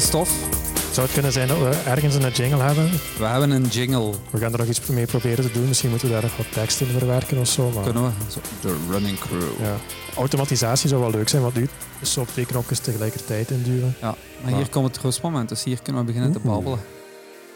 [0.00, 0.32] Christophe.
[0.92, 2.90] Zou het kunnen zijn dat we ergens een jingle hebben?
[3.18, 4.12] We hebben een jingle.
[4.30, 5.68] We gaan er nog iets mee proberen te doen.
[5.68, 7.70] Misschien moeten we daar nog wat tekst in verwerken of zo.
[7.70, 8.10] Maar Kunnen we?
[8.60, 9.42] De running crew.
[9.60, 9.76] Ja, ja.
[10.16, 11.68] Automatisatie zou wel leuk zijn, want nu
[12.00, 13.94] is zo op twee knopjes tegelijkertijd induwen.
[14.00, 16.78] maar Maar- hier komt het rustmoment, dus hier kunnen we beginnen te babbelen.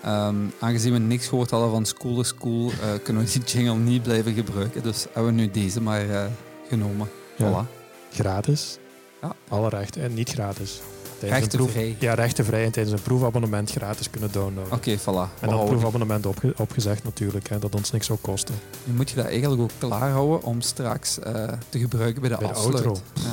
[0.02, 3.74] Ehm, aangezien we niks gehoord hadden van School is School, eh, kunnen we die jingle
[3.77, 4.82] niet blijven gebruiken.
[4.82, 6.24] Dus hebben we nu deze maar eh,
[6.68, 7.09] genomen.
[7.37, 7.65] Ja.
[7.65, 7.68] Voilà.
[8.15, 8.79] Gratis.
[9.23, 9.32] Ja.
[9.48, 10.02] Alle rechten.
[10.02, 10.80] En niet gratis.
[11.29, 11.97] Rechtenvrij.
[11.98, 14.73] Ja, rechtenvrij en tijdens een proefabonnement gratis kunnen downloaden.
[14.73, 15.05] Oké, voilà.
[15.41, 15.66] En houden.
[15.69, 18.55] proefabonnement opge- opgezegd natuurlijk, hè, dat ons niks zou kosten.
[18.84, 22.46] Nu moet je dat eigenlijk ook klaarhouden om straks eh, te gebruiken bij de Bij
[22.46, 22.74] de afsluit.
[22.87, 23.01] outro.
[23.15, 23.30] Ja.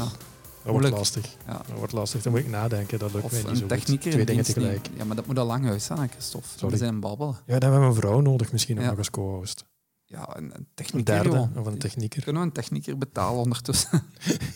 [0.64, 1.26] Dat wordt lastig.
[1.48, 1.54] Ja.
[1.68, 2.22] Dat wordt lastig.
[2.22, 3.00] Dan moet ik nadenken.
[3.00, 3.70] Dat lukt Of mij niet zo goed.
[3.70, 4.88] technieker Twee in dingen tegelijk.
[4.98, 6.48] Ja, maar dat moet al lang uit zijn, Christophe.
[6.56, 6.74] Sorry.
[6.74, 7.36] We zijn babbelen.
[7.46, 8.90] Ja, dan hebben we een vrouw nodig misschien ook Ja.
[8.90, 9.66] nog als co-host.
[10.06, 12.24] Ja, een, een Een technieker, derde of een technieker.
[12.24, 14.04] Kunnen we een technieker betalen ondertussen?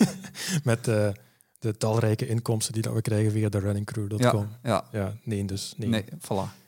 [0.64, 1.08] Met eh,
[1.62, 4.48] de talrijke inkomsten die dat we krijgen via de runningcrew.com.
[4.64, 4.84] ja.
[4.92, 5.14] Ja.
[5.24, 5.74] nee dus.
[5.78, 5.90] Nee.
[5.90, 6.60] Nee, voilà.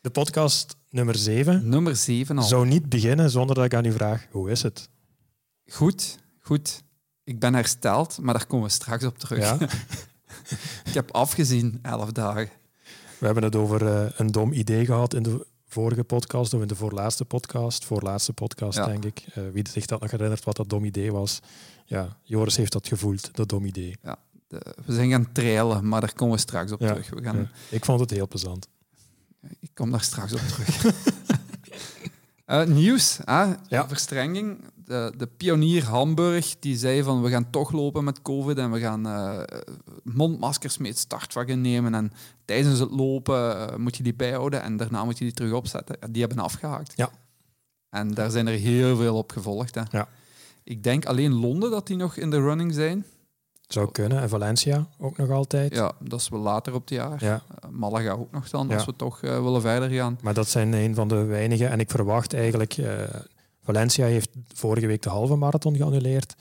[0.00, 2.44] De podcast nummer 7 Nummer 7 al.
[2.44, 4.88] zou niet beginnen zonder dat ik aan u vraag, hoe is het?
[5.66, 6.82] Goed, goed.
[7.24, 9.38] Ik ben hersteld, maar daar komen we straks op terug.
[9.38, 9.58] Ja?
[10.88, 12.48] ik heb afgezien, 11 dagen.
[13.18, 16.68] We hebben het over eh, een dom idee gehad in de vorige podcast, of in
[16.68, 17.84] de voorlaatste podcast.
[17.84, 18.86] Voorlaatste podcast, Ja.
[18.86, 19.24] denk ik.
[19.34, 21.40] Eh, wie zich dat nog herinnert wat dat dom idee was.
[21.84, 23.96] Ja, Joris heeft dat gevoeld, dat dom idee.
[24.02, 24.16] De-
[24.86, 27.10] we zijn gaan trailen, maar daar komen we straks op Ja, terug.
[27.10, 27.48] We gaan, Ja.
[27.70, 28.68] Ik vond het heel plezant.
[29.60, 30.84] Ik kom daar straks op terug.
[32.46, 33.44] Eh, nieuws, hè?
[33.68, 33.88] Ja.
[33.88, 34.64] verstrenging.
[34.84, 38.80] De, de pionier Hamburg die zei van we gaan toch lopen met COVID en we
[38.80, 39.42] gaan eh,
[40.02, 42.12] mondmaskers mee het startwagen nemen en
[42.44, 45.96] tijdens het lopen eh, moet je die bijhouden en daarna moet je die terug opzetten.
[46.10, 46.92] Die hebben afgehaakt.
[46.96, 47.10] Ja.
[47.90, 49.74] En daar zijn er heel veel op gevolgd.
[49.74, 49.82] Hè.
[49.90, 50.08] Ja.
[50.64, 53.04] Ik denk alleen Londen dat die nog in de running zijn.
[53.68, 54.20] Zou kunnen.
[54.20, 55.74] En Valencia ook nog altijd.
[55.74, 57.24] Ja, dat is wel later op het jaar.
[57.24, 58.74] Ja, Eh, Malaga ook nog dan, Ja.
[58.74, 60.18] als we toch eh, willen verder gaan.
[60.22, 61.70] maar dat zijn een van de weinigen.
[61.70, 62.72] En ik verwacht eigenlijk...
[62.76, 62.92] eh,
[63.62, 66.34] Valencia heeft vorige week de halve marathon geannuleerd.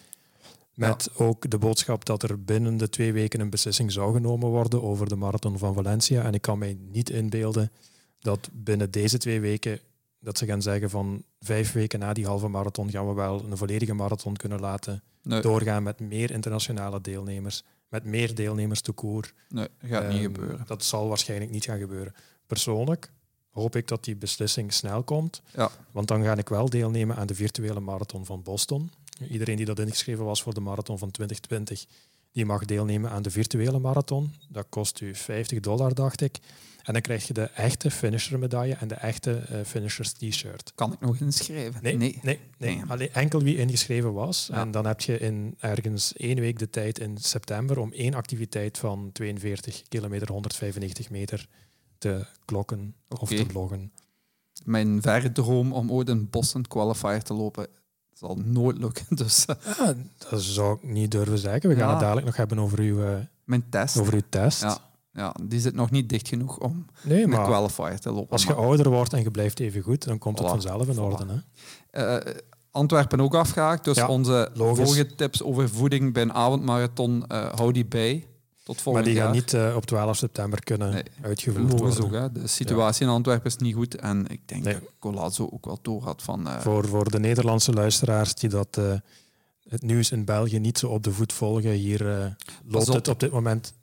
[0.73, 4.83] Met ook de boodschap dat er binnen de twee weken een beslissing zou genomen worden
[4.83, 6.23] over de marathon van Valencia.
[6.23, 7.71] En ik kan mij niet inbeelden
[8.19, 9.79] dat binnen deze twee weken
[10.25, 13.57] dat ze gaan zeggen van vijf weken na die halve marathon gaan we wel een
[13.57, 19.33] volledige marathon kunnen laten Nee, doorgaan met meer internationale deelnemers, met meer deelnemers te koer.
[19.49, 20.63] nee gaat niet Ehm, gebeuren.
[20.67, 22.13] Dat zal waarschijnlijk niet gaan gebeuren.
[22.47, 23.11] Persoonlijk
[23.49, 25.71] hoop ik dat die beslissing snel komt, Ja.
[25.91, 28.91] want dan ga ik wel deelnemen aan de virtuele marathon van Boston.
[29.29, 31.85] Iedereen die dat ingeschreven was voor de marathon van 2020,
[32.31, 34.33] die mag deelnemen aan de virtuele marathon.
[34.49, 36.39] Dat kost u 50 dollar, dacht ik.
[36.85, 40.71] En dan krijg je de echte finisher medaille en de echte eh, finishers t-shirt.
[40.75, 41.83] Kan ik nog inschrijven?
[41.83, 42.39] Nee, nee, nee.
[42.57, 42.81] Nee.
[42.87, 44.47] Alleen enkel wie ingeschreven was.
[44.51, 44.59] Ja.
[44.59, 48.77] En dan heb je in ergens één week de tijd in september om één activiteit
[48.77, 51.47] van 42 kilometer, 195 meter
[51.97, 53.91] te klokken of te loggen.
[54.63, 57.67] Mijn verre droom om ooit een Boston Qualifier te lopen
[58.13, 59.05] zal nooit lukken.
[59.15, 59.93] Dus eh, Ja,
[60.29, 61.69] dat zou ik niet durven zeggen.
[61.69, 61.91] We gaan Ja.
[61.91, 64.61] het dadelijk nog hebben over uw, eh, mijn test, over uw test.
[64.61, 64.77] Ja.
[65.15, 68.31] Ja, die zit nog niet dicht genoeg om Nee, maar Qualifier te lopen.
[68.31, 70.95] als je Maar, ouder wordt en je blijft even goed, dan komt het vanzelf in
[70.95, 70.99] Voilà.
[70.99, 71.25] orde.
[71.91, 72.17] Hè?
[72.19, 72.33] eh,
[72.71, 74.85] Antwerpen ook afgehaakt, dus Ja, onze logisch.
[74.85, 78.27] vorige tips over voeding bij een avondmarathon, eh hou die bij.
[78.63, 79.23] Tot Maar volgend die jaar.
[79.25, 82.03] gaan niet eh, op 12 september kunnen Nee, uitgevoerd worden.
[82.03, 82.31] ook, hè.
[82.31, 83.95] de situatie in Antwerpen is niet goed.
[83.95, 84.73] En ik denk Nee.
[84.73, 86.47] dat Colazzo ook wel door had van...
[86.59, 88.79] Voor, voor de Nederlandse luisteraars die dat,
[89.69, 92.35] het nieuws in België niet zo op de voet volgen, hier
[92.67, 92.95] loopt op.
[92.95, 93.73] het op dit moment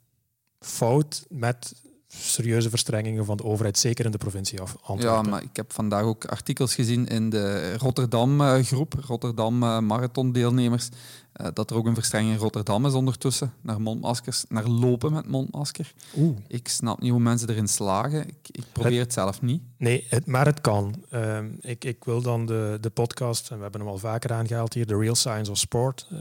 [0.65, 1.73] fout met
[2.07, 5.01] serieuze verstrengingen van de overheid, zeker in de provincie Antwerpen.
[5.01, 10.89] Ja, maar ik heb vandaag ook artikels gezien in de Rotterdam-groep, Rotterdam eh, marathondeelnemers,
[11.33, 15.27] eh, dat er ook een verstrenging in Rotterdam is ondertussen, naar mondmaskers, naar lopen met
[15.27, 15.93] mondmasker.
[16.17, 16.37] Oeh.
[16.47, 18.27] Ik snap niet hoe mensen erin slagen.
[18.27, 19.61] Ik, ik probeer het zelf niet.
[19.77, 21.03] Nee, het, maar het kan.
[21.09, 24.73] Ehm, ik, ik wil dan de, de podcast, en we hebben hem al vaker aangehaald
[24.73, 26.17] hier, The Real Science of Sport, eh,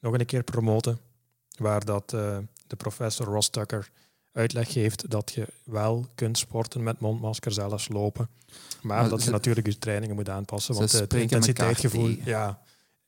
[0.00, 0.98] nog een keer promoten.
[1.58, 2.38] Waar dat eh,
[2.72, 3.90] de professor Ross Tucker
[4.32, 8.28] uitleg geeft dat je wel kunt sporten met mondmasker, zelfs lopen.
[8.82, 10.74] Maar, Maar dat je natuurlijk je trainingen moet aanpassen.
[10.74, 12.62] Want het spreken elkaar intensiteitsgevoel, ja.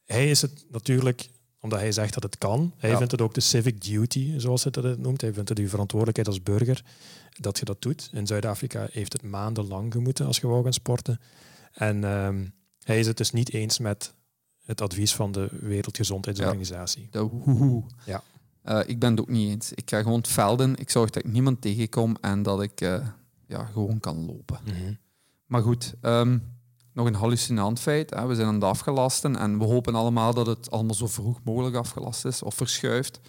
[0.05, 1.29] Hij is het natuurlijk,
[1.61, 2.73] omdat hij zegt dat het kan.
[2.77, 2.97] Hij Ja.
[2.97, 5.21] vindt het ook de civic duty, zoals hij het noemt.
[5.21, 6.85] Hij vindt het je verantwoordelijkheid als burger
[7.41, 8.11] dat je dat doet.
[8.13, 11.21] In Zuid-Afrika heeft het maandenlang gemoeten als je wou gaan sporten.
[11.73, 12.45] En ehm,
[12.83, 14.15] hij is het dus niet eens met
[14.65, 17.09] het advies van de Wereldgezondheidsorganisatie.
[17.11, 17.83] De woehoe.
[18.07, 18.23] Ja.
[18.65, 19.73] Eh, ik ben het ook niet eens.
[19.73, 20.77] Ik ga gewoon velden.
[20.77, 23.07] Ik zorg dat ik niemand tegenkom en dat ik eh,
[23.47, 24.59] ja, gewoon kan lopen.
[24.65, 24.95] Mhm.
[25.47, 26.39] Maar goed, ehm,
[26.93, 28.11] nog een hallucinant feit.
[28.11, 28.27] Hè.
[28.27, 31.77] We zijn aan het afgelasten en we hopen allemaal dat het allemaal zo vroeg mogelijk
[31.77, 33.21] afgelast is of verschuift.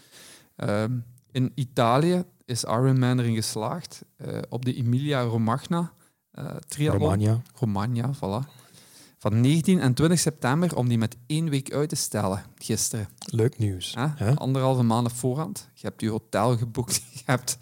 [0.55, 0.97] Ehm,
[1.31, 5.93] in Italië is Ironman erin geslaagd uh, op de Emilia Romagna
[6.39, 7.01] uh, triathlon.
[7.01, 7.41] Romagna.
[7.53, 8.64] Romagna, voilà.
[9.25, 13.07] Van 19 en 20 september om die met één week uit te stellen, gisteren.
[13.25, 13.91] Leuk nieuws.
[13.91, 15.69] Ja, Anderhalve maand op voorhand.
[15.73, 17.57] Je hebt je hotel geboekt, je hebt...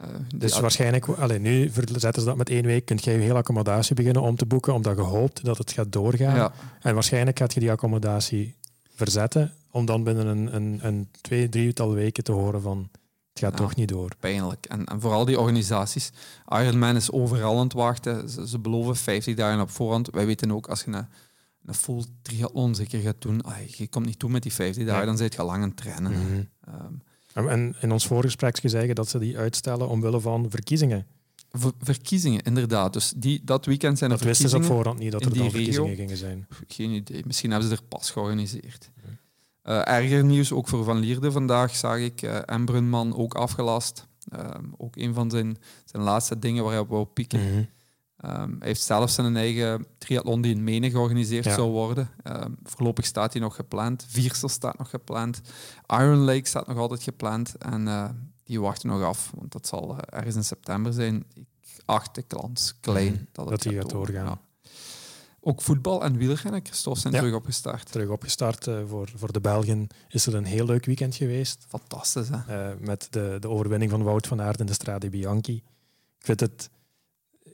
[0.00, 3.34] Uh, dus waarschijnlijk, alleen nu verzetten ze dat met één week, kun je je hele
[3.34, 6.36] accommodatie beginnen om te boeken, omdat je hoopt dat het gaat doorgaan.
[6.36, 6.52] Ja.
[6.80, 8.54] En waarschijnlijk gaat je die accommodatie
[8.94, 12.90] verzetten, om dan binnen een, een, een twee, drietal weken te horen van
[13.40, 14.10] het gaat toch niet door.
[14.20, 14.66] Pijnlijk.
[14.66, 16.10] En, en vooral die organisaties.
[16.48, 18.28] Ironman is overal aan het wachten.
[18.28, 20.10] Ze, ze, beloven 50 dagen op voorhand.
[20.10, 21.06] Wij weten ook, als je een,
[21.64, 25.16] een full triathlon zeker gaat doen, je komt niet toe met die 50 dagen, dan
[25.16, 26.12] zit je lang aan het trainen.
[26.12, 26.42] Mhm.
[26.68, 27.02] um,
[27.46, 31.06] en in ons voorgesprek zeggen dat ze die uitstellen omwille van verkiezingen.
[31.80, 32.92] verkiezingen, inderdaad.
[32.92, 34.52] Dus die, dat weekend zijn er dat verkiezingen.
[34.52, 36.46] wisten ze op voorhand niet, dat er dan verkiezingen gingen zijn.
[36.68, 37.22] Geen idee.
[37.26, 38.90] Misschien hebben ze er pas georganiseerd.
[39.68, 44.06] Uh, erger nieuws ook voor Van Lierde vandaag zag ik uh, Embrunman ook afgelast.
[44.28, 47.40] Ehm, ook een van zijn, zijn laatste dingen waar hij op wou pieken.
[47.40, 47.64] Mhm.
[48.16, 52.10] Ehm, hij heeft zelfs zijn eigen triathlon die in Menen georganiseerd zou worden.
[52.24, 54.06] Um, voorlopig staat hij nog gepland.
[54.08, 55.40] Viersel staat nog gepland.
[55.86, 57.54] Iron Lake staat nog altijd gepland.
[57.56, 58.08] En uh,
[58.44, 61.24] die wachten nog af, want dat zal ergens in september zijn.
[61.34, 61.46] Ik
[61.84, 63.22] acht de kans klein mhm.
[63.32, 64.40] dat, het dat gaat doorgaan.
[65.48, 67.92] Ook voetbal en wielrennen, Christophe, zijn terug opgestart.
[67.92, 68.66] Terug opgestart.
[68.66, 71.64] Uh, voor, voor de Belgen is er een heel leuk weekend geweest.
[71.68, 72.70] Fantastisch, hè?
[72.70, 75.54] Uh, met de, de overwinning van Wout van Aert in de Strade Bianchi.
[76.18, 76.70] Ik vind het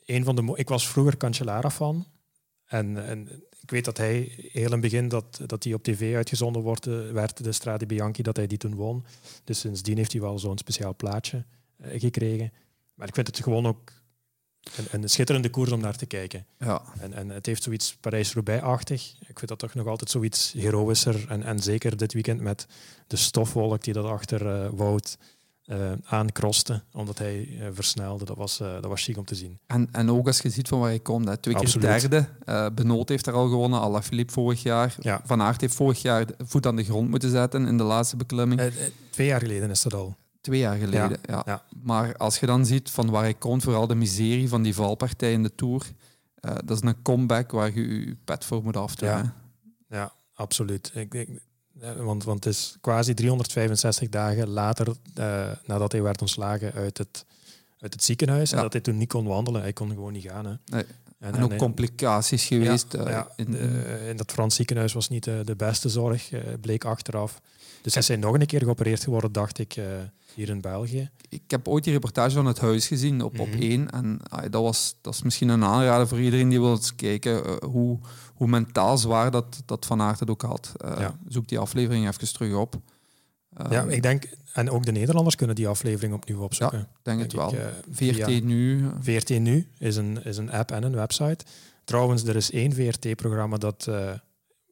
[0.04, 0.52] een van de...
[0.54, 2.06] Ik was vroeger Cancellara fan.
[2.64, 3.28] En, en
[3.60, 6.86] ik weet dat hij heel in het begin dat, dat hij op tv uitgezonden wordt,
[6.86, 9.04] uh, werd, de Strade Bianchi, dat hij die toen won.
[9.44, 11.44] Dus sindsdien heeft hij wel zo'n speciaal plaatje
[11.82, 12.52] gekregen.
[12.94, 13.92] Maar ik vind het gewoon ook
[14.76, 16.46] een, een, schitterende koers om naar te kijken.
[16.58, 16.82] Ja.
[17.00, 19.14] En, en het heeft zoiets Parijs-Roubaix-achtig.
[19.20, 21.24] Ik vind dat toch nog altijd zoiets heroïscher.
[21.28, 22.66] En, en zeker dit weekend met
[23.06, 25.18] de stofwolk die dat achter uh, Wout
[25.66, 28.24] uh, aankroste, omdat hij uh, versnelde.
[28.24, 29.58] Dat was, dat was chic om te zien.
[29.66, 31.28] En, en ook als je ziet van waar hij komt.
[31.28, 31.36] Hè.
[31.36, 32.28] Twee keer derde.
[32.74, 33.80] Benoot heeft er al gewonnen.
[33.80, 34.94] Alaphilippe vorig jaar.
[35.00, 35.20] Ja.
[35.24, 38.72] Van Aert heeft vorig jaar voet aan de grond moeten zetten in de laatste beklimming.
[39.10, 40.16] twee jaar geleden is dat al.
[40.44, 41.62] Twee jaar geleden, ja.
[41.82, 45.32] Maar als je dan ziet van waar hij komt, vooral de miserie van die valpartij
[45.32, 45.82] in de Tour,
[46.40, 49.08] uh, dat is een comeback waar je je pet voor moet afdoen.
[49.08, 49.34] Ja,
[49.88, 50.90] ja absoluut.
[50.94, 51.28] Ik, ik,
[51.96, 57.24] want, want het is quasi 365 dagen later, uh, nadat hij werd ontslagen uit het,
[57.78, 59.60] uit het ziekenhuis, en dat hij toen niet kon wandelen.
[59.60, 60.46] Hij kon gewoon niet gaan.
[60.46, 60.54] Hè.
[60.66, 60.84] Nee.
[61.18, 62.92] En, ook complicaties geweest.
[62.92, 63.56] Ja, uh, in,
[64.08, 66.30] in, dat Frans ziekenhuis was niet de beste zorg,
[66.60, 67.40] bleek achteraf.
[67.82, 69.76] Dus hij is nog een keer geopereerd geworden, dacht ik
[70.34, 71.10] hier in België.
[71.28, 73.60] Ik heb ooit die reportage van het huis gezien op, op mhm.
[73.60, 73.90] één.
[73.90, 74.20] En
[74.50, 77.98] dat, was, dat is misschien een aanrader voor iedereen die wil eens kijken uh, hoe,
[78.34, 80.72] hoe mentaal zwaar dat, dat Van Aert het ook had.
[80.84, 82.76] Uh, Zoek die aflevering even terug op.
[83.70, 86.78] ja, ik denk, en ook de Nederlanders kunnen die aflevering opnieuw opzoeken.
[86.78, 87.54] Ja, denk, het wel.
[87.54, 87.60] Ik,
[87.90, 88.84] VRT Nu.
[89.00, 91.44] VRT Nu is een, is een app en een website.
[91.84, 93.90] Trouwens, er is één VRT-programma dat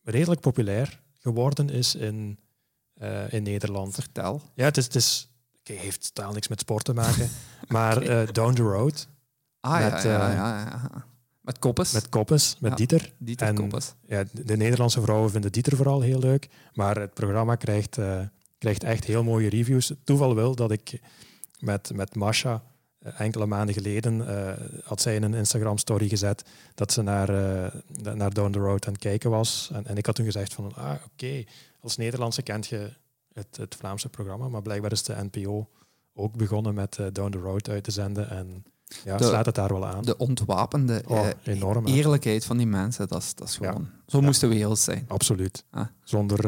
[0.05, 2.39] redelijk populair geworden is in,
[3.29, 3.95] in Nederland.
[3.95, 4.43] Vertel.
[4.55, 5.32] Ja, het is, het is
[5.63, 7.31] okay, heeft totaal niks met sport te maken.
[7.69, 9.09] maar uh, Down the Road.
[9.61, 11.05] Ah met, ja, ja, ja, ja,
[11.41, 11.93] Met Koppes.
[11.93, 13.13] Met Koppes, met Dieter.
[13.19, 13.95] Dieter en, Koppes.
[14.07, 16.49] Ja, de Nederlandse vrouwen vinden Dieter vooral heel leuk.
[16.75, 18.21] Maar het programma krijgt, uh,
[18.59, 19.93] krijgt echt heel mooie reviews.
[20.05, 21.01] toeval wil dat ik
[21.59, 22.63] met, met Masha
[23.17, 24.53] enkele maanden geleden uh,
[24.85, 26.45] had zij in een Instagram story gezet
[26.75, 27.31] dat ze naar,
[28.15, 29.71] naar Down the Road aan het kijken was.
[29.73, 31.45] En, en ik had toen gezegd van, ah oké,
[31.81, 32.93] als Nederlandse kent je
[33.33, 34.49] het, het Vlaamse programma.
[34.49, 35.69] Maar blijkbaar is de NPO
[36.15, 38.31] ook begonnen met uh, Down the Road uit te zenden.
[38.31, 38.65] En
[39.05, 40.03] ja, de, slaat het daar wel aan.
[40.03, 43.89] De ontwapende oh, enorm, eerlijkheid van die mensen, dat is, dat is gewoon...
[44.07, 45.05] Zo moest de wereld zijn.
[45.09, 45.65] Absoluut.
[45.71, 45.87] Ah.
[46.05, 46.45] Zonder...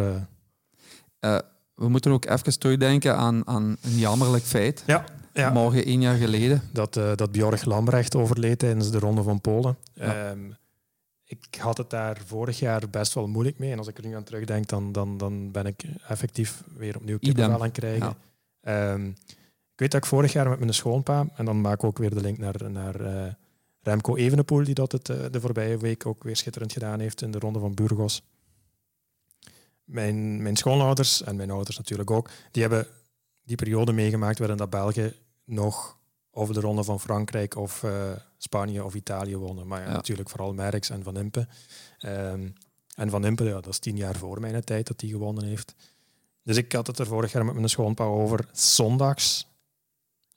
[1.21, 1.39] Uh...
[1.75, 4.83] we moeten ook even terugdenken aan, aan een jammerlijk feit.
[4.87, 5.05] Ja.
[5.35, 5.51] Ja.
[5.51, 6.63] Morgen één jaar geleden.
[6.73, 9.77] Dat, uh, dat Bjorg Lambrecht overleed tijdens de Ronde van Polen.
[9.95, 10.31] Ja.
[10.31, 10.57] Um,
[11.41, 13.71] ik had het daar vorig jaar best wel moeilijk mee.
[13.71, 17.19] En als ik er nu aan terugdenk, dan, dan, dan ben ik effectief weer opnieuw
[17.19, 18.17] kippenvel aan het krijgen.
[18.61, 19.07] Ehm,
[19.75, 22.15] ik weet dat ik vorig jaar met mijn schoonpa, en dan maak ik ook weer
[22.15, 23.33] de link naar, naar uh,
[23.81, 27.31] Remco Evenepoel, die dat het uh, de voorbije week ook weer schitterend gedaan heeft in
[27.31, 28.23] de ronde van Burgos.
[29.85, 32.87] Mijn, mijn schoonouders, en mijn ouders natuurlijk ook, die hebben
[33.43, 35.99] die periode meegemaakt waarin dat België nog
[36.31, 38.13] over de ronde van Frankrijk of uh,
[38.45, 39.67] Spanje of Italië wonnen.
[39.67, 41.47] Maar ja, natuurlijk vooral Merckx en Van Impe.
[42.07, 42.53] Um,
[42.95, 45.75] en Van Impe, ja, dat is tien jaar voor mijn tijd dat hij gewonnen heeft.
[46.43, 49.47] Dus ik had het er vorig jaar met mijn schoonpa over zondags.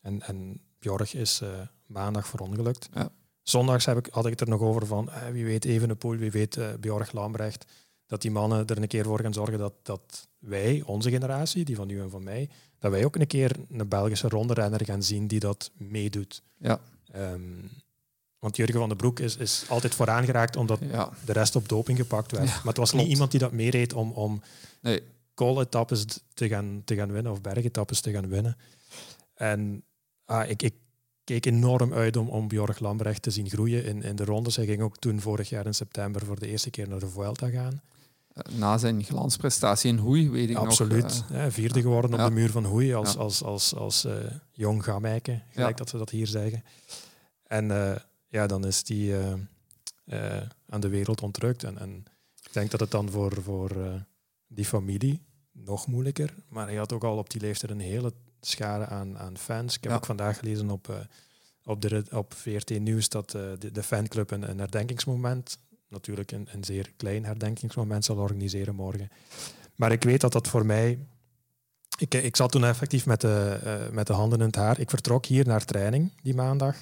[0.01, 1.49] En, en Bjorg is uh,
[1.85, 2.89] maandag verongelukt.
[2.93, 3.09] Ja.
[3.41, 6.31] Zondags heb ik, had ik het er nog over van, uh, wie weet Evenepoel, wie
[6.31, 7.65] weet uh, Bjorg Lambrecht.
[8.05, 11.75] dat die mannen er een keer voor gaan zorgen dat, dat wij, onze generatie, die
[11.75, 12.49] van u en van mij,
[12.79, 16.43] dat wij ook een keer een Belgische ronderenner gaan zien die dat meedoet.
[16.57, 16.79] Ja.
[17.11, 17.65] Ehm,
[18.39, 21.09] want Jurgen van den Broek is, is altijd vooraan geraakt omdat Ja.
[21.25, 22.47] de rest op doping gepakt werd.
[22.47, 23.03] Ja, maar het was klopt.
[23.03, 24.41] niet iemand die dat meereed om, om
[24.81, 25.01] Nee.
[25.33, 28.57] kool-etappes te gaan, te gaan winnen of bergetappes te gaan winnen.
[29.33, 29.83] En
[30.25, 30.73] ah, ik, ik
[31.23, 34.55] keek enorm uit om, om Bjorg Lambrecht te zien groeien in, in de rondes.
[34.55, 37.49] Hij ging ook toen vorig jaar in september voor de eerste keer naar de Vuelta
[37.49, 37.81] gaan.
[38.33, 41.03] Eh, Na zijn glansprestatie in Hoei, weet ik Absoluut.
[41.03, 41.25] nog.
[41.31, 44.13] eh, hè, vierde geworden op de muur van Hoei als, als, als, als eh,
[44.51, 46.63] jong gamijke, gelijk dat ze dat hier zeggen.
[47.43, 47.95] En eh,
[48.37, 49.33] ja, dan is die eh,
[50.05, 51.63] eh, aan de wereld ontrukt.
[51.63, 52.05] En, en
[52.43, 53.93] ik denk dat het dan voor, voor eh,
[54.47, 56.33] die familie nog moeilijker.
[56.49, 59.75] Maar hij had ook al op die leeftijd een hele schare aan, aan fans.
[59.75, 59.97] Ik heb Ja.
[59.97, 61.07] ook vandaag gelezen op,
[61.63, 66.63] op, de, op VRT Nieuws dat de, de fanclub een, een herdenkingsmoment, natuurlijk een, een
[66.63, 69.09] zeer klein herdenkingsmoment, zal organiseren morgen.
[69.75, 70.99] Maar ik weet dat dat voor mij.
[71.97, 74.79] Ik, ik zat toen effectief met de, met de handen in het haar.
[74.79, 76.75] Ik vertrok hier naar training die maandag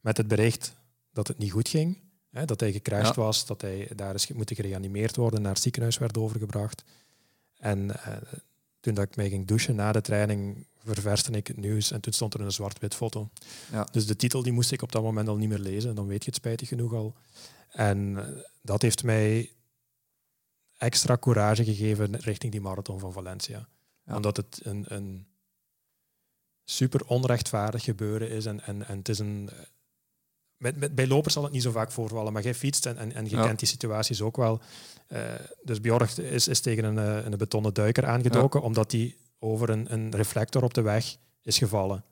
[0.00, 0.76] met het bericht
[1.18, 1.98] dat het niet goed ging.
[2.30, 3.22] Hè, dat hij gecrashed Ja.
[3.22, 6.84] was, dat hij daar is moeten gereanimeerd worden, naar het ziekenhuis werd overgebracht.
[7.56, 8.16] En eh,
[8.80, 12.12] toen dat ik mij ging douchen na de training, ververste ik het nieuws en toen
[12.12, 13.30] stond er een zwart-wit foto.
[13.72, 13.88] Ja.
[13.92, 15.94] Dus de titel die moest ik op dat moment al niet meer lezen.
[15.94, 17.14] Dan weet je het spijtig genoeg al.
[17.68, 19.52] En eh, dat heeft mij
[20.76, 23.68] extra courage gegeven richting die marathon van Valencia.
[24.04, 24.16] Ja.
[24.16, 25.26] Omdat het een, een
[26.64, 28.46] super onrechtvaardig gebeuren is.
[28.46, 29.50] En, en, en het is een...
[30.58, 33.14] Met, met, bij lopers zal het niet zo vaak voorvallen, maar jij fietst en, en,
[33.14, 33.46] en je Ja.
[33.46, 34.60] kent die situaties ook wel.
[35.06, 35.20] Eh,
[35.62, 39.92] dus Bjorg is, is tegen een, eh, een betonnen duiker aangedoken, omdat hij over een,
[39.92, 42.04] een reflector op de weg is gevallen.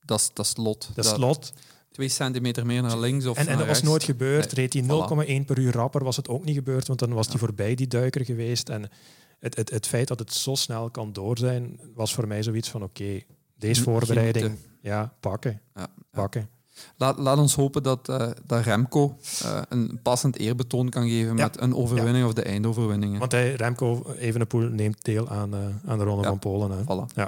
[0.00, 0.90] Dat is, dat is lot.
[0.94, 1.52] Dat is slot.
[1.92, 4.56] Twee centimeter meer naar links of En, dat was nooit gebeurd.
[4.56, 7.26] Nee, Reed hij 0,1 per uur rapper, was het ook niet gebeurd, want dan was
[7.26, 7.40] hij Ja.
[7.46, 8.68] voorbij die duiker geweest.
[8.68, 8.90] En
[9.38, 12.68] het, het, het feit dat het zo snel kan door zijn, was voor mij zoiets
[12.70, 13.20] van oké,
[13.56, 14.70] deze voorbereiding, Genieten.
[14.80, 15.88] ja, pakken, Ja, ja.
[16.10, 16.48] pakken.
[16.96, 21.42] Laat, laat ons hopen dat, eh, dat Remco eh, een passend eerbetoon kan geven Ja.
[21.44, 23.18] met een overwinning of de eindoverwinningen.
[23.18, 26.28] Want hij, Remco Evenepoel neemt deel aan, eh, aan de Ronde Ja.
[26.28, 26.70] van Polen.
[26.70, 26.82] Hè.
[26.82, 27.14] Voilà.
[27.14, 27.24] Hè.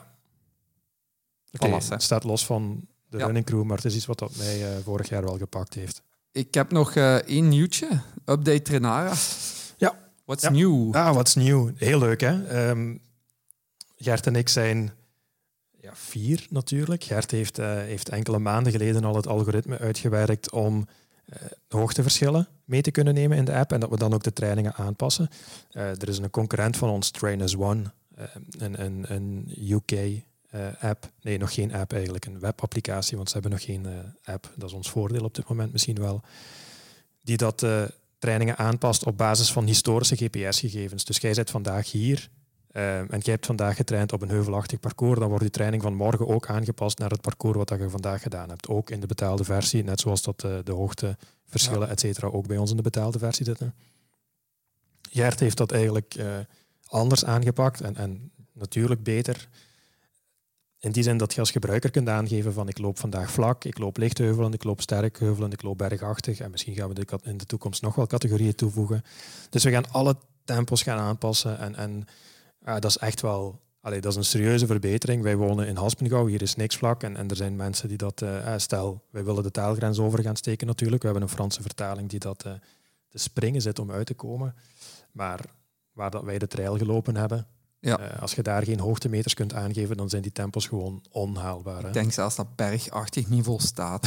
[1.68, 3.24] het staat los van de Ja.
[3.24, 6.02] running crew, maar het is iets wat dat mij eh, vorig jaar wel gepakt heeft.
[6.32, 7.88] Ik heb nog eh, één nieuwtje.
[8.24, 9.12] Update Trenara.
[9.76, 9.98] Ja.
[10.24, 10.50] What's Ja.
[10.50, 10.94] new?
[10.94, 11.70] Ah, wat is nieuw.
[11.76, 12.46] Heel leuk, hè?
[12.46, 12.96] Ehm,
[13.96, 14.92] Gert en ik zijn
[15.80, 17.04] ja, vier natuurlijk.
[17.04, 20.86] Gert heeft, eh, heeft enkele maanden geleden al het algoritme uitgewerkt om
[21.24, 21.36] eh,
[21.68, 24.74] hoogteverschillen mee te kunnen nemen in de app en dat we dan ook de trainingen
[24.74, 25.28] aanpassen.
[25.70, 27.92] Eh, er is een concurrent van ons, Trainers One,
[28.58, 31.10] een, een, een UK-app.
[31.20, 33.86] nee, nog geen app eigenlijk, een webapplicatie, want ze hebben nog geen
[34.24, 34.52] app.
[34.56, 36.22] Dat is ons voordeel op dit moment misschien wel.
[37.22, 37.82] Die dat eh,
[38.18, 41.04] trainingen aanpast op basis van historische GPS-gegevens.
[41.04, 42.28] Dus jij zit vandaag hier
[42.72, 45.94] eh, en jij hebt vandaag getraind op een heuvelachtig parcours, dan wordt je training van
[45.94, 48.68] morgen ook aangepast naar het parcours wat je vandaag gedaan hebt.
[48.68, 52.56] Ook in de betaalde versie, net zoals dat eh, de hoogteverschillen, et cetera, ook bij
[52.56, 53.74] ons in de betaalde versie zitten.
[55.10, 56.38] Gert heeft dat eigenlijk eh,
[56.86, 59.48] anders aangepakt en, en natuurlijk beter.
[60.78, 63.78] In die zin dat je als gebruiker kunt aangeven van ik loop vandaag vlak, ik
[63.78, 66.40] loop lichtheuvelen, ik loop sterkheuvel, ik loop bergachtig.
[66.40, 69.04] En misschien gaan we de in de toekomst nog wel categorieën toevoegen.
[69.50, 71.58] Dus we gaan alle tempos gaan aanpassen.
[71.58, 72.06] En, en
[72.64, 73.60] ja, dat is echt wel...
[73.82, 75.22] Allee, dat is een serieuze verbetering.
[75.22, 77.02] Wij wonen in Haspengouw, hier is niks vlak.
[77.02, 78.22] En, en er zijn mensen die dat...
[78.22, 81.02] eh, eh, stel, wij willen de taalgrens over gaan steken natuurlijk.
[81.02, 82.52] We hebben een Franse vertaling die dat eh,
[83.08, 84.54] te springen zit om uit te komen.
[85.12, 85.40] Maar
[85.92, 87.46] waar dat wij de trail gelopen hebben,
[87.78, 87.94] Ja.
[88.20, 91.80] als je daar geen hoogtemeters kunt aangeven, dan zijn die tempos gewoon onhaalbaar.
[91.82, 91.86] Hè?
[91.86, 94.06] Ik denk zelfs dat bergachtig niet volstaat.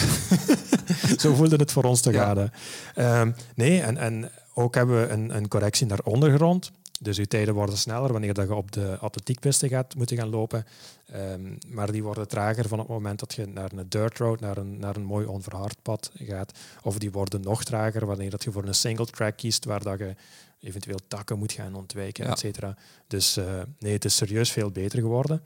[1.17, 2.23] Zo voelde het voor ons te Ja.
[2.33, 2.51] gaan.
[2.95, 6.71] Ehm, nee, en, en ook hebben we een, een correctie naar ondergrond.
[7.03, 10.65] Dus je tijden worden sneller wanneer dat je op de atletiekpiste gaat moeten gaan lopen.
[11.05, 14.57] Ehm, maar die worden trager van het moment dat je naar een dirt road, naar
[14.57, 16.59] een, naar een mooi onverhard pad gaat.
[16.83, 19.99] Of die worden nog trager wanneer dat je voor een single track kiest, waar dat
[19.99, 20.15] je
[20.59, 22.31] eventueel takken moet gaan ontwijken, Ja.
[22.31, 22.77] et cetera.
[23.07, 23.45] Dus eh,
[23.79, 25.41] nee, het is serieus veel beter geworden.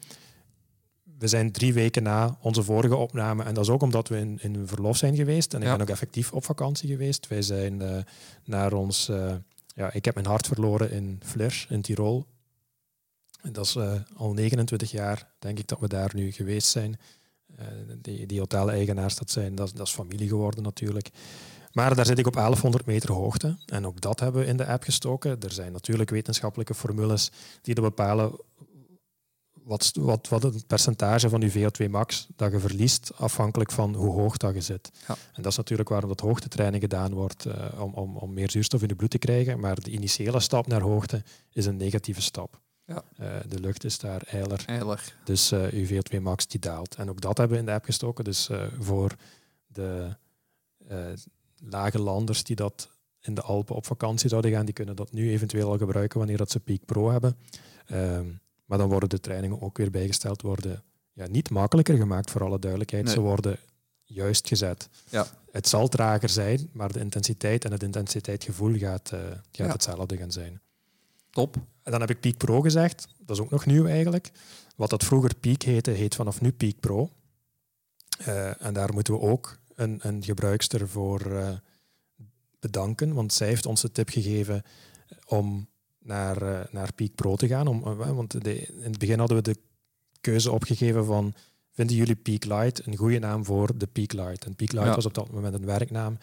[1.19, 4.37] We zijn drie weken na onze vorige opname, en dat is ook omdat we in,
[4.41, 5.53] in verlof zijn geweest.
[5.53, 5.71] En ik Ja.
[5.71, 7.27] ben ook effectief op vakantie geweest.
[7.27, 7.97] Wij zijn eh,
[8.43, 9.09] naar ons...
[9.09, 9.33] eh,
[9.77, 12.27] ja, ik heb mijn hart verloren in Flers, in Tirol.
[13.41, 16.99] En dat is eh, al 29 jaar, denk ik, dat we daar nu geweest zijn.
[17.55, 17.67] Eh,
[18.01, 21.09] die, die hoteleigenaars, dat, zijn, dat, dat is familie geworden natuurlijk.
[21.71, 23.57] Maar daar zit ik op 1100 meter hoogte.
[23.65, 25.41] En ook dat hebben we in de app gestoken.
[25.41, 27.31] Er zijn natuurlijk wetenschappelijke formules
[27.61, 28.39] die er bepalen
[29.67, 34.11] wat, wat, wat het percentage van je VO2 max dat je verliest, afhankelijk van hoe
[34.11, 34.91] hoog dat je zit.
[35.07, 35.15] Ja.
[35.33, 38.81] En dat is natuurlijk waarom dat hoogtetraining gedaan wordt, eh, om, om, om meer zuurstof
[38.81, 39.59] in de bloed te krijgen.
[39.59, 42.59] Maar de initiële stap naar hoogte is een negatieve stap.
[42.85, 43.03] Ja.
[43.17, 45.13] Eh, de lucht is daar eiler, Eiler.
[45.23, 46.95] dus eh je VO2 max die daalt.
[46.95, 48.23] En ook dat hebben we in de app gestoken.
[48.23, 49.15] Dus eh, voor
[49.67, 50.15] de
[51.63, 52.89] lage landers die dat
[53.21, 56.37] in de Alpen op vakantie zouden gaan, die kunnen dat nu eventueel al gebruiken wanneer
[56.37, 57.37] dat ze Peak Pro hebben.
[57.85, 58.25] Ehm,
[58.67, 60.83] maar dan worden de trainingen ook weer bijgesteld, worden
[61.13, 63.03] ja, niet makkelijker gemaakt voor alle duidelijkheid.
[63.03, 63.13] Nee.
[63.13, 63.57] Ze worden
[64.03, 64.89] juist gezet.
[65.09, 65.27] Ja.
[65.51, 69.67] Het zal trager zijn, maar de intensiteit en het intensiteitsgevoel gaat, eh, gaat Ja.
[69.67, 70.61] hetzelfde gaan zijn.
[71.29, 71.55] Top.
[71.83, 73.07] En dan heb ik Peak Pro gezegd.
[73.19, 74.31] Dat is ook nog nieuw eigenlijk.
[74.75, 77.09] Wat dat vroeger Peak heette, heet vanaf nu Peak Pro.
[78.17, 81.49] Eh, en daar moeten we ook een, een gebruikster voor eh,
[82.59, 84.63] bedanken, want zij heeft ons de tip gegeven
[85.25, 85.67] om
[86.07, 87.67] naar, eh, naar Peak Pro te gaan.
[87.67, 89.57] Om, eh, want de, in het begin hadden we de
[90.21, 91.33] keuze opgegeven van
[91.71, 94.45] vinden jullie Peak Light een goede naam voor de Peak Light?
[94.45, 94.95] En Peak Light Ja.
[94.95, 96.17] was op dat moment een werknaam.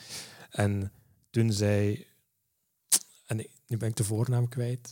[0.50, 0.92] En
[1.30, 2.06] toen zij...
[3.26, 3.36] En
[3.66, 4.90] nu ben ik de voornaam kwijt.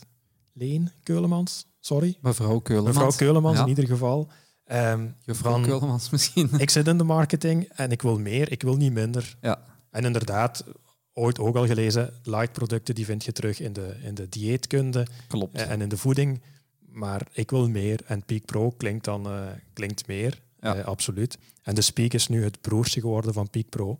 [0.53, 2.17] Leen Keulemans, sorry.
[2.21, 2.95] Mevrouw Keulemans.
[2.95, 3.63] Mevrouw Keulemans Ja.
[3.63, 4.27] in ieder geval.
[4.65, 6.49] Ehm, Juffrouw van- Keulemans misschien.
[6.57, 9.37] ik zit in de marketing en ik wil meer, ik wil niet minder.
[9.41, 9.65] Ja.
[9.89, 10.63] En inderdaad,
[11.13, 15.07] ooit ook al gelezen, light producten die vind je terug in de, in de dieetkunde
[15.27, 15.55] Klopt.
[15.55, 16.41] eh, en in de voeding.
[16.79, 20.75] Maar ik wil meer en Peak Pro klinkt dan eh, klinkt meer, Ja.
[20.75, 21.37] eh, absoluut.
[21.63, 23.97] En de Speak is nu het broertje geworden van Peak Pro.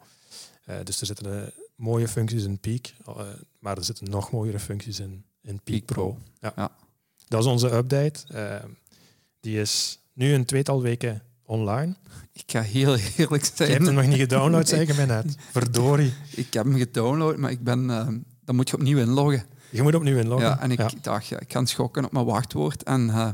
[0.84, 2.94] Dus er zitten mooie functies in Peak,
[3.60, 6.08] maar er zitten nog mooiere functies in, in Peak, Peak Pro.
[6.12, 6.18] Pro.
[6.42, 6.54] Ja.
[6.56, 6.72] Ja.
[7.28, 8.20] Dat is onze update.
[9.40, 11.96] Die is nu een tweetal weken online.
[12.34, 13.84] Ik ga heel eerlijk Je hebt zijn.
[13.84, 15.36] hem nog niet gedownload, zeg je mij net.
[15.52, 16.14] Verdorie.
[16.36, 18.08] Ik heb hem gedownload, maar ik ben, eh,
[18.46, 19.44] dan moet je opnieuw inloggen.
[19.70, 20.48] Je moet opnieuw inloggen.
[20.50, 20.90] Ja, en ik Ja.
[21.02, 22.84] dacht, ja, ik ga schokken op mijn wachtwoord.
[22.84, 23.30] En eh,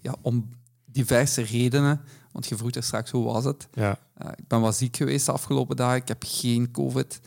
[0.00, 0.48] ja, om
[0.84, 2.00] diverse redenen,
[2.32, 3.68] want je vroeg er straks hoe was het.
[3.72, 3.98] Ja.
[4.14, 5.96] Eh, ik ben wel ziek geweest de afgelopen dagen.
[5.96, 7.20] Ik heb geen COVID.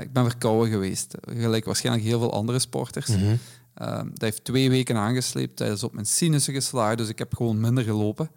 [0.00, 1.14] Ik ben verkouden geweest.
[1.20, 3.06] Gelijk waarschijnlijk heel veel andere sporters.
[3.06, 3.36] Mhm.
[3.74, 5.58] Dat heeft twee weken aangesleept.
[5.58, 8.30] Dat is op mijn sinussen geslagen, dus ik heb gewoon minder gelopen.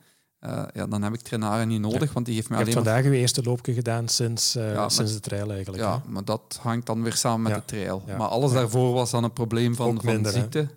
[0.43, 2.84] Eh, ja, dan heb ik trainaren niet nodig, want die geeft Je hebt alleen maar...
[2.93, 5.84] vandaag je eerste loopje gedaan sinds, eh, Ja, sinds de trail eigenlijk.
[5.84, 6.10] Ja, hè?
[6.12, 7.58] maar dat hangt dan weer samen met Ja.
[7.58, 8.03] de trail.
[8.06, 8.17] Ja.
[8.17, 8.58] Maar alles Ja.
[8.58, 10.67] daarvoor was dan een probleem van, Ook van minder, ziekte.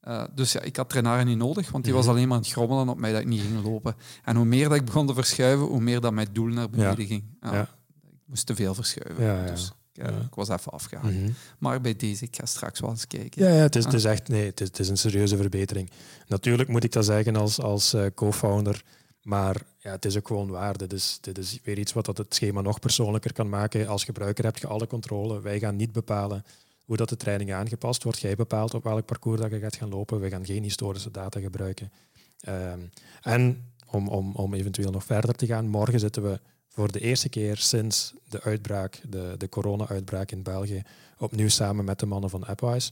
[0.00, 2.14] Eh, dus ja, ik had trainaren niet nodig, want die was Mhm.
[2.14, 3.94] alleen maar aan het grommelen op mij dat ik niet ging lopen.
[4.24, 7.06] En hoe meer dat ik begon te verschuiven, hoe meer dat mijn doel naar beneden
[7.06, 7.24] ging.
[7.40, 7.60] Ja, Ja.
[8.02, 9.24] Ik moest te veel verschuiven.
[9.24, 9.50] Ja, ja.
[9.50, 10.08] Dus ik, Ja.
[10.08, 11.14] ik was even afgehaakt.
[11.14, 11.30] Mhm.
[11.58, 13.42] Maar bij deze, ik ga straks wel eens kijken.
[13.44, 15.90] Ja, ja, het, is, het is echt nee, het is, het is een serieuze verbetering.
[16.26, 18.82] Natuurlijk moet ik dat zeggen als, als co-founder,
[19.26, 20.76] maar ja, het is ook gewoon waar.
[20.76, 23.86] Dit is, dit is weer iets wat dat het schema nog persoonlijker kan maken.
[23.86, 25.40] Als gebruiker heb je alle controle.
[25.40, 26.44] Wij gaan niet bepalen
[26.84, 28.18] hoe dat de training aangepast wordt.
[28.18, 30.20] Jij bepaalt op welk parcours dat je gaat gaan lopen.
[30.20, 31.92] We gaan geen historische data gebruiken.
[32.40, 32.80] Ehm,
[33.22, 37.28] en om, om, om eventueel nog verder te gaan, morgen zitten we voor de eerste
[37.28, 40.82] keer sinds de uitbraak, de, de corona-uitbraak in België,
[41.18, 42.90] opnieuw samen met de mannen van AppWise.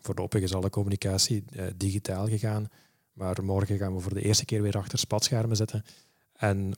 [0.00, 2.68] Voorlopig is alle communicatie eh, digitaal gegaan,
[3.16, 5.84] maar morgen gaan we voor de eerste keer weer achter spatschermen zitten.
[6.32, 6.74] En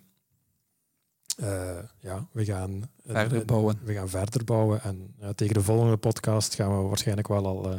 [1.36, 3.78] eh, ja, we gaan, Verder bouwen.
[3.84, 4.82] we gaan verder bouwen.
[4.82, 7.78] En ja, tegen de volgende podcast gaan we waarschijnlijk wel al eh,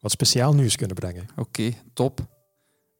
[0.00, 1.28] wat speciaal nieuws kunnen brengen.
[1.36, 2.20] Oké, top.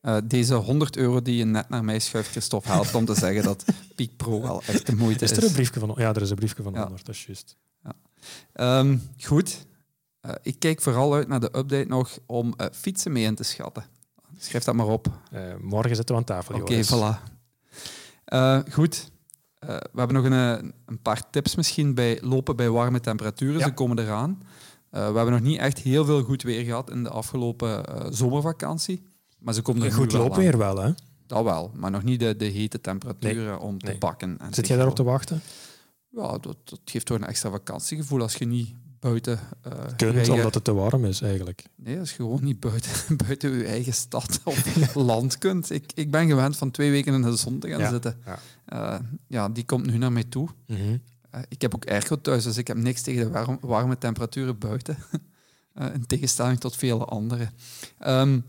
[0.01, 3.43] Eh, deze 100 euro die je net naar mij schuift, Christophe, helpt om te zeggen
[3.43, 3.65] dat
[3.97, 5.37] Peak Pro wel echt de moeite Is is.
[5.37, 5.95] er een briefje van?
[5.97, 6.81] Ja, er is een briefje van Ja.
[6.81, 7.57] 100, dat is juist.
[8.53, 9.67] Ehm, goed.
[10.21, 13.43] Eh, ik kijk vooral uit naar de update nog om eh, fietsen mee in te
[13.43, 13.85] schatten.
[14.41, 15.07] Schrijf dat maar op.
[15.31, 16.55] Eh, morgen zitten we aan tafel.
[16.55, 16.95] Oké, Joris.
[16.95, 17.33] voilà.
[18.25, 19.11] Eh, goed.
[19.59, 23.59] Eh, we hebben nog een, een paar tips misschien bij lopen bij warme temperaturen.
[23.59, 23.67] Ja.
[23.67, 24.43] Ze komen eraan.
[24.91, 29.03] We hebben nog niet echt heel veel goed weer gehad in de afgelopen zomervakantie.
[29.39, 30.93] Maar ze komen er goed loopweer wel, hè?
[31.27, 33.99] Dat wel, maar nog niet de, de hete temperaturen om te nee.
[33.99, 34.39] bakken.
[34.39, 35.41] En Zit jij daarop te wachten?
[36.09, 40.35] Ja, dat, dat geeft toch een extra vakantiegevoel als je niet buiten eh, Kunt, eigen-
[40.35, 41.65] omdat het te warm is eigenlijk.
[41.77, 42.91] Nee, als je gewoon niet buiten,
[43.27, 45.71] buiten je eigen stad of land kunt.
[45.71, 48.21] Ik, ik ben gewend van twee weken in de zon te gaan Ja, zitten.
[48.25, 48.39] ja.
[48.65, 50.49] Eh, ja, die komt nu naar mij toe.
[50.67, 50.97] Mhm.
[51.31, 54.59] Eh, ik heb ook airco thuis, dus ik heb niks tegen de warm- warme temperaturen
[54.59, 54.97] buiten.
[55.75, 57.51] Eh, in tegenstelling tot vele anderen.
[57.99, 58.41] Ehm,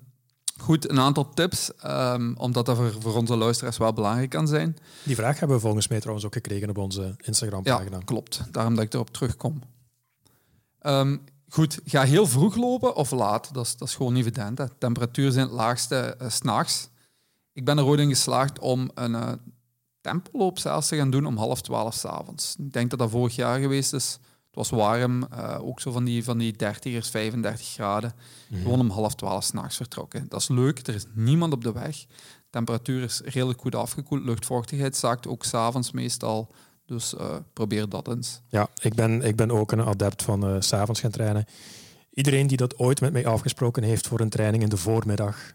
[0.57, 4.77] goed, een aantal tips, ehm, omdat dat voor, voor onze luisteraars wel belangrijk kan zijn.
[5.03, 7.97] Die vraag hebben we volgens mij trouwens ook gekregen op onze Ja, Instagram-pagina.
[8.05, 8.41] klopt.
[8.51, 9.61] Daarom dat ik erop terugkom.
[10.81, 11.17] Ehm,
[11.49, 13.53] goed, ga heel vroeg lopen of laat?
[13.53, 14.57] Dat is, dat is gewoon evident.
[14.57, 14.65] Hè.
[14.77, 16.89] Temperaturen zijn het laagste eh, 's s'nachts.
[17.53, 19.31] Ik ben er ooit in geslaagd om een eh
[20.01, 22.55] tempoloop zelfs te gaan doen om half twaalf s'avonds.
[22.57, 24.11] Ik denk dat dat vorig jaar geweest is.
[24.45, 28.13] Het was warm, eh, ook zo van die, van die 30ers, 35 graden.
[28.47, 28.61] Mhm.
[28.61, 30.25] Gewoon om half twaalf s'nachts vertrokken.
[30.29, 32.05] Dat is leuk, er is niemand op de weg.
[32.49, 34.23] temperatuur is redelijk goed afgekoeld.
[34.23, 36.51] Luchtvochtigheid zakt ook s'avonds meestal.
[36.91, 38.41] Dus uh, probeer dat eens.
[38.47, 41.45] Ja, ik ben, ik ben ook een adept van uh, s'avonds gaan trainen.
[42.13, 45.53] Iedereen die dat ooit met mij afgesproken heeft voor een training in de voormiddag,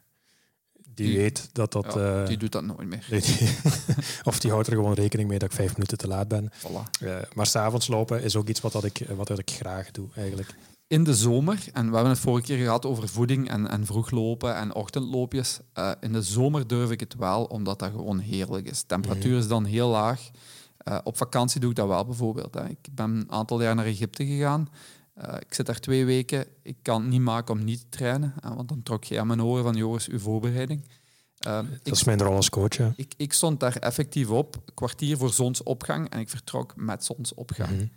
[0.95, 1.95] die, weet dat dat...
[1.95, 3.07] Ja, uh, die doet dat nooit meer.
[4.25, 6.53] of die houdt er gewoon rekening mee dat ik vijf minuten te laat ben.
[6.53, 7.29] Voilà.
[7.35, 10.55] Maar s'avonds lopen is ook iets wat, dat ik, wat dat ik graag doe, eigenlijk.
[10.87, 14.11] In de zomer, en we hebben het vorige keer gehad over voeding en, en vroeg
[14.11, 15.59] lopen en ochtendloopjes.
[16.01, 18.81] In de zomer durf ik het wel, omdat dat gewoon heerlijk is.
[18.81, 19.39] De temperatuur mm.
[19.39, 20.31] is dan heel laag.
[21.05, 22.55] Op vakantie doe ik dat wel bijvoorbeeld.
[22.55, 22.69] Hè.
[22.69, 24.69] Ik ben een aantal jaar naar Egypte gegaan.
[25.25, 26.47] Uh, ik zit daar twee weken.
[26.63, 28.35] Ik kan het niet maken om niet te trainen.
[28.45, 30.83] Uh, want dan trok je aan mijn oren van Joris, uw voorbereiding.
[31.47, 32.79] Uh, dat ik, is mijn rol als coach.
[32.97, 36.11] Ik, ik, stond daar effectief op, kwartier voor zonsopgang.
[36.11, 37.71] En ik vertrok met zonsopgang.
[37.71, 37.91] Mm -hmm.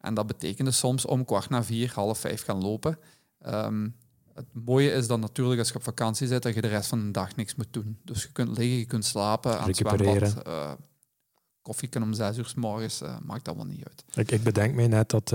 [0.00, 2.98] En dat betekende soms om kwart na vier, half vijf gaan lopen.
[3.46, 3.94] Um,
[4.34, 7.04] het mooie is dan natuurlijk als je op vakantie zit, dat je de rest van
[7.04, 7.98] de dag niks moet doen.
[8.04, 10.44] Dus je kunt liggen, je kunt slapen, aan het zwembad.
[11.62, 14.04] Koffie om zes uur s morgens, maakt allemaal niet uit.
[14.14, 15.32] Ik, ik bedenk mij net dat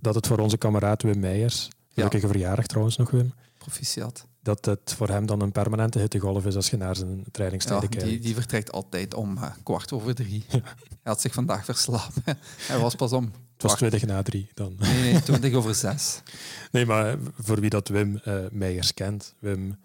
[0.00, 2.32] dat het voor onze kameraad Wim Meijers, gelukkige ja.
[2.32, 4.26] verjaardag trouwens nog Wim, proficiat.
[4.40, 7.96] Dat het voor hem dan een permanente hittegolf is als je naar zijn trainingstijden ja,
[7.96, 8.10] kijkt.
[8.10, 10.44] Die, die vertrekt altijd om uh, kwart over drie.
[10.48, 10.60] Ja.
[10.62, 12.22] Hij had zich vandaag verslapen.
[12.68, 13.24] Hij was pas om.
[13.52, 14.74] Het was twintig na drie dan.
[14.78, 16.22] Nee, nee, twintig over zes.
[16.70, 19.76] Nee, maar voor wie dat Wim uh, Meijers kent, Wim,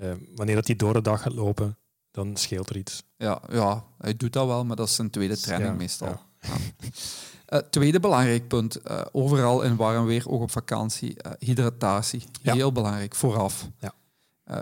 [0.00, 1.78] uh, wanneer dat hij door de dag gaat lopen,
[2.10, 3.02] dan scheelt er iets.
[3.16, 6.20] Ja, ja, hij doet dat wel, maar dat is zijn tweede training meestal.
[7.52, 12.22] Uh, tweede belangrijk punt, uh, overal in warm weer, ook op vakantie, uh, hydratatie.
[12.42, 12.52] Ja.
[12.52, 13.68] Heel belangrijk, vooraf.
[13.78, 13.94] Ja.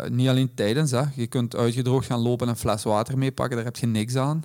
[0.09, 1.03] niet alleen tijdens, hè.
[1.15, 4.45] je kunt uitgedroogd gaan lopen en een fles water meepakken, daar heb je niks aan.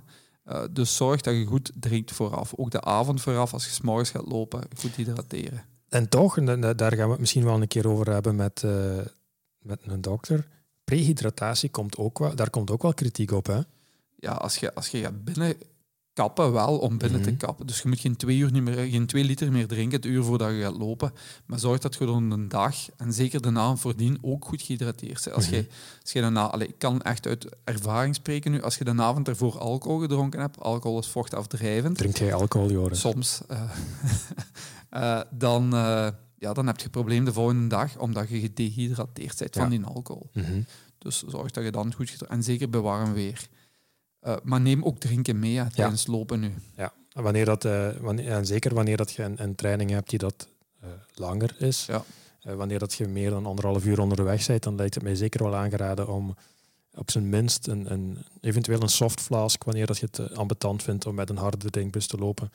[0.71, 2.53] dus zorg dat je goed drinkt vooraf.
[2.55, 5.63] Ook de avond vooraf, als je s'morgens gaat lopen, goed hydrateren.
[5.89, 8.63] En toch, en daar gaan we het misschien wel een keer over hebben met,
[9.59, 10.47] met een dokter,
[10.83, 13.45] prehydratatie komt ook wel, daar komt ook wel kritiek op.
[13.45, 13.59] Hè?
[14.15, 15.55] Ja, als je, als je gaat binnen
[16.13, 17.37] kappen wel om binnen te mhm.
[17.39, 17.67] kappen.
[17.67, 20.23] Dus je moet geen twee, uur niet meer, geen twee liter meer drinken het uur
[20.23, 21.13] voordat je gaat lopen.
[21.45, 25.23] Maar zorg dat je gedurende een dag en zeker de avond voordien ook goed gehydrateerd
[25.23, 25.35] bent.
[25.35, 25.67] Als, mm je,
[26.01, 29.27] als je daarna, allez, ik kan echt uit ervaring spreken nu, als je de avond
[29.27, 31.97] ervoor alcohol gedronken hebt, alcohol is vochtafdrijvend.
[31.97, 32.99] Drink jij alcohol, Joris?
[32.99, 33.41] Soms.
[33.51, 33.61] Uh,
[34.91, 36.07] uh, dan, uh,
[36.43, 39.61] ja, dan heb je het probleem de volgende dag, omdat je gedehydrateerd bent ja.
[39.61, 40.29] van die alcohol.
[40.33, 40.65] Mm -hmm.
[40.97, 42.21] Dus zorg dat je dan goed...
[42.27, 43.47] En zeker bij warm weer.
[44.27, 46.11] Uh, maar neem ook drinken mee hè, tijdens ja.
[46.11, 46.53] lopen nu.
[46.75, 50.19] Ja, wanneer dat, uh, wanneer, en zeker wanneer dat je een, een training hebt die
[50.19, 50.47] dat
[50.83, 51.85] uh, langer is.
[51.85, 52.03] Ja.
[52.55, 55.55] wanneer dat je meer dan anderhalf uur onderweg bent, dan lijkt het mij zeker wel
[55.55, 56.35] aangeraden om
[56.95, 61.05] op zijn minst een, een, eventueel een soft flask, wanneer dat je het ambetant vindt
[61.05, 62.51] om met een harde drinkbus te lopen.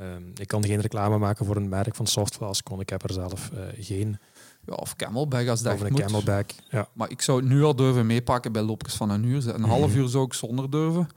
[0.00, 3.02] Um, ik kan geen reclame maken voor een merk van soft flask, want ik heb
[3.02, 4.18] er zelf geen.
[4.66, 6.00] Ja, of camelback als dat of een moet.
[6.00, 6.88] camelback, ja.
[6.92, 9.54] Maar ik zou het nu al durven meepakken bij loopjes van een uur.
[9.54, 11.08] Een half uur zou ik zonder durven.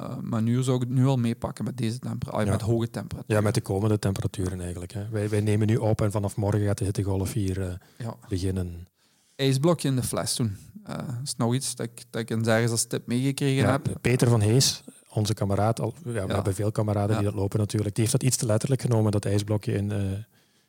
[0.00, 2.50] Uh, maar nu zou ik het nu al meepakken met deze temperatuur, ja.
[2.50, 3.36] met hoge temperaturen.
[3.36, 4.92] Ja, met de komende temperaturen eigenlijk.
[4.92, 5.08] Hè.
[5.08, 8.14] Wij, wij nemen nu op en vanaf morgen gaat de hittegolf hier uh, ja.
[8.28, 8.88] beginnen.
[9.36, 10.56] IJsblokje in de fles doen.
[10.88, 13.70] Uh, dat is nog iets dat ik, dat ik een ergens als tip meegekregen ja,
[13.70, 13.88] heb.
[14.00, 17.94] Peter van Hees, onze kameraad, al, ja, we hebben veel kameraden die dat lopen natuurlijk,
[17.94, 19.90] die heeft dat iets te letterlijk genomen, dat ijsblokje in,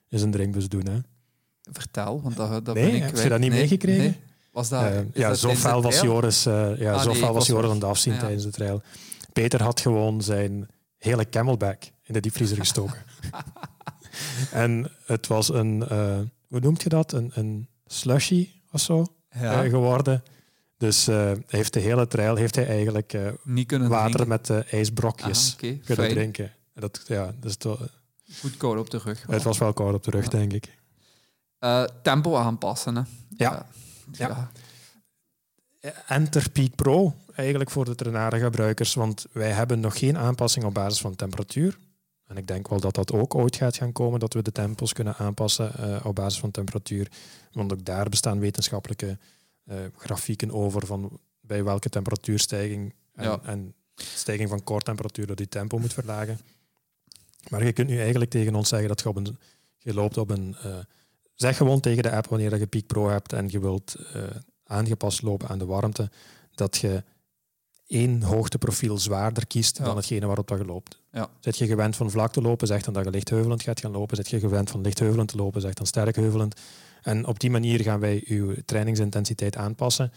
[0.10, 0.88] in zijn drinkbus doen.
[0.88, 1.00] Hè.
[1.72, 4.04] Vertel, want dat, dat nee, ben ik heb je dat niet nee, meegekregen?
[4.04, 4.20] Nee.
[4.52, 7.76] Was dat, uh, ja, zo fel was Joris, ja, ah, zo fel was Joris aan
[7.76, 8.82] het afzien tijdens de trail.
[9.34, 13.04] Peter had gewoon zijn hele camelback in de diepvriezer gestoken.
[14.52, 15.84] en het was een,
[16.48, 17.12] hoe noemt je dat?
[17.12, 19.06] Een, een slushy of zo
[19.40, 19.70] ja.
[19.70, 20.24] geworden.
[20.78, 21.06] Dus
[21.48, 24.56] heeft de hele trail heeft hij eigenlijk Niet kunnen water drinken.
[24.56, 25.82] met ijsbrokjes ah, okay.
[25.86, 26.18] kunnen Fijn.
[26.18, 26.54] drinken.
[26.74, 27.78] Dat, ja, dus to,
[28.40, 29.26] Goed koud op de rug.
[29.28, 30.78] Het was wel koud op de rug, denk ik.
[32.02, 32.96] Tempo aanpassen.
[32.96, 33.02] Hè.
[33.38, 33.66] Ja.
[34.12, 34.50] Ja.
[35.82, 35.92] ja.
[36.08, 41.00] Enter Peak Pro, eigenlijk voor de Trenare-gebruikers, want wij hebben nog geen aanpassing op basis
[41.00, 41.78] van temperatuur.
[42.28, 44.94] En ik denk wel dat dat ook ooit gaat gaan komen, dat we de tempos
[44.94, 47.12] kunnen aanpassen uh, op basis van temperatuur.
[47.52, 49.18] Want ook daar bestaan wetenschappelijke
[49.98, 53.40] grafieken over van bij welke temperatuurstijging en, ja.
[53.44, 56.40] en stijging van koortemperatuur dat die tempo moet verlagen.
[57.50, 59.38] Maar je kunt nu eigenlijk tegen ons zeggen dat je, op een,
[59.78, 60.56] je loopt op een
[61.34, 63.96] zeg gewoon tegen de app wanneer je Peak Pro hebt en je wilt
[64.64, 66.10] aangepast lopen aan de warmte,
[66.56, 67.04] dat je
[67.88, 69.84] één hoogteprofiel zwaarder kiest Ja.
[69.84, 71.02] dan hetgene waarop dat je loopt.
[71.18, 71.30] Ja.
[71.40, 74.16] Zet je gewend van vlak te lopen, zeg dan dat je lichtheuvelend gaat gaan lopen.
[74.16, 76.62] Zet je gewend van lichtheuvelend te lopen, zeg dan sterkheuvelend.
[77.02, 80.12] En op die manier gaan wij je trainingsintensiteit aanpassen.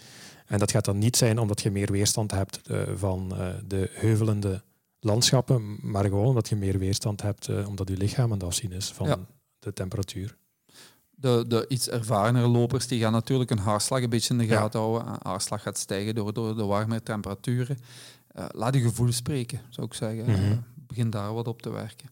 [0.46, 3.90] En dat gaat dan niet zijn omdat je meer weerstand hebt uh, van uh, de
[3.92, 4.62] heuvelende
[5.00, 8.72] landschappen, maar gewoon omdat je meer weerstand hebt uh, omdat je lichaam aan het afzien
[8.72, 9.18] is van Ja.
[9.58, 10.36] de temperatuur.
[11.10, 14.80] De, de iets ervarenere lopers die gaan natuurlijk een hartslag een beetje in de gaten
[14.80, 15.16] houden.
[15.22, 17.78] Hartslag gaat stijgen door, door de warme temperaturen.
[18.50, 20.24] Laat je gevoel spreken, zou ik zeggen.
[20.30, 20.56] Mhm.
[20.90, 22.08] Begin daar wat op te werken.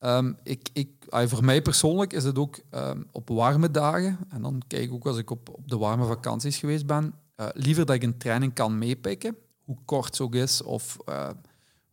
[0.00, 4.62] Um, ik, ik, voor mij persoonlijk is het ook um, op warme dagen, en dan
[4.66, 7.94] kijk ik ook als ik op, op de warme vakanties geweest ben, uh, liever dat
[7.94, 11.28] ik een training kan meepikken, hoe kort ze ook is of uh,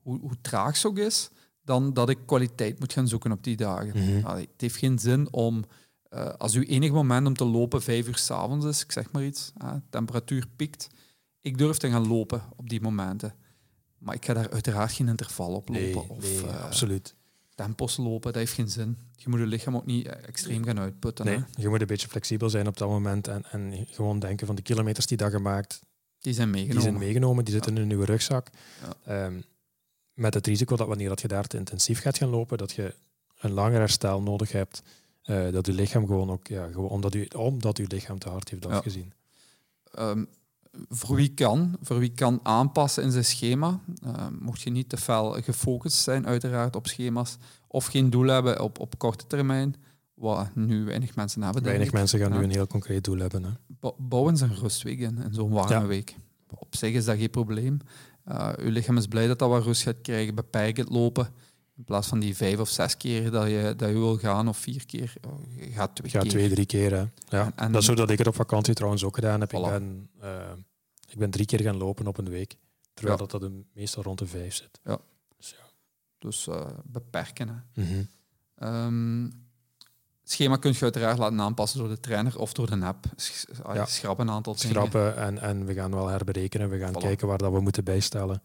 [0.01, 1.29] hoe, hoe, traag ze ook is,
[1.61, 3.89] dan dat ik kwaliteit moet gaan zoeken op die dagen.
[4.03, 4.25] Mhm.
[4.25, 5.63] Allee, het heeft geen zin om,
[6.13, 9.23] uh, als uw enig moment om te lopen vijf uur s'avonds is, ik zeg maar
[9.23, 9.51] iets,
[9.89, 10.87] temperatuur piekt,
[11.41, 13.33] ik durf te gaan lopen op die momenten.
[13.99, 15.83] Maar ik ga daar uiteraard geen interval op lopen.
[15.83, 17.15] Nee, of, nee absoluut
[17.63, 18.97] tempos lopen, dat heeft geen zin.
[19.15, 21.25] Je moet je lichaam ook niet extreem gaan uitputten.
[21.25, 21.43] Nee, hè?
[21.55, 24.61] je moet een beetje flexibel zijn op dat moment en, en gewoon denken van de
[24.61, 25.79] kilometers die dat gemaakt,
[26.19, 26.81] die zijn meegenomen.
[26.81, 27.81] Die zijn meegenomen, die zitten ja.
[27.81, 28.47] in uw rugzak.
[29.05, 29.25] Ja.
[29.25, 29.43] Um,
[30.13, 32.95] met het risico dat wanneer dat je daar te intensief gaat gaan lopen, dat je
[33.39, 34.81] een langer herstel nodig hebt.
[35.25, 38.49] Uh, dat je lichaam gewoon ook, ja, gewoon omdat, u, omdat uw lichaam te hard
[38.49, 39.13] heeft afgezien.
[39.91, 40.09] Ja.
[40.09, 40.27] Um,
[40.89, 43.79] voor wie kan, voor wie kan aanpassen in zijn schema.
[44.05, 47.37] Uh, mocht je niet te fel gefocust zijn, uiteraard, op schema's.
[47.67, 49.75] Of geen doel hebben op, op korte termijn.
[50.13, 51.63] Wat nu weinig mensen hebben.
[51.63, 52.37] Weinig mensen gaan ja.
[52.37, 53.43] nu een heel concreet doel hebben.
[53.43, 53.51] Hè.
[53.97, 55.85] Bouwen ze een rustweek in, in zo'n warme ja.
[55.85, 56.15] week.
[56.49, 57.77] Op zich is dat geen probleem.
[58.27, 60.35] Uh, uw lichaam is blij dat dat wat rust gaat krijgen.
[60.35, 61.27] Beperk het lopen.
[61.79, 64.57] In plaats van die vijf of zes keer dat je, dat je wil gaan, of
[64.57, 66.29] vier keer, oh, je gaat twee ja, keer.
[66.29, 66.91] twee, drie keer.
[66.91, 66.97] Hè.
[67.37, 67.45] Ja.
[67.45, 69.49] En, en, dat is zo dat ik het op vakantie trouwens ook gedaan heb.
[69.49, 69.53] Voilà.
[69.53, 70.51] Ik, ben, uh,
[71.09, 72.55] ik ben drie keer gaan lopen op een week.
[72.93, 73.25] Terwijl Ja.
[73.25, 74.79] dat, dat meestal rond de vijf zit.
[74.83, 74.97] Ja.
[75.37, 75.65] Dus ja.
[76.17, 77.47] Dus uh, beperken.
[77.47, 77.83] Hè.
[77.83, 78.03] Mhm.
[78.85, 79.47] Um,
[80.23, 83.05] schema kun je uiteraard laten aanpassen door de trainer of door de app.
[83.15, 83.85] Sch Ja.
[83.85, 84.69] Schrappen een aantal dingen.
[84.69, 86.69] Schrappen en, en we gaan wel herberekenen.
[86.69, 87.01] We gaan Voilà.
[87.05, 88.41] kijken waar dat we moeten bijstellen.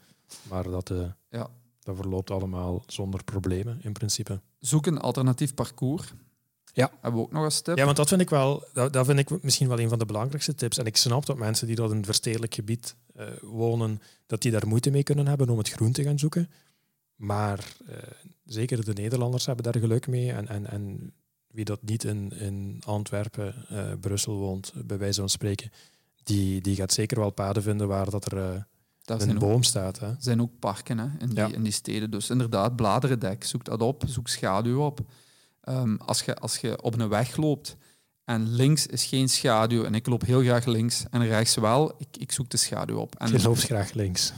[0.48, 0.98] Maar dat, eh,
[1.30, 1.48] Ja.
[1.84, 4.40] Dat verloopt allemaal zonder problemen in principe.
[4.58, 6.12] Zoek een alternatief parcours.
[6.72, 6.90] Ja.
[7.00, 7.76] Hebben we ook nog als tip.
[7.76, 10.06] Ja, want dat vind ik wel, dat, dat vind ik misschien wel een van de
[10.06, 10.78] belangrijkste tips.
[10.78, 14.50] En ik snap dat mensen die dat in een verstedelijk gebied eh, wonen, dat die
[14.50, 16.50] daar moeite mee kunnen hebben om het groen te gaan zoeken.
[17.16, 17.96] Maar eh,
[18.44, 20.32] zeker de Nederlanders hebben daar geluk mee.
[20.32, 21.12] En, en, en
[21.54, 25.70] wie dat niet in, in Antwerpen, eh, Brussel woont, bij wijze van spreken,
[26.22, 28.62] die, die gaat zeker wel paden vinden waar dat er eh,
[29.04, 29.98] Daar een zijn ook, boom staat.
[30.00, 30.08] Hè.
[30.18, 31.46] zijn ook parken hè, in, die, Ja.
[31.46, 32.10] in die steden.
[32.10, 33.44] Dus inderdaad, bladerendek.
[33.44, 34.02] Zoek dat op.
[34.06, 35.00] Zoek schaduw op.
[35.60, 37.76] Ehm, als, je, als je op een weg loopt
[38.24, 42.16] en links is geen schaduw en ik loop heel graag links en rechts wel, ik,
[42.16, 43.14] ik zoek de schaduw op.
[43.14, 44.32] En, Je loopt graag links.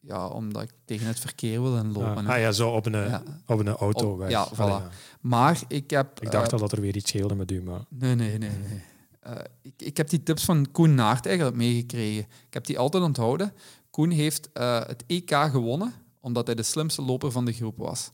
[0.00, 2.16] Ja, omdat ik tegen het verkeer wil en lopen.
[2.16, 2.32] Ah, hè.
[2.32, 3.22] ah ja, zo op een, Ja.
[3.46, 4.30] op een autoweg.
[4.30, 4.82] ja, Allee, voilà.
[4.82, 4.90] ja.
[5.20, 6.20] Maar ik heb...
[6.20, 7.80] Ik dacht eh, al dat er weer iets scheelde met u, maar...
[7.88, 8.50] Nee, nee, nee.
[8.50, 8.82] nee.
[9.20, 12.22] Eh, ik, ik heb die tips van Koen Naert eigenlijk meegekregen.
[12.22, 13.52] Ik heb die altijd onthouden.
[13.98, 18.10] Koen heeft eh, het EK gewonnen omdat hij de slimste loper van de groep was.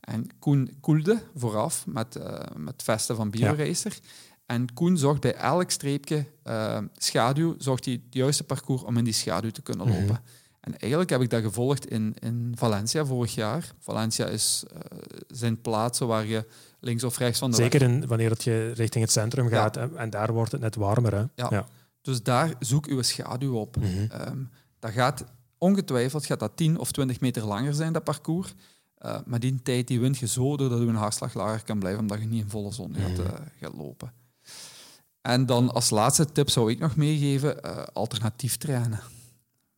[0.00, 3.98] En Koen koelde vooraf met, eh, met vesten van BioRacer.
[4.46, 9.04] En Koen zorgt bij elk streepje eh, schaduw, zorgt hij het juiste parcours om in
[9.04, 9.98] die schaduw te kunnen Mhm.
[9.98, 10.20] lopen.
[10.60, 13.72] En eigenlijk heb ik dat gevolgd in, in Valencia vorig jaar.
[13.78, 14.64] Valencia is
[15.28, 16.46] zijn plaatsen waar je
[16.80, 19.76] links of rechts van de weg Zeker in, wanneer het je richting het centrum gaat
[19.76, 21.14] en, en daar wordt het net warmer.
[21.14, 21.24] Hè?
[21.34, 21.66] Ja.
[22.00, 23.76] Dus daar zoek uw schaduw op.
[23.76, 23.86] Mhm.
[24.10, 24.38] Ehm,
[24.86, 25.24] dat gaat
[25.58, 28.54] ongetwijfeld gaat dat 10 of 20 meter langer zijn, dat parcours.
[29.04, 32.00] Uh, maar die tijd die wint je zo doordat je een hartslag lager kan blijven,
[32.00, 33.26] omdat je niet in volle zon gaat, uh,
[33.60, 34.12] gaat lopen.
[35.20, 39.00] En dan als laatste tip zou ik nog meegeven, uh, alternatief trainen.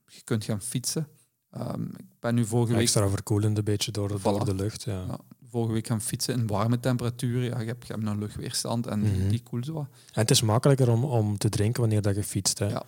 [0.07, 1.09] Je kunt gaan fietsen.
[1.57, 2.81] Um, ik ben nu vorige week...
[2.83, 4.23] Extra verkoelend een beetje door, de, Voilà.
[4.23, 4.83] door de lucht.
[4.83, 5.05] Ja.
[5.09, 5.19] Ja,
[5.51, 7.43] vorige week gaan fietsen in warme temperaturen.
[7.43, 9.29] Ja, je, hebt, je hebt een luchtweerstand en die, Mhm.
[9.29, 9.87] die koelt zo wat.
[10.13, 12.59] En het is makkelijker om, om te drinken wanneer dat je fietst.
[12.59, 12.67] Hè?
[12.67, 12.83] Ja.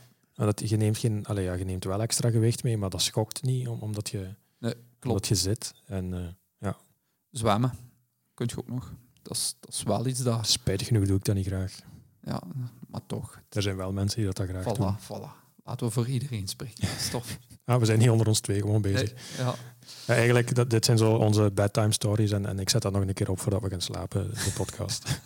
[0.47, 3.43] Dat, je, neemt geen, allee, ja, je neemt wel extra gewicht mee, maar dat schokt
[3.43, 5.07] niet, om, omdat, je, Nee, klopt.
[5.07, 5.75] omdat je zit.
[5.87, 6.69] En uh,
[7.31, 7.73] Zwemmen
[8.35, 8.93] kun je ook nog.
[9.23, 10.47] Dat is, dat is wel iets dat...
[10.47, 11.79] spijtig genoeg doe ik dat niet graag.
[12.23, 12.43] Ja,
[12.89, 13.41] maar toch.
[13.49, 14.99] Er zijn wel mensen die dat, dat graag Voilà, doen.
[14.99, 15.39] voilà.
[15.65, 16.89] Laten we voor iedereen spreken.
[16.99, 17.25] Stop.
[17.65, 19.13] Ah, we zijn niet onder ons twee gewoon bezig.
[19.13, 19.55] Nee, ja.
[20.07, 23.03] Ja, eigenlijk, dat, dit zijn zo onze bedtime stories en, en ik zet dat nog
[23.03, 25.21] een keer op voordat we gaan slapen, de podcast.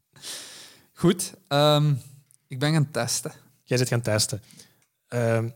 [0.92, 2.00] Goed, um,
[2.46, 3.32] ik ben gaan testen.
[3.70, 4.42] Jij zit gaan testen.
[5.08, 5.52] Um,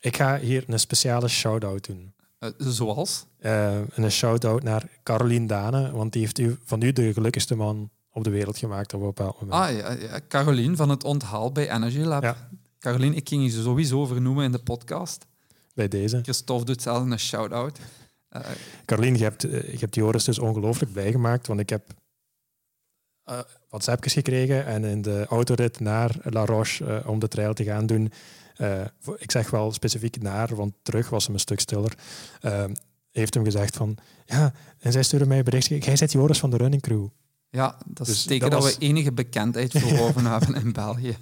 [0.00, 2.14] ik ga hier een speciale shout-out doen.
[2.40, 3.26] Uh, zoals?
[3.40, 7.90] Uh, een shout-out naar Caroline Dane, want die heeft u, van u de gelukkigste man
[8.10, 9.60] op de wereld gemaakt op een bepaald moment.
[9.60, 10.20] Ah ja, ja.
[10.28, 12.22] Caroline van het onthaal bij Energy Lab.
[12.22, 12.48] Ja.
[12.78, 15.26] Caroline, ik ging je sowieso vernoemen in de podcast.
[15.74, 16.20] Bij deze.
[16.22, 17.78] Christophe doet zelf een shout-out.
[18.30, 18.42] Uh,
[18.84, 21.84] Caroline, je hebt, je hebt Joris dus ongelooflijk blij gemaakt, want ik heb
[23.32, 27.64] uh, WhatsAppjes gekregen en in de autorit naar La Roche uh, om de trail te
[27.64, 28.12] gaan doen.
[28.58, 28.80] Uh,
[29.16, 31.94] ik zeg wel specifiek naar, want terug was hem een stuk stiller.
[33.10, 36.50] Heeft hem gezegd van, ja, en zij stuurde mij een berichtje, jij zit Joris van
[36.50, 37.06] de running crew.
[37.50, 41.16] Ja, dat is Dus teken dat dat, we enige bekendheid verworven hebben in België.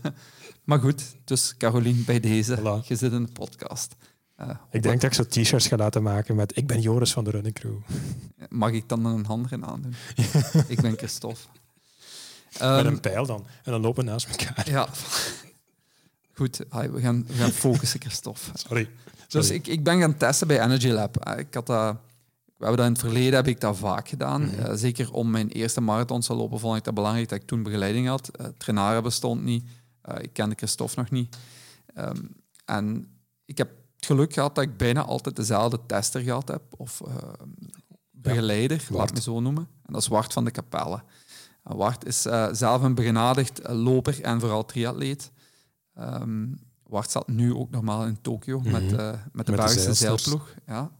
[0.64, 2.86] Maar goed, dus Carolien, bij deze, Voilà.
[2.86, 3.94] je zit in de podcast.
[4.36, 7.24] Eh, Ik denk dat ik zo t-shirts ga laten maken met ik ben Joris van
[7.24, 7.76] de Running Crew.
[8.48, 9.94] Mag ik dan een hand erin aandoen?
[10.68, 11.40] ik ben Christophe.
[12.52, 13.46] Met Ehm, een pijl dan.
[13.62, 14.70] En dan lopen we naast elkaar.
[14.70, 14.88] ja.
[16.34, 18.40] Goed, we, gaan, we gaan focussen, Christophe.
[18.54, 18.90] Sorry.
[19.28, 19.60] Dus Sorry.
[19.60, 21.16] ik, ik ben gaan testen bij Energy Lab.
[21.16, 21.96] Eh, Ik had dat,
[22.56, 24.42] we hebben dat in het verleden heb ik dat vaak gedaan.
[24.42, 24.54] Mhm.
[24.60, 27.62] Eh, zeker om mijn eerste marathon te lopen, vond ik dat belangrijk dat ik toen
[27.62, 28.30] begeleiding had.
[28.40, 29.64] Uh, Trainaren bestond niet.
[30.02, 31.36] Eh, ik kende Christophe nog niet.
[31.94, 32.16] Ehm,
[32.64, 33.08] en
[33.44, 36.62] ik heb het geluk gehad dat ik bijna altijd dezelfde tester gehad heb.
[36.76, 37.14] Of eh,
[38.10, 39.14] begeleider, laat Wart.
[39.14, 39.68] me zo noemen.
[39.86, 41.02] En dat is Wart van de Kapelle.
[41.64, 45.30] En Wart is eh, zelf een begenadigd eh, loper en vooral triatleet.
[45.94, 46.46] Ehm
[46.86, 48.94] Wart zat nu ook normaal in Tokio met, Mhm.
[49.00, 50.54] eh, met de de Belgische zeilploeg.
[50.66, 50.90] Ja.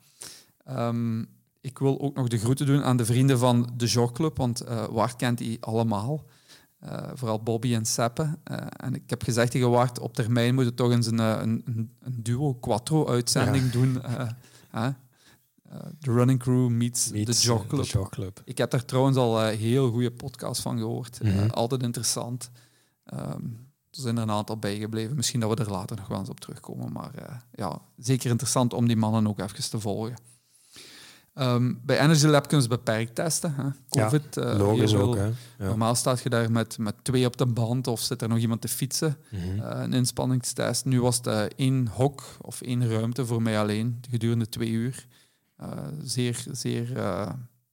[0.65, 1.21] Ehm,
[1.61, 4.85] ik wil ook nog de groeten doen aan de vrienden van de Jogclub, want eh
[4.85, 6.25] Wart kent die allemaal.
[6.79, 8.39] Eh, vooral Bobby en Seppe.
[8.45, 11.37] Eh, en ik heb gezegd tegen Wart, op termijn moeten we toch eens een, eh,
[11.41, 14.03] een, een, een duo quattro-uitzending doen.
[15.71, 15.77] Hè?
[15.79, 18.43] Eh, De Running Crew meets, Meets, de de Jogclub.
[18.45, 21.21] Ik heb daar trouwens al eh, heel goede podcasts van gehoord.
[21.21, 21.49] Eh, Mhm.
[21.51, 22.51] altijd interessant.
[23.05, 23.43] Ehm,
[23.91, 25.17] er zijn er een aantal bijgebleven.
[25.17, 26.93] Misschien dat we er later nog wel eens op terugkomen.
[26.93, 30.15] Maar ja, zeker interessant om die mannen ook even te volgen.
[31.35, 33.55] Ehm, bij Energy Lab kunnen ze beperkt testen.
[33.55, 33.69] Hè.
[33.89, 34.37] Covid.
[34.37, 35.25] eh, Logisch ook, hè.
[35.25, 35.35] Ja.
[35.59, 38.61] Normaal staat je daar met, met twee op de band of zit er nog iemand
[38.61, 39.17] te fietsen.
[39.31, 39.59] Mhm.
[39.61, 40.85] een inspanningstest.
[40.85, 45.07] Nu was het één hok of één ruimte voor mij alleen gedurende twee uur.
[45.61, 46.97] Eh, zeer, zeer...
[46.97, 47.33] eh,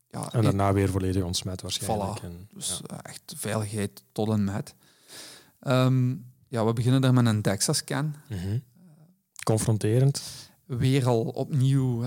[0.10, 2.19] ja, En daarna weer volledig ontsmet waarschijnlijk.
[2.19, 2.23] Voilà.
[2.23, 2.97] En, dus ja.
[2.97, 4.76] eh, echt veiligheid tot en met.
[5.60, 6.15] Ehm,
[6.47, 8.15] ja, we beginnen daar met een DEXA-scan.
[8.30, 8.58] Mhm.
[9.43, 10.21] Confronterend.
[10.65, 12.04] Weer al opnieuw,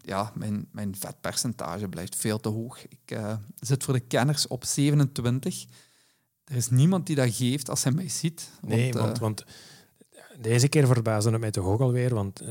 [0.00, 2.86] ja, mijn, mijn vetpercentage blijft veel te hoog.
[2.88, 3.18] Ik
[3.60, 5.64] zit voor de kenners op 27.
[6.44, 8.50] Er is niemand die dat geeft als hij mij ziet.
[8.60, 9.44] Nee, want, want
[10.38, 12.14] deze keer verbaasde het mij toch ook alweer.
[12.14, 12.42] Want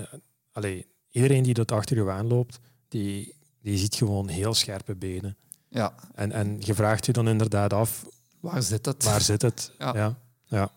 [0.51, 5.37] allee, iedereen die dat achter je aanloopt, die, die ziet gewoon heel scherpe benen.
[5.69, 8.05] ja, En, en je vraagt je dan inderdaad af,
[8.39, 9.03] waar zit het?
[9.03, 9.71] waar zit het?
[9.77, 9.93] Ja.
[9.95, 10.17] Ja.
[10.45, 10.71] Ja.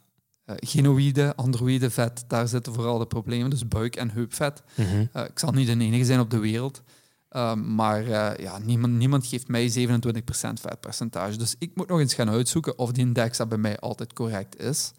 [0.45, 3.51] Eh, genoïde, androïde vet, daar zitten vooral de problemen.
[3.51, 4.63] Dus buik- en heupvet.
[4.75, 5.05] Mhm.
[5.13, 6.83] Eh, ik zal niet de enige zijn op de wereld.
[7.29, 11.37] Ehm, maar eh, ja, niemand, niemand geeft mij 27% vetpercentage.
[11.39, 14.93] Dus ik moet nog eens gaan uitzoeken of die indexa bij mij altijd correct is.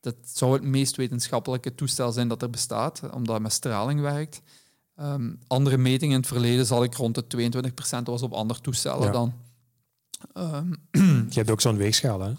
[0.00, 4.40] Dat zou het meest wetenschappelijke toestel zijn dat er bestaat, omdat het met straling werkt.
[4.96, 9.06] Ehm, andere metingen in het verleden zal ik rond de 22% was op andere toestellen
[9.06, 9.12] Ja.
[9.12, 9.32] dan.
[10.32, 10.72] Ehm,
[11.28, 12.32] Je hebt ook zo'n weegschaal, hè?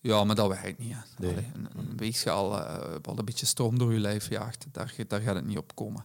[0.00, 0.92] ja, maar dat werkt niet.
[0.92, 0.98] Hè.
[1.18, 1.32] Nee.
[1.32, 5.20] Allee, een, een weegschaal eh, wat een beetje stroom door je lijf jaagt, daar, daar
[5.20, 6.04] gaat het niet op komen.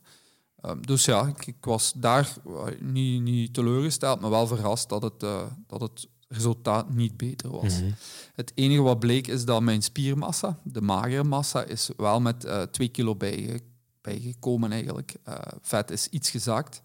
[0.62, 5.02] Ehm, dus ja, ik, ik was daar eh, niet, niet teleurgesteld, maar wel verrast dat
[5.02, 7.80] het, eh, dat het resultaat niet beter was.
[7.82, 7.92] Mhm.
[8.34, 12.62] Het enige wat bleek is dat mijn spiermassa, de magere massa, is wel met eh
[12.62, 13.60] 2 kilo bijge-
[14.02, 15.16] bijgekomen eigenlijk.
[15.24, 16.82] Eh, vet is iets gezakt,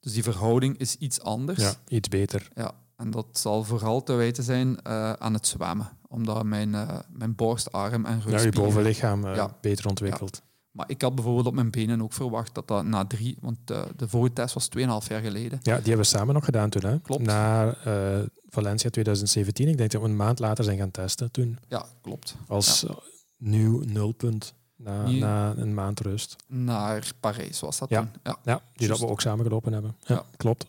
[0.00, 1.58] dus die verhouding is iets anders.
[1.60, 2.48] Ja, iets beter.
[2.54, 5.96] Ja, en dat zal vooral te wijten zijn eh, aan het zwemmen.
[6.08, 6.70] Omdat mijn,
[7.10, 8.62] mijn borst, arm en Ja, je rugspieren...
[8.62, 9.56] bovenlichaam Ja.
[9.60, 10.42] beter ontwikkeld.
[10.78, 13.36] Maar ik had bijvoorbeeld op mijn benen ook verwacht dat dat na drie...
[13.40, 15.58] Want eh, de vorige test was 2,5 jaar geleden.
[15.62, 16.98] Ja, die hebben we samen nog gedaan toen, hè?
[17.00, 17.22] Klopt.
[17.22, 19.68] Na eh, Valencia 2017.
[19.68, 21.58] Ik denk dat we een maand later zijn gaan testen toen.
[21.68, 22.36] Ja, klopt.
[22.46, 22.96] Als eh,
[23.36, 26.36] nieuw nulpunt na, na een maand rust.
[26.46, 28.00] Naar Parijs was dat Ja.
[28.00, 28.10] toen.
[28.22, 28.36] Ja.
[28.44, 29.96] Ja, die dat we ook samen gelopen hebben.
[30.04, 30.24] Ja.
[30.36, 30.66] klopt.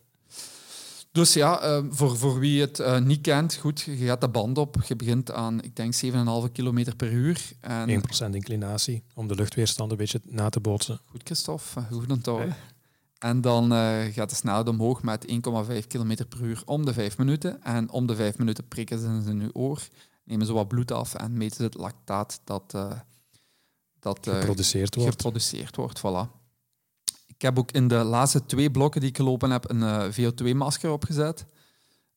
[1.19, 4.57] Dus ja, eh, voor, voor wie het eh, niet kent, goed, je gaat de band
[4.57, 4.75] op.
[4.87, 7.51] Je begint aan, ik denk, 7,5 kilometer per uur.
[7.59, 10.99] En 1% inclinatie om de luchtweerstand een beetje na te bootsen.
[11.05, 12.55] Goed, Christophe, goed onthouden.
[13.17, 17.17] En dan eh, gaat de snelheid omhoog met 1,5 km per uur om de 5
[17.17, 17.63] minuten.
[17.63, 19.87] En om de 5 minuten prikken ze in uw oor,
[20.23, 22.91] nemen ze wat bloed af en meten ze het lactaat dat, eh,
[23.99, 25.11] dat eh, Geproduceerd wordt.
[25.11, 25.99] geproduceerd wordt.
[25.99, 26.38] Voilà.
[27.39, 30.91] Ik heb ook in de laatste twee blokken die ik gelopen heb een eh, VO2-masker
[30.91, 31.45] opgezet.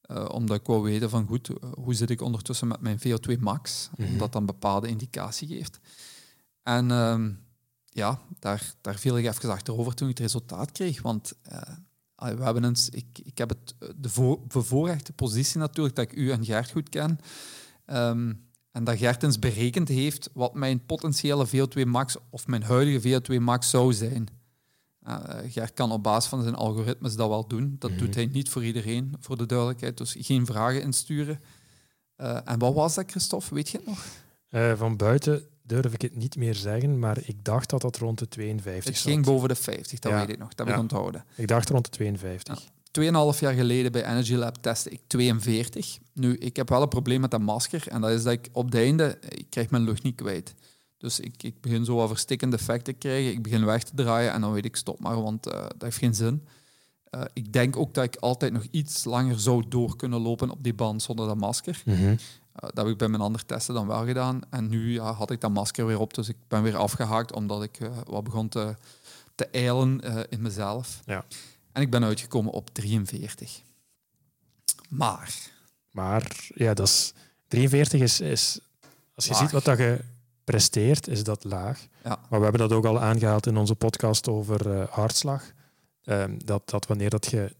[0.00, 3.38] Eh, omdat ik wou weten van goed, eh, hoe zit ik ondertussen met mijn VO2
[3.38, 3.90] max?
[3.96, 4.12] Mhm.
[4.12, 5.78] Omdat dat een bepaalde indicatie geeft.
[6.62, 7.30] En ehm,
[7.84, 11.02] ja, daar, daar viel ik even achterover toen ik het resultaat kreeg.
[11.02, 11.32] Want
[12.16, 16.30] we hebben eens, ik, ik heb het, de voor, bevoorrechte positie natuurlijk dat ik u
[16.30, 17.18] en Gert goed ken.
[17.84, 18.32] Ehm,
[18.70, 23.40] en dat Gert eens berekend heeft wat mijn potentiële VO2 max of mijn huidige VO2
[23.40, 24.40] max zou zijn.
[25.08, 27.76] Uh, Gert kan op basis van zijn algoritmes dat wel doen.
[27.78, 27.98] Dat Mhm.
[28.00, 29.96] doet hij niet voor iedereen, voor de duidelijkheid.
[29.98, 31.40] Dus geen vragen insturen.
[32.16, 33.54] Uh, en wat was dat, Christophe?
[33.54, 34.04] Weet je het nog?
[34.50, 38.18] Uh, van buiten durf ik het niet meer zeggen, maar ik dacht dat dat rond
[38.18, 39.12] de 52 Het zat.
[39.12, 40.18] ging boven de 50, dat Ja.
[40.18, 40.48] weet ik nog.
[40.48, 40.74] Dat heb Ja.
[40.74, 41.24] ik onthouden.
[41.34, 42.64] Ik dacht rond de 52.
[42.90, 45.98] 2,5 jaar geleden bij Energy Lab testte ik 42.
[46.12, 47.88] Nu, ik heb wel een probleem met dat masker.
[47.88, 50.54] En dat is dat ik op het einde, ik krijg mijn lucht niet kwijt.
[51.02, 53.30] Dus ik, ik begin zo wat verstikkende effecten te krijgen.
[53.30, 55.96] Ik begin weg te draaien en dan weet ik stop maar, want uh, dat heeft
[55.96, 56.46] geen zin.
[57.10, 60.62] Uh, ik denk ook dat ik altijd nog iets langer zou door kunnen lopen op
[60.62, 61.82] die band zonder dat masker.
[61.84, 62.02] Mhm.
[62.02, 62.16] Uh,
[62.54, 64.40] dat heb ik bij mijn andere testen dan wel gedaan.
[64.50, 67.62] En nu ja, had ik dat masker weer op, dus ik ben weer afgehaakt omdat
[67.62, 68.74] ik wat begon te,
[69.34, 71.00] te eilen in mezelf.
[71.04, 71.24] Ja.
[71.72, 73.62] En ik ben uitgekomen op 43.
[74.88, 75.34] Maar.
[75.90, 77.12] Maar ja, dat is,
[77.48, 78.60] 43 is, is
[79.14, 79.40] als je Laag.
[79.40, 80.00] ziet wat dat je
[80.44, 81.86] presteert, is dat laag.
[82.04, 82.18] Ja.
[82.28, 85.52] Maar we hebben dat ook al aangehaald in onze podcast over uh, hartslag.
[86.04, 87.54] Um, dat, dat wanneer dat je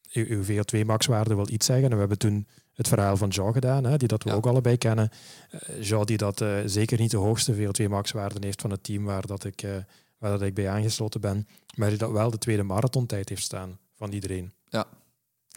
[0.00, 1.84] je, je VO2 maxwaarde wil iets zeggen.
[1.84, 4.36] En we hebben toen het verhaal van Jean gedaan, hè, die dat we Ja.
[4.36, 5.10] ook allebei kennen.
[5.52, 9.04] Uh, Jean die dat uh, zeker niet de hoogste VO2 maxwaarde heeft van het team
[9.04, 9.76] waar dat ik, uh,
[10.18, 11.48] waar dat ik bij aangesloten ben.
[11.74, 14.52] Maar die dat wel de tweede marathontijd heeft staan van iedereen.
[14.68, 14.86] Ja.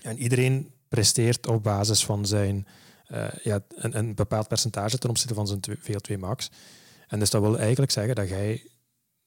[0.01, 2.67] En iedereen presteert op basis van zijn
[3.14, 6.51] uh, ja, een, een, bepaald percentage ten opzichte van zijn VO2 max.
[7.07, 8.68] En dus dat wil eigenlijk zeggen dat jij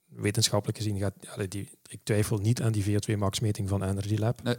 [0.07, 1.15] wetenschappelijk gezien gaat...
[1.27, 4.43] Allee, die, ik twijfel niet aan die VO2 max meting van Energy Lab.
[4.43, 4.57] Nee.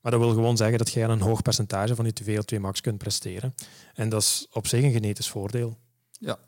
[0.00, 2.98] Maar dat wil gewoon zeggen dat jij een hoog percentage van je VO2 max kunt
[2.98, 3.54] presteren.
[3.94, 5.78] En dat is op zich een genetisch voordeel.
[6.10, 6.38] Ja.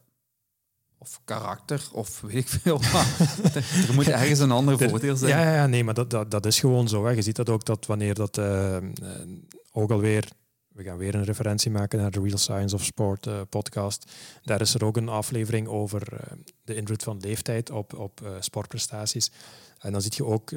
[0.98, 2.80] Of karakter, of weet ik veel.
[3.54, 5.30] er, er moet ergens een ander voordeel zijn.
[5.30, 7.04] Ja, ja nee, maar dat, dat, dat is gewoon zo.
[7.04, 7.10] Hè.
[7.10, 8.76] Je ziet dat ook dat wanneer dat uh,
[9.72, 10.28] ook alweer
[10.72, 14.12] we gaan weer een referentie maken naar de Real Science of Sport uh, podcast.
[14.42, 16.18] Daar is er ook een aflevering over uh,
[16.64, 19.30] de invloed van leeftijd op, op uh, sportprestaties.
[19.78, 20.50] En dan zie je ook,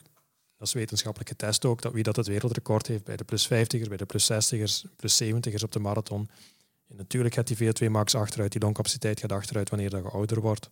[0.57, 3.87] dat is wetenschappelijk getest ook, dat wie dat het wereldrecord heeft bij de plus 50ers,
[3.87, 6.29] bij de plus 60ers, plus 70ers op de marathon.
[6.87, 10.41] En natuurlijk gaat die VO2 max achteruit, die longcapaciteit gaat achteruit wanneer dat je ouder
[10.41, 10.69] wordt.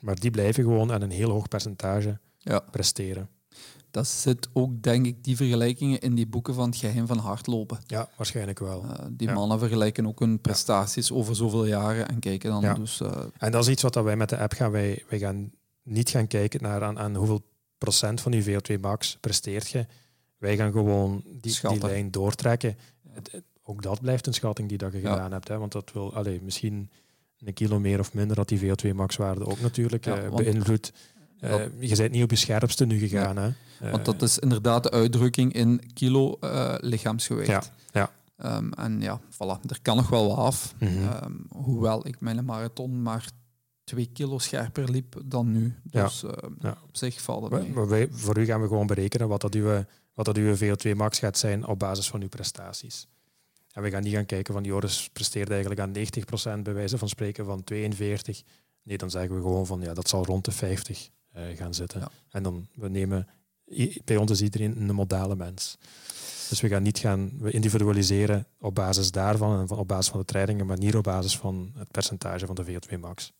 [0.00, 2.58] Maar die blijven gewoon aan een heel hoog percentage ja.
[2.60, 3.28] presteren.
[3.96, 7.78] Dat zit ook, denk ik, die vergelijkingen in die boeken van het geheim van hardlopen.
[7.86, 8.84] Ja, waarschijnlijk wel.
[8.84, 9.34] Uh, die ja.
[9.34, 11.14] mannen vergelijken ook hun prestaties ja.
[11.14, 12.74] over zoveel jaren en kijken dan ja.
[12.74, 13.00] dus...
[13.00, 14.70] Uh, en dat is iets wat wij met de app gaan.
[14.70, 17.42] Wij, wij gaan niet gaan kijken naar aan, aan hoeveel
[17.78, 19.86] procent van je VO2 max presteert je.
[20.38, 22.76] Wij gaan gewoon die, die lijn doortrekken.
[23.08, 25.48] Het, het, ook dat blijft een schatting die dat je gedaan hebt.
[25.48, 25.58] Hè?
[25.58, 26.90] Want dat wil allee, misschien
[27.38, 30.92] een kilo meer of minder dat die VO2 max waarde ook natuurlijk uh, beïnvloedt.
[31.40, 33.34] Uh, je bent niet op je scherpste nu gegaan.
[33.34, 33.52] Ja.
[33.78, 33.90] Hè?
[33.90, 37.48] Want dat is inderdaad de uitdrukking in kilo uh, lichaamsgewicht.
[37.48, 37.62] Ja.
[37.92, 38.10] ja.
[38.56, 40.74] Um, en ja, voilà, er kan nog wel wat af.
[40.78, 41.08] Mm -hmm.
[41.24, 43.26] um, hoewel ik mijn marathon maar
[43.84, 45.74] twee kilo scherper liep dan nu.
[45.82, 46.34] Dus ja.
[46.60, 46.78] Ja.
[46.82, 47.72] op zich valt het maar, mee.
[47.72, 49.84] Maar wij, voor u gaan we gewoon berekenen wat dat, uw,
[50.14, 53.08] wat dat uw VO2 max gaat zijn op basis van uw prestaties.
[53.72, 55.92] En we gaan niet gaan kijken van Joris presteert eigenlijk aan
[56.58, 58.42] 90% bij wijze van spreken van 42.
[58.82, 61.15] Nee, dan zeggen we gewoon van ja, dat zal rond de 50 uh,
[61.54, 62.00] gaan zitten.
[62.00, 62.10] Ja.
[62.30, 63.28] En dan we nemen
[64.04, 65.78] bij ons is iedereen een modale mens.
[66.48, 70.26] Dus we gaan niet gaan we individualiseren op basis daarvan en op basis van de
[70.26, 73.32] trainingen, maar niet op basis van het percentage van de VO2 max.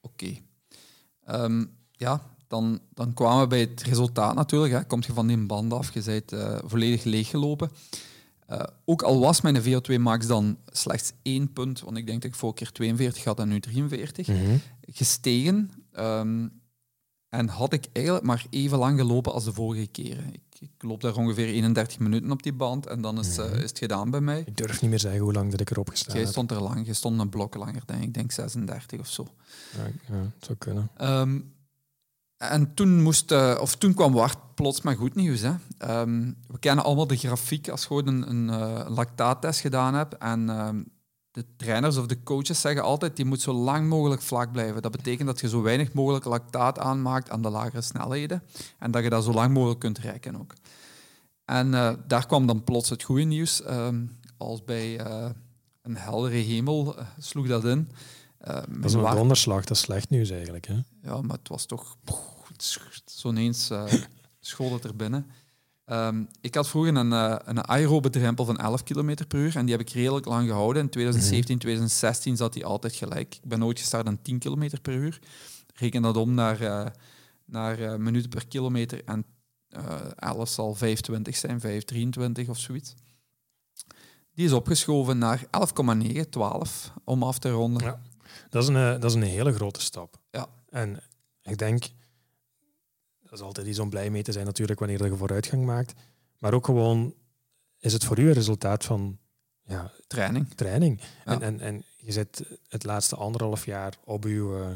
[0.00, 0.24] Oké.
[1.24, 1.44] Okay.
[1.44, 4.72] Um, ja, dan, dan kwamen we bij het resultaat natuurlijk.
[4.72, 4.84] Hè.
[4.84, 7.70] Komt je van die band af, je bent uh, volledig leeggelopen.
[8.50, 12.30] Uh, ook al was mijn VO2 max dan slechts één punt, want ik denk dat
[12.30, 14.60] ik vorige keer 42 had en nu 43, mm -hmm.
[14.80, 15.70] gestegen.
[15.98, 16.59] Um,
[17.30, 20.34] en had ik eigenlijk maar even lang gelopen als de vorige keren.
[20.34, 23.46] Ik, ik loop daar ongeveer 31 minuten op die band en dan is, -hmm.
[23.46, 24.42] uh, is het gedaan bij mij.
[24.46, 26.32] Ik durf niet meer zeggen hoe lang dat ik erop gestaan Jij heb.
[26.32, 28.06] stond er lang, je stond een blok langer, denk ik.
[28.06, 29.26] Ik denk 36 of zo.
[30.08, 30.90] Ja, zou kunnen.
[31.00, 31.52] Um,
[32.36, 35.40] en toen, moest, uh, of toen kwam Wart plots met goed nieuws.
[35.40, 35.52] Hè.
[36.00, 40.18] Um, we kennen allemaal de grafiek als je gewoon een, een uh, lactaattest gedaan hebt.
[40.18, 40.86] En um,
[41.30, 44.82] de trainers of de coaches zeggen altijd, die moet zo lang mogelijk vlak blijven.
[44.82, 48.42] Dat betekent dat je zo weinig mogelijk lactaat aanmaakt aan de lagere snelheden.
[48.78, 50.54] En dat je dat zo lang mogelijk kunt reiken ook.
[51.44, 53.62] En uh, daar kwam dan plots het goede nieuws.
[54.36, 55.30] als bij uh,
[55.82, 57.90] een heldere hemel uh, sloeg dat in.
[58.38, 60.66] Dat is een donderslag, dat is slecht nieuws eigenlijk.
[60.66, 60.78] Hè?
[61.02, 61.96] Ja, maar het was toch...
[63.04, 63.70] Zo ineens
[64.40, 65.26] school het er binnen.
[65.90, 69.66] Um, ik had vroeger een, uh, een aerobe drempel van 11 km per uur en
[69.66, 70.82] die heb ik redelijk lang gehouden.
[70.82, 73.34] In 2017, 2016 zat die altijd gelijk.
[73.34, 75.18] Ik ben nooit gestart aan 10 km per uur.
[75.74, 76.86] Reken dat om naar, uh,
[77.44, 79.24] naar minuten per kilometer en
[80.16, 82.94] 11 zal 5,20 zijn, 5,23 of zoiets.
[84.34, 87.82] Die is opgeschoven naar 11,9, 12 om af te ronden.
[87.82, 88.00] Ja.
[88.48, 90.20] Dat is, een, dat is een hele grote stap.
[90.30, 90.46] Ja.
[90.68, 91.00] En
[91.42, 91.84] ik denk,
[93.30, 95.92] dat is altijd iets om blij mee te zijn natuurlijk wanneer je vooruitgang maakt.
[96.38, 97.14] Maar ook gewoon,
[97.78, 99.18] is het voor u een resultaat van
[99.64, 100.54] ja, training?
[100.54, 101.00] training.
[101.00, 101.32] Ja.
[101.32, 104.66] En, en, en je zit het laatste anderhalf jaar op uw uh,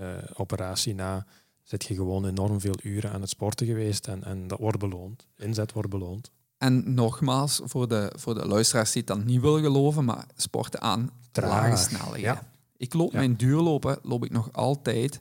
[0.00, 1.26] uh, operatie na,
[1.62, 5.26] zit je gewoon enorm veel uren aan het sporten geweest en, en dat wordt beloond.
[5.36, 6.30] Inzet wordt beloond.
[6.58, 10.80] En nogmaals, voor de, voor de luisteraars die het dan niet willen geloven, maar sporten
[10.80, 12.20] aan Traag, lage snelheden.
[12.20, 12.50] ja.
[12.76, 13.18] Ik loop Ja.
[13.18, 15.20] mijn duurlopen, loop ik nog altijd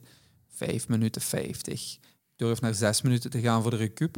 [0.50, 1.98] 5 minuten 50.
[2.42, 4.16] Durf naar 6 minuten te gaan voor de recup.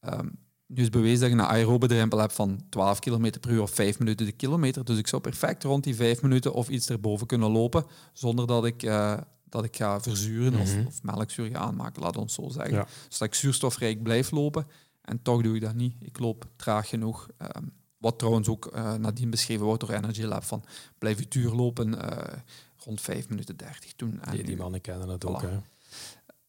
[0.00, 0.28] Ehm,
[0.66, 3.70] nu is bewezen dat je een aerobe drempel hebt van 12 km per uur of
[3.70, 4.84] 5 minuten de kilometer.
[4.84, 8.64] Dus ik zou perfect rond die 5 minuten of iets erboven kunnen lopen, zonder dat
[8.64, 10.86] ik, eh, dat ik ga verzuren of, Mhm.
[10.86, 12.74] of melkzuur ga aanmaken, laat ons zo zeggen.
[12.74, 12.86] Ja.
[13.08, 14.66] Dus dat ik zuurstofrijk blijf lopen.
[15.02, 15.94] En toch doe ik dat niet.
[16.00, 17.28] Ik loop traag genoeg.
[17.38, 17.64] Ehm,
[17.98, 20.44] wat trouwens ook eh, nadien beschreven wordt door Energy Lab.
[20.44, 20.64] Van
[20.98, 22.38] blijf je duur lopen eh,
[22.84, 24.20] rond 5 minuten 30 doen.
[24.22, 25.42] En Die, mannen kennen het ook.
[25.42, 25.48] Hè.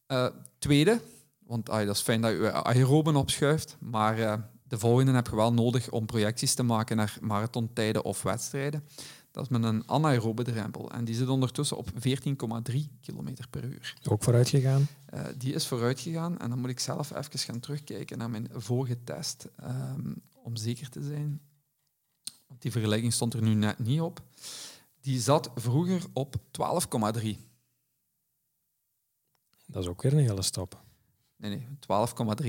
[0.08, 0.28] Eh,
[0.60, 1.02] tweede,
[1.46, 4.34] want ah, dat is fijn dat je aeroben opschuift, maar eh,
[4.64, 8.84] de volgende heb je wel nodig om projecties te maken naar marathontijden of wedstrijden.
[9.32, 11.94] Dat is met een anaerobe drempel en die zit ondertussen op 14,3
[13.02, 13.96] km per uur.
[14.10, 14.88] Ook vooruit gegaan.
[15.06, 18.48] Eh, die is vooruit gegaan en dan moet ik zelf even gaan terugkijken naar mijn
[18.54, 21.42] vorige test ehm, om zeker te zijn.
[22.48, 24.22] Want die vergelijking stond er nu net niet op.
[25.02, 26.36] Die zat vroeger op
[27.22, 27.47] 12,3.
[29.68, 30.84] Dat is ook weer een hele stap.
[31.36, 31.68] Nee, nee,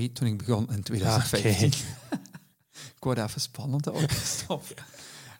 [0.07, 1.67] 12,3 toen ik begon in 2015.
[2.95, 4.09] ik word even spannend houden.
[4.39, 4.63] Stop.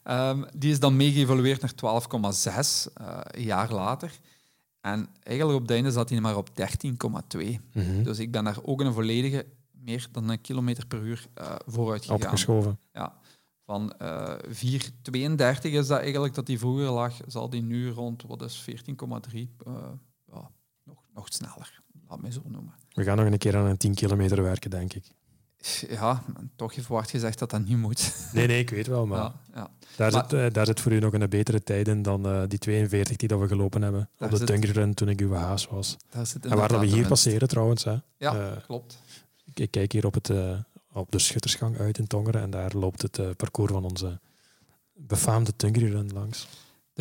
[0.03, 2.03] Ehm, die is dan meegeëvalueerd naar
[2.87, 4.19] 12,6 eh, een jaar later.
[4.81, 7.59] En eigenlijk op het einde zat hij maar op 13,2.
[7.73, 8.03] Mhm.
[8.03, 12.01] Dus ik ben daar ook een volledige, meer dan een kilometer per uur eh, vooruit
[12.01, 12.21] gegaan.
[12.21, 12.79] Opgeschoven.
[12.93, 13.17] Ja.
[13.65, 18.41] Van eh 4,32 is dat eigenlijk dat die vroeger lag, zal die nu rond, wat
[18.41, 19.99] is 14,3, eh, ja,
[21.19, 22.73] nog, sneller, laat mij zo noemen.
[22.93, 25.03] We gaan nog een keer aan een 10 kilometer werken, denk ik.
[25.89, 26.23] Ja,
[26.55, 28.15] toch heeft Wart gezegd dat dat niet moet.
[28.33, 29.69] Nee, nee, ik weet wel, maar Ja, ja.
[29.95, 32.41] daar, Maar- zit, eh, daar zit voor u nog een betere tijd in dan eh,
[32.47, 35.97] die 42 die dat we gelopen hebben op de Dunkerrun toen ik uw haas was.
[36.41, 37.83] En waar dat we hier passeren trouwens.
[37.83, 37.95] Hè.
[38.17, 38.99] Ja, Eh, klopt.
[39.45, 40.31] ik, ik kijk hier op, het,
[40.93, 44.19] op de schuttersgang uit in Tongeren en daar loopt het parcours van onze
[44.95, 46.47] befaamde Dunkerrun langs.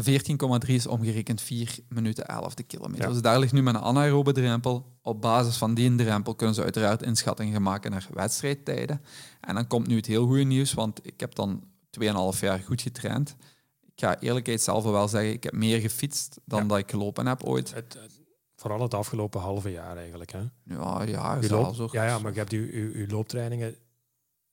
[0.05, 0.21] De
[0.67, 3.07] 14,3 is omgerekend 4 minuten 11 de kilometer.
[3.07, 3.13] Ja.
[3.13, 4.87] Dus daar ligt nu mijn anaerobe drempel.
[5.03, 9.03] Op basis van die drempel kunnen ze uiteraard inschattingen gaan maken naar wedstrijdtijden.
[9.41, 11.63] En dan komt nu het heel goede nieuws, want ik heb dan
[12.01, 13.37] 2,5 jaar goed getraind.
[13.85, 16.67] Ik ga eerlijkheidshalve wel zeggen, ik heb meer gefietst dan Ja.
[16.69, 17.75] dat ik gelopen heb ooit.
[17.75, 18.21] Het, het-
[18.57, 20.33] vooral het afgelopen halve jaar eigenlijk.
[20.33, 20.39] Hè.
[20.65, 23.75] Ja, ja, zelfs ja, ja, maar je hebt uw, uw, uw looptrainingen,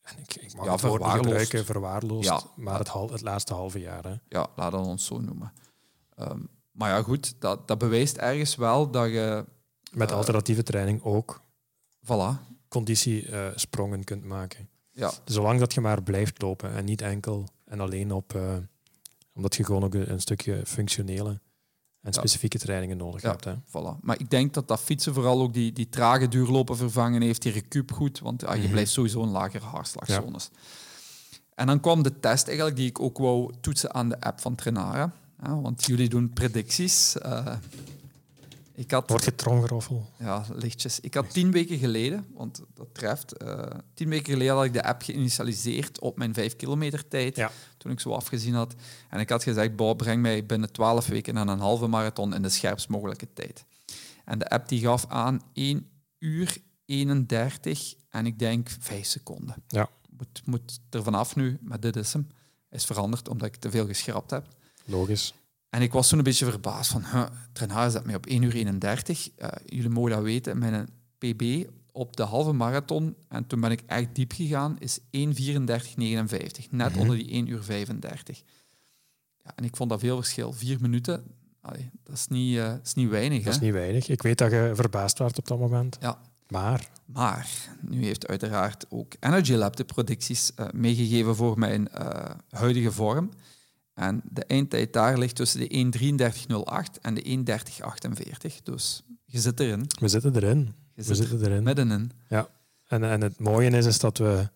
[0.06, 1.26] en ik, ik mag Ja, het woord niet verwaarloosd.
[1.26, 2.42] gebruiken, verwaarloosd, Ja.
[2.56, 4.04] maar het, hal, het laatste halve jaar.
[4.04, 4.14] Hè.
[4.30, 5.54] Ja, laten we ons zo noemen.
[6.16, 6.40] Ehm,
[6.72, 9.46] maar ja, goed, dat, dat bewijst ergens wel dat je...
[9.92, 11.42] Met Eh, alternatieve training ook
[12.06, 14.70] Voilà, conditiesprongen kunt maken.
[14.92, 18.56] ja, Zolang dat je maar blijft lopen en niet enkel en alleen op, eh,
[19.34, 21.40] omdat je gewoon ook een, een stukje functionele
[22.06, 23.30] en specifieke trainingen nodig Ja.
[23.30, 23.44] hebt.
[23.44, 23.54] Hè.
[23.68, 24.00] voilà.
[24.02, 27.52] Maar ik denk dat dat fietsen vooral ook die, die trage duurlopen vervangen heeft, die
[27.52, 28.72] recup goed, want ja, je Mhm.
[28.72, 30.50] blijft sowieso een lagere hartslagzones.
[31.56, 34.56] En dan kwam de test eigenlijk die ik ook wou toetsen aan de app van
[34.56, 35.12] Trenara.
[35.44, 37.18] Ja, want jullie doen predicties.
[37.18, 37.56] Eh,
[38.76, 40.10] ik had Wordt je tromgeroffel?
[40.20, 41.00] Ja, lichtjes.
[41.00, 44.84] Ik had tien weken geleden, want dat treft, eh, tien weken geleden had ik de
[44.84, 47.52] app geïnitialiseerd op mijn vijf kilometer tijd, Ja.
[47.86, 48.76] Toen ik zo afgezien had.
[49.10, 52.42] En ik had gezegd, Bob, breng mij binnen 12 weken aan een halve marathon in
[52.42, 53.66] de scherpst mogelijke tijd.
[54.24, 59.56] En de app die gaf aan 1 uur 31 en ik denk 5 seconden.
[59.68, 59.90] Ja.
[60.18, 62.28] Moet, moet er vanaf nu, maar dit is hem.
[62.70, 64.48] Is veranderd omdat ik te veel geschrapt heb.
[64.86, 65.34] Logisch.
[65.70, 68.54] En ik was toen een beetje verbaasd van, huh, Trenhaar zet mij op 1 uur
[68.54, 69.30] 31.
[69.36, 71.66] Eh, jullie mogen dat weten, mijn PB
[71.96, 76.72] op de halve marathon, en toen ben ik echt diep gegaan, is 1.34.59.
[76.72, 77.00] Net Mhm.
[77.00, 78.42] onder die 1 uur 35.
[79.44, 80.54] Ja, en ik vond dat veel verschil.
[80.54, 81.24] Vier minuten,
[81.62, 83.44] allee, dat, is niet, eh, is niet weinig.
[83.44, 84.08] Dat is niet weinig.
[84.10, 85.98] Ik weet dat je verbaasd werd op dat moment.
[86.00, 86.20] Ja.
[86.48, 87.50] Maar Maar
[87.82, 93.30] nu heeft uiteraard ook Energy Lab de predicties eh, meegegeven voor mijn eh, huidige vorm.
[93.94, 98.62] En de eindtijd daar ligt tussen de 1.33.08 en de 1.30.48.
[98.64, 99.86] Dus je zit erin.
[100.00, 100.74] we zitten erin.
[100.96, 101.64] Je We zit er zitten erin.
[101.64, 102.12] middenin.
[102.88, 104.48] En, en het mooie is, is dat we, we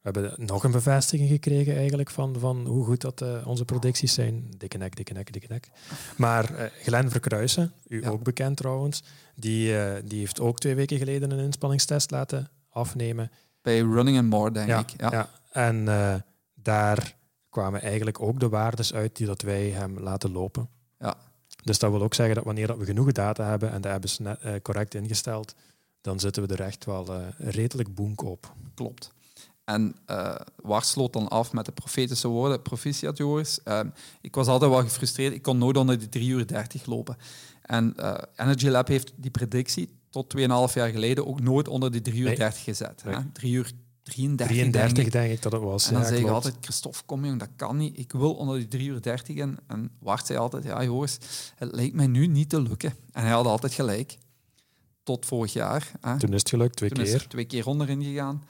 [0.00, 4.44] hebben nog een bevestiging gekregen eigenlijk van, van hoe goed dat eh, onze predicties zijn.
[4.56, 5.70] Dikke nek, dikke nek, dikke nek.
[6.16, 8.08] Maar eh Glenn Verkruisen, u Ja.
[8.08, 9.02] ook bekend trouwens,
[9.34, 13.30] die, eh, die heeft ook twee weken geleden een inspanningstest laten afnemen.
[13.62, 14.94] Bij Running and More, denk Ja, ik.
[14.96, 15.10] Ja.
[15.10, 15.30] ja.
[15.52, 15.84] En
[16.54, 17.16] daar
[17.50, 20.68] kwamen eigenlijk ook de waardes uit die dat wij hem laten lopen.
[20.98, 21.16] Ja.
[21.64, 24.10] Dus dat wil ook zeggen dat wanneer dat we genoeg data hebben en dat hebben
[24.10, 25.54] ze net, correct ingesteld,
[26.00, 28.52] dan zitten we er echt wel eh, redelijk boenk op.
[28.74, 29.12] Klopt.
[29.64, 33.62] En eh Wart sloot dan af met de profetische woorden, proficiat Joris.
[33.62, 33.88] Ehm,
[34.20, 37.16] ik was altijd wel gefrustreerd, ik kon nooit onder die 3 uur 30 lopen.
[37.62, 42.00] En eh, Energy Lab heeft die predictie tot 2,5 jaar geleden ook nooit onder die
[42.00, 42.36] 3 uur Nee.
[42.36, 43.02] 30 gezet.
[43.04, 43.14] Nee.
[43.14, 43.20] Hè?
[43.32, 43.72] 3 uur
[44.02, 45.12] 33, 33 denk ik.
[45.12, 45.86] denk ik dat het was.
[45.86, 46.34] En dan ja, zei klopt.
[46.34, 47.98] altijd, Christophe, kom jong, dat kan niet.
[47.98, 49.58] Ik wil onder die 3 uur 30 in.
[49.66, 51.18] En Wart zei altijd, ja jongens,
[51.56, 52.94] het lijkt mij nu niet te lukken.
[53.12, 54.16] En hij had altijd gelijk.
[55.08, 55.92] Tot vorig jaar.
[56.00, 56.18] Hè.
[56.18, 57.20] Toen is het gelukt, twee Toen is keer.
[57.20, 58.44] er twee keer onderin gegaan.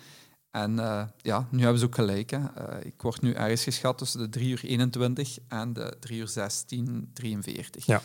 [0.50, 2.30] En eh, ja, nu hebben ze ook gelijk.
[2.30, 2.38] Hè.
[2.38, 6.28] Eh, ik word nu ergens geschat tussen de 3 uur 21 en de 3 uur
[6.28, 7.86] 16, 43.
[7.86, 8.02] Ja.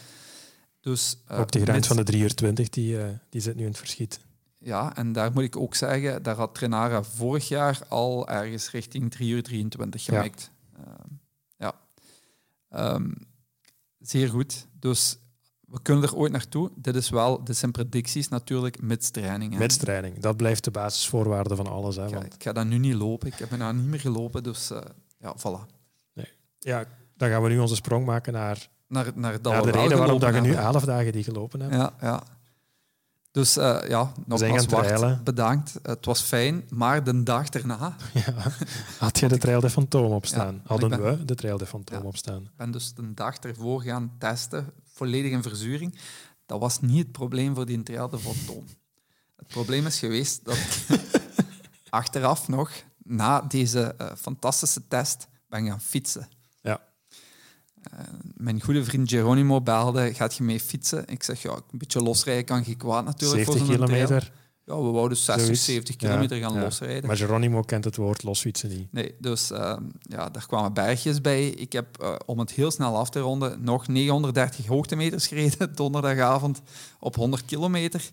[0.79, 2.97] Dus, eh, Ook de grens van de 3 uur 20, die,
[3.29, 4.19] die zit nu in het verschiet.
[4.59, 9.11] Ja, en daar moet ik ook zeggen, daar had Trenara vorig jaar al ergens richting
[9.11, 10.17] 3 uur 23 Ja.
[10.17, 10.51] gemikt.
[10.77, 11.07] Ehm,
[11.57, 11.73] ja.
[12.69, 13.11] Ehm,
[13.99, 14.67] zeer goed.
[14.79, 15.17] Dus
[15.73, 16.71] we kunnen er ooit naartoe.
[16.75, 19.53] Dit is wel, dit zijn predicties natuurlijk met training.
[19.53, 19.59] hè.
[19.59, 20.19] Met training.
[20.19, 21.95] Dat blijft de basisvoorwaarde van alles.
[21.95, 23.27] Hè, Ik ga, want, ik ga dat nu niet lopen.
[23.27, 24.81] Ik heb er nou niet meer gelopen, dus eh,
[25.19, 25.71] ja, voilà.
[26.59, 26.85] ja,
[27.17, 30.19] dan gaan we nu onze sprong maken naar, Naar, naar, dat naar de reden waarom
[30.19, 30.53] dat je nu.
[30.53, 31.73] 11 dagen die gelopen hebt.
[31.73, 32.23] Ja, ja.
[33.31, 35.79] Dus eh, ja, nogmaals, Bart, bedankt.
[35.83, 37.95] Het was fijn, maar de dag erna
[38.25, 38.33] Ja.
[38.99, 40.53] Had je de Trail de Fantôme opstaan?
[40.55, 42.01] Ja, Hadden ik ben- we de Trail de Fantôme Ja.
[42.01, 42.47] opstaan?
[42.57, 45.95] ben dus de dag ervoor gaan testen, volledig in verzuring.
[46.45, 48.81] Dat was niet het probleem voor die trail de Fantôme.
[49.35, 50.99] Het probleem is geweest dat ik
[51.89, 56.27] achteraf nog, na deze eh, fantastische test, ben gaan fietsen.
[56.61, 56.81] Ja.
[57.83, 57.99] Eh,
[58.33, 61.07] mijn goede vriend Geronimo belde, gaat je mee fietsen?
[61.07, 64.21] Ik zeg, ja, een beetje losrijden kan geen kwaad natuurlijk 70 voor zo'n trail.
[64.65, 65.65] Ja, we wouden 60, Zoiets.
[65.65, 67.07] 70 Ja, kilometer gaan losrijden.
[67.07, 68.91] Maar Geronimo kent het woord losfietsen niet.
[68.91, 71.47] Nee, dus ehm, ja, daar kwamen bergjes bij.
[71.47, 76.61] Ik heb, eh, om het heel snel af te ronden, nog 930 hoogtemeters gereden donderdagavond
[76.99, 78.11] op 100 kilometer.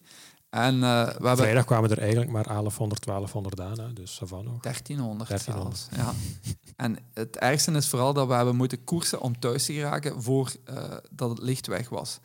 [0.51, 3.87] En eh, we hebben Vrijdag kwamen er eigenlijk maar 1100, 1200 aan.
[3.87, 4.53] Hè, dus Savannah.
[4.53, 4.63] nog.
[4.63, 5.89] 1300, 1300.
[5.93, 6.07] zelfs.
[6.07, 6.15] Ja.
[6.77, 10.53] En het ergste is vooral dat we hebben moeten koersen om thuis te geraken voor
[10.65, 12.19] eh, dat het licht weg was.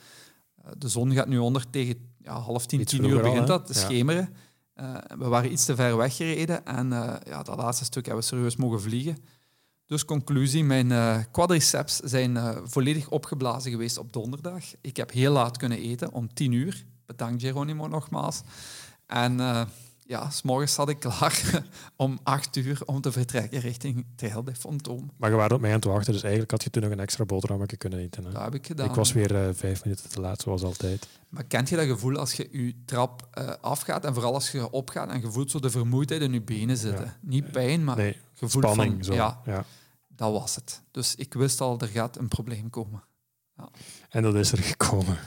[0.78, 3.80] De zon gaat nu onder tegen ja, half tien, tien uur begint dat, te Ja.
[3.80, 4.30] schemeren.
[4.74, 8.30] Eh, we waren iets te ver weggereden en eh, ja, dat laatste stuk hebben we
[8.30, 9.18] serieus mogen vliegen.
[9.86, 14.64] Dus conclusie, mijn eh, quadriceps zijn volledig opgeblazen geweest op donderdag.
[14.82, 16.86] Ik heb heel laat kunnen eten, om tien uur.
[17.06, 18.42] Bedankt Geronimo nogmaals.
[19.08, 19.40] En
[20.08, 21.64] ja, s'morgens zat ik klaar
[21.96, 25.16] om acht uur om te vertrekken richting de Fantôme.
[25.18, 27.00] Maar je waren op mij aan het wachten, dus eigenlijk had je toen nog een
[27.00, 28.26] extra boterhammetje kunnen eten.
[28.26, 28.32] Hè.
[28.32, 28.90] Dat heb ik gedaan.
[28.90, 31.08] Ik was weer eh, vijf minuten te laat, zoals altijd.
[31.30, 34.72] Maar kent je dat gevoel als je je trap eh, afgaat en vooral als je
[34.72, 37.14] opgaat en je voelt zo de vermoeidheid in je benen zitten?
[37.22, 38.94] Niet pijn, maar Nee, gevoel spanning.
[38.94, 39.04] van...
[39.04, 39.14] zo.
[39.14, 39.66] Ja, Ja.
[40.08, 40.82] dat was het.
[40.92, 43.04] Dus ik wist al, er gaat een probleem komen.
[44.10, 45.18] En dat is er gekomen.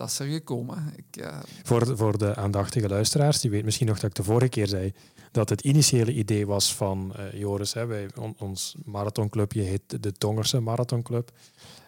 [0.00, 0.92] Dat is er gekomen.
[0.96, 4.22] Ik, eh, Voor, de- voor de aandachtige luisteraars, die weet misschien nog dat ik de
[4.22, 4.92] vorige keer zei
[5.32, 7.72] dat het initiële idee was van eh, Joris.
[7.72, 11.30] Hè, wij, on- ons marathonclubje heet de Tongerse Marathonclub.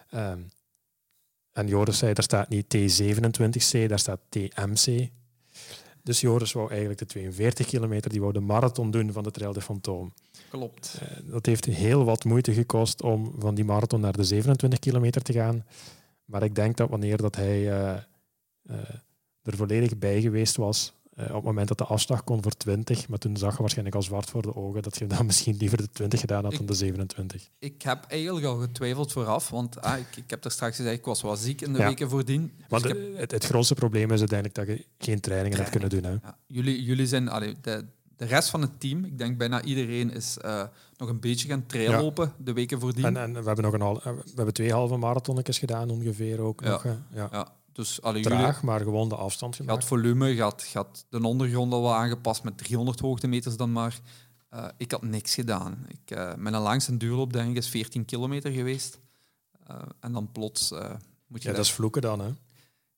[0.09, 0.39] Ehm,
[1.51, 5.09] en Joris zei, daar staat niet T27C, daar staat TMC.
[6.03, 9.53] Dus Joris wou eigenlijk de 42 kilometer, die wou de marathon doen van de Trail
[9.53, 10.13] de Fantôme.
[10.49, 10.97] klopt.
[11.01, 15.21] Eh, dat heeft heel wat moeite gekost om van die marathon naar de 27 kilometer
[15.21, 15.65] te gaan.
[16.25, 17.91] Maar ik denk dat wanneer dat hij eh,
[18.63, 18.77] eh,
[19.43, 23.07] er volledig bij geweest was, eh, op het moment dat de afslag kon voor 20,
[23.07, 25.77] maar toen zag je waarschijnlijk al zwart voor de ogen dat je dan misschien liever
[25.77, 27.49] de 20 gedaan had Ik- dan de 27.
[27.59, 31.05] Ik heb eigenlijk al getwijfeld vooraf, want ah, ik, ik heb er straks gezegd, ik
[31.05, 31.87] was wel ziek in de Ja.
[31.87, 32.51] weken voordien.
[32.69, 36.03] Dus heb- het, het grootste probleem is uiteindelijk dat je geen trainingen hebt kunnen doen.
[36.03, 36.11] Hè.
[36.11, 37.85] Ja, jullie, jullie zijn, allee, de,
[38.27, 40.63] de rest van het team, ik denk bijna iedereen, is eh,
[40.97, 43.05] nog een beetje gaan traillopen de weken voordien.
[43.05, 46.39] En, en we hebben nog een hal, eh, we hebben twee halve marathonnetjes gedaan ongeveer
[46.39, 46.69] ook Ja.
[46.69, 46.83] nog.
[46.83, 46.95] hè.
[47.09, 47.27] Ja.
[47.31, 49.79] ja, dus Traag, maar gewoon de afstand je gemaakt.
[49.79, 53.71] had volume, je had, je had de ondergrond al wel aangepast met 300 hoogtemeters dan
[53.71, 53.99] maar.
[54.77, 55.85] Ik had niks gedaan.
[55.87, 58.99] Ik, eh, mijn langste duurloop denk ik is 14 kilometer geweest.
[59.99, 60.71] En dan plots
[61.27, 62.19] moet je Ja, dat is vloeken dan.
[62.19, 62.29] Hè.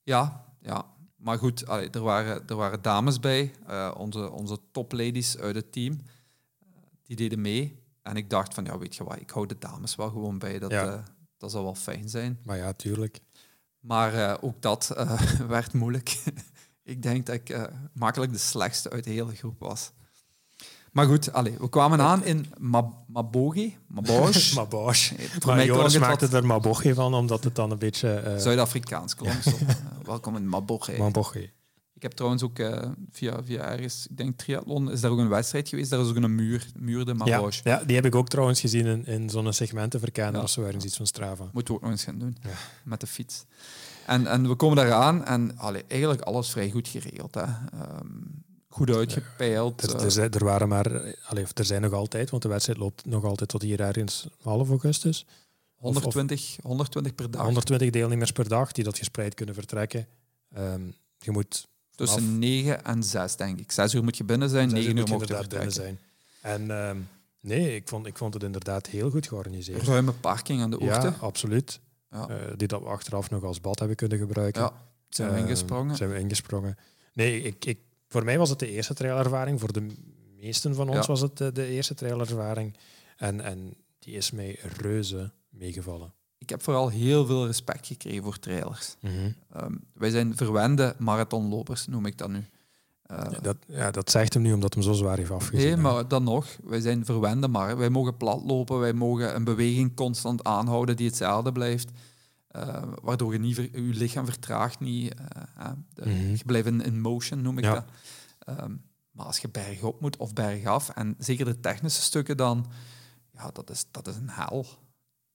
[0.03, 0.86] Ja, ja.
[1.26, 5.71] Maar goed, allee, er, waren, er waren dames bij, eh, onze, onze topladies uit het
[5.71, 5.93] team.
[6.59, 6.67] Eh,
[7.03, 7.80] die deden mee.
[8.01, 10.59] En ik dacht van, ja, weet je wat, ik hou de dames wel gewoon bij.
[10.59, 10.86] Dat, Ja.
[10.86, 10.99] eh,
[11.38, 12.39] dat zal wel fijn zijn.
[12.43, 13.19] Maar ja, tuurlijk.
[13.80, 14.93] Maar ook dat
[15.47, 16.23] werd moeilijk.
[16.84, 19.91] ik denk dat ik makkelijk de slechtste uit de hele groep was.
[20.91, 23.78] Maar goed, allee, we kwamen aan in Mab Mabogi.
[23.88, 24.53] Mabosh.
[24.55, 25.11] Mabosh.
[25.45, 28.36] Maar Joris maakte wat er Mabochi van, omdat het dan een beetje...
[28.38, 29.41] Zuid-Afrikaans klonk.
[29.41, 29.51] zo.
[30.06, 30.97] Welkom in Mabogi.
[30.97, 31.51] Mabochi.
[31.93, 35.30] Ik heb trouwens ook eh, via, via ergens, ik denk triathlon, is daar ook een
[35.30, 35.89] wedstrijd geweest.
[35.89, 37.60] Daar is ook een muur, muur de Ja, Mabosh.
[37.64, 40.41] ja, die heb ik ook trouwens gezien in, in zo'n segmentenverkenner Ja.
[40.41, 41.49] of zo ergens iets van Strava.
[41.53, 42.49] Moeten we ook nog eens gaan doen, Ja.
[42.84, 43.45] met de fiets.
[44.06, 47.36] En, en we komen daar aan en allee, eigenlijk alles vrij goed geregeld.
[47.36, 47.41] Hè.
[47.41, 48.08] Ehm,
[48.70, 49.82] goed uitgepeild.
[49.84, 51.16] Er, eh, er, zijn- er waren maar...
[51.28, 54.70] Allee, er zijn nog altijd, want de wedstrijd loopt nog altijd tot hier ergens half
[54.70, 55.26] augustus.
[55.86, 57.41] 120, 120 per dag.
[57.41, 60.07] 120 deelnemers per dag die dat gespreid kunnen vertrekken.
[60.51, 60.81] Ehm,
[61.17, 63.71] je moet Tussen 9 en 6, denk ik.
[63.71, 65.99] 6 uur moet je binnen zijn, 9 uur mocht je binnen zijn.
[66.41, 66.97] En ehm,
[67.39, 69.81] nee, ik vond, ik vond het inderdaad heel goed georganiseerd.
[69.81, 71.07] Ruime parking aan de oorte.
[71.07, 71.79] Ja, absoluut.
[72.11, 72.29] Ja.
[72.29, 74.61] Uh, die dat we achteraf nog als bad hebben kunnen gebruiken.
[74.61, 74.73] Ja,
[75.09, 75.95] zijn we ehm, ingesprongen.
[75.95, 76.77] Zijn we ingesprongen.
[77.13, 79.59] Nee, ik, ik, voor mij was het de eerste trailervaring.
[79.59, 79.88] Voor de
[80.36, 82.77] meesten van ons was het de, de eerste trailervaring.
[83.17, 86.14] En, en die is mij reuze meegevallen.
[86.38, 88.95] Ik heb vooral heel veel respect gekregen voor trailers.
[88.99, 89.32] Mhm.
[89.51, 92.45] Ehm, wij zijn verwende marathonlopers, noem ik dat nu.
[93.12, 95.66] Uh, ja, dat, ja, dat zegt hem nu omdat hem zo zwaar heeft afgezien.
[95.66, 97.78] Nee, maar dan nog, wij zijn verwende maar.
[97.78, 101.91] Wij mogen plat lopen, wij mogen een beweging constant aanhouden die hetzelfde blijft.
[102.56, 105.14] Uh, waardoor je niet je lichaam vertraagt niet.
[105.58, 105.72] Uh,
[106.03, 107.86] mm Je blijft in, in, motion, noem ik dat.
[108.49, 108.82] Um,
[109.12, 112.66] maar als je bergop moet of bergaf, en zeker de technische stukken dan,
[113.32, 114.66] ja, dat is, dat is een hel.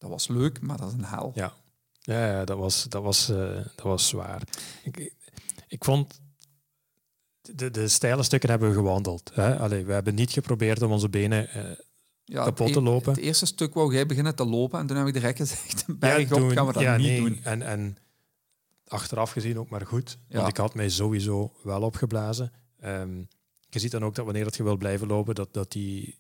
[0.01, 1.32] Dat was leuk, maar dat is een hel.
[1.34, 1.53] Ja,
[2.01, 4.42] ja, ja dat, was, dat, was, uh, dat was zwaar.
[4.82, 5.14] Ik,
[5.68, 6.20] ik vond...
[7.40, 9.30] De, de steile stukken hebben we gewandeld.
[9.34, 9.59] Hè?
[9.59, 11.62] Allee, we hebben niet geprobeerd om onze benen uh,
[12.24, 13.12] ja, kapot te e- lopen.
[13.12, 16.38] Het eerste stuk wou jij beginnen te lopen en toen heb ik direct gezegd, bergop
[16.38, 17.20] ja, gaan we dat ja, niet nee.
[17.20, 17.40] doen.
[17.42, 17.96] En, en
[18.86, 22.53] achteraf gezien ook maar goed, want ik had mij sowieso wel opgeblazen.
[22.84, 23.28] Um,
[23.68, 26.18] je ziet dan ook dat wanneer dat je wil blijven lopen, dat, dat die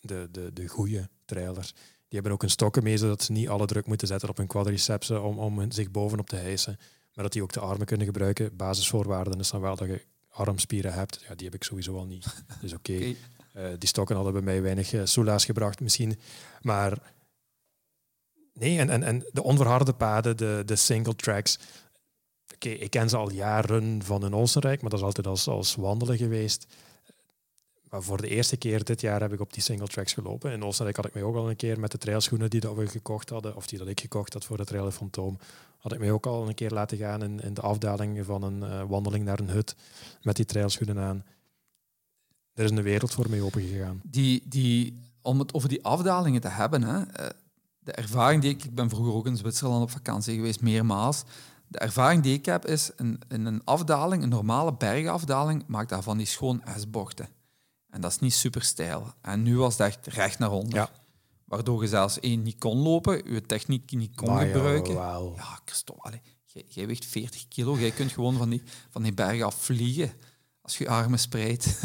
[0.00, 1.74] de, de, de goede trailers,
[2.10, 4.46] die hebben ook een stokken mee, zodat ze niet alle druk moeten zetten op hun
[4.46, 6.76] quadricepsen om, om zich bovenop te hijsen.
[7.14, 8.56] Maar dat die ook de armen kunnen gebruiken.
[8.56, 11.24] Basisvoorwaarden is dan wel dat je armspieren hebt.
[11.28, 12.44] Ja, die heb ik sowieso al niet.
[12.60, 12.92] Dus oké.
[13.00, 13.16] Okay.
[13.52, 16.18] Eh, die stokken hadden bij mij weinig uh, soelaas gebracht misschien.
[16.60, 17.12] Maar
[18.54, 21.58] nee, en, en, en de onverharde paden, de, de single tracks,
[22.54, 25.74] okay, ik ken ze al jaren van in Oostenrijk, maar dat is altijd als, als
[25.74, 26.66] wandelen geweest.
[27.90, 30.52] Maar voor de eerste keer dit jaar heb ik op die single tracks gelopen.
[30.52, 32.86] In Oostenrijk had ik mij ook al een keer met de trailschoenen die dat we
[32.86, 35.38] gekocht hadden, of die dat ik gekocht had voor de Trail Fantoom,
[35.78, 38.62] had ik mij ook al een keer laten gaan in, in de afdaling van een
[38.62, 39.76] uh, wandeling naar een hut
[40.22, 41.24] met die trailschoenen aan.
[42.54, 44.00] Er is een wereld voor mij opengegaan.
[44.04, 47.26] Die, die, om het over die afdalingen te hebben, hè, eh,
[47.78, 48.64] de ervaring die ik...
[48.64, 51.24] Ik ben vroeger ook in Zwitserland op vakantie geweest, meermaals
[51.70, 56.16] de ervaring die ik heb is, in, een afdaling, een normale bergafdaling, maakt daar van
[56.16, 57.28] die schoon S-bochten.
[57.90, 59.14] En dat is niet super stijl.
[59.20, 60.74] En nu was het echt recht naar onder.
[60.74, 60.90] Ja.
[61.44, 64.94] Waardoor je zelfs één niet kon lopen, je techniek niet kon gebruiken.
[64.94, 66.20] Ja, Christophe,
[66.68, 70.12] jij, weegt 40 kilo, jij kunt gewoon van die, van die bergen af vliegen
[70.62, 71.80] als je, je armen spreidt.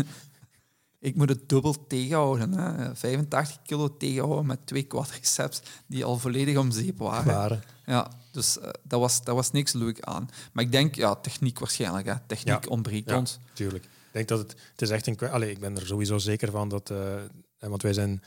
[1.00, 2.52] ik moet het dubbel tegenhouden.
[2.52, 2.96] Hè.
[2.96, 7.34] 85 kilo tegenhouden met twee quadriceps die al volledig om zeep waren.
[7.34, 7.64] waren.
[7.86, 10.30] Ja, dus uh, dat, was, dat was niks leuk aan.
[10.54, 12.08] Maar ik denk, ja, techniek waarschijnlijk.
[12.08, 12.16] Hè.
[12.28, 13.40] Techniek ja, ontbreekt ja, ons.
[13.54, 13.88] Tuurlijk.
[14.16, 15.42] Denk dat het, het is echt een...
[15.42, 16.90] Ik ben er sowieso zeker van dat...
[16.90, 17.22] Uh,
[17.60, 18.24] want wij zijn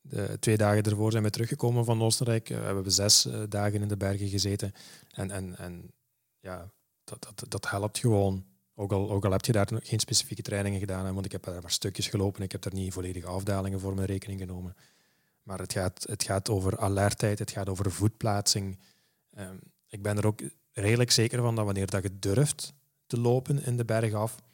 [0.00, 2.50] de twee dagen ervoor zijn we teruggekomen van Oostenrijk.
[2.50, 4.72] Uh, we hebben zes dagen in de bergen gezeten.
[5.10, 5.92] En, en, en
[6.40, 6.70] ja,
[7.04, 8.44] dat, dat, dat helpt gewoon.
[8.74, 11.62] Ook al, ook al heb je daar geen specifieke trainingen gedaan, want ik heb daar
[11.62, 12.42] maar stukjes gelopen.
[12.42, 14.76] Ik heb daar niet volledige afdalingen voor mijn rekening genomen.
[15.42, 18.78] Maar het gaat, het gaat over alertheid, het gaat over voetplaatsing.
[19.30, 19.56] Ehm,
[19.88, 20.40] ik ben er ook
[20.72, 22.74] redelijk zeker van dat wanneer dat je durft
[23.06, 24.44] te lopen in de berg af,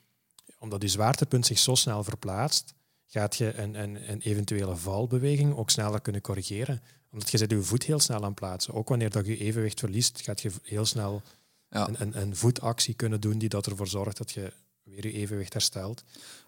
[0.63, 2.75] omdat je zwaartepunt zich zo snel verplaatst,
[3.07, 6.83] gaat je een, een, een eventuele valbeweging ook sneller kunnen corrigeren.
[7.11, 8.75] Omdat je zet je voet heel snel aan plaatsen.
[8.75, 11.23] Ook wanneer dat je evenwicht verliest, gaat je heel snel
[11.69, 11.89] ja.
[11.89, 14.53] een, een, een, voetactie kunnen doen die dat ervoor zorgt dat je
[14.83, 16.05] weer je evenwicht herstelt.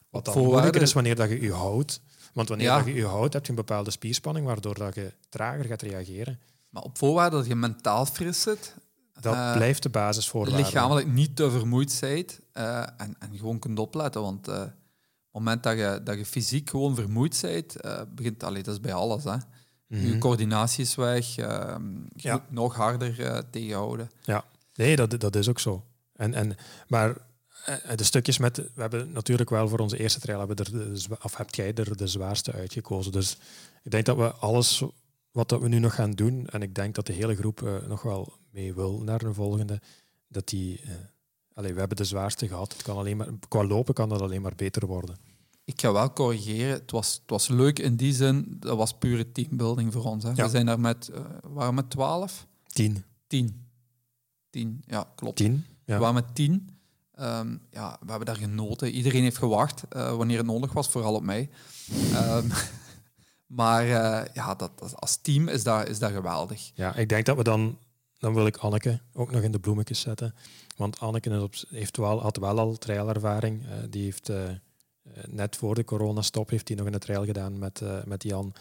[0.08, 2.00] Wat dan moeilijker is wanneer dat je je houdt.
[2.32, 5.64] Want wanneer dat je je houdt, heb je een bepaalde spierspanning, waardoor dat je trager
[5.64, 6.40] gaat reageren.
[6.68, 8.74] Maar op voorwaarde dat je mentaal fris zit.
[9.20, 10.62] Dat uh, blijft de basisvoorwaarde.
[10.62, 14.22] Lichamelijk niet te vermoeid bent uh, en, en gewoon kunt opletten.
[14.22, 14.72] Want uh, op het
[15.30, 17.76] moment dat je, dat je fysiek gewoon vermoeid bent,
[18.14, 19.24] begint, allee, dat is bij alles.
[19.24, 19.36] Hè.
[19.86, 20.18] Je mhm.
[20.18, 21.82] coördinatie is weg, ehm,
[22.16, 24.10] je moet nog harder tegenhouden.
[24.22, 24.44] Ja,
[24.74, 25.84] nee, dat, dat is ook zo.
[26.12, 26.56] En, en,
[26.88, 27.16] maar
[27.96, 31.36] de stukjes met, we hebben natuurlijk wel voor onze eerste trail, hebben er de, of
[31.36, 33.12] heb jij er de zwaarste uitgekozen.
[33.12, 33.36] Dus
[33.82, 34.82] ik denk dat we alles
[35.35, 37.74] wat dat we nu nog gaan doen, en ik denk dat de hele groep uh,
[37.89, 39.80] nog wel mee wil naar een volgende,
[40.28, 40.80] dat die...
[40.82, 40.91] Uh,
[41.53, 42.72] allee, we hebben de zwaarste gehad.
[42.72, 45.16] Het kan alleen maar, qua lopen kan dat alleen maar beter worden.
[45.64, 46.72] Ik ga wel corrigeren.
[46.72, 50.24] Het was, het was leuk in die zin, dat was pure teambuilding voor ons.
[50.24, 50.30] Hè.
[50.30, 50.45] Ja.
[50.45, 52.47] We zijn daar met, uh, waren met 12?
[52.66, 53.05] Tien.
[53.26, 53.66] Tien.
[54.51, 55.37] Tien, ja, klopt.
[55.37, 55.64] Tien?
[55.85, 55.95] Ja.
[55.95, 56.68] We waren met tien.
[57.20, 58.91] Um, ja, we hebben daar genoten.
[58.91, 61.51] Iedereen heeft gewacht uh, wanneer het nodig was, vooral op mij.
[62.12, 62.51] Um,
[63.47, 66.70] Maar uh, ja, dat, als team is dat, is dat geweldig.
[66.74, 67.78] Ja, ik denk dat we dan...
[68.18, 70.34] Dan wil ik Anneke ook nog in de bloemetjes zetten.
[70.76, 73.62] Want Anneke heeft wel, had wel al trailervaring.
[73.62, 74.51] Uh, die heeft uh,
[75.28, 78.55] net voor de coronastop heeft hij nog een trail gedaan met, met Jan.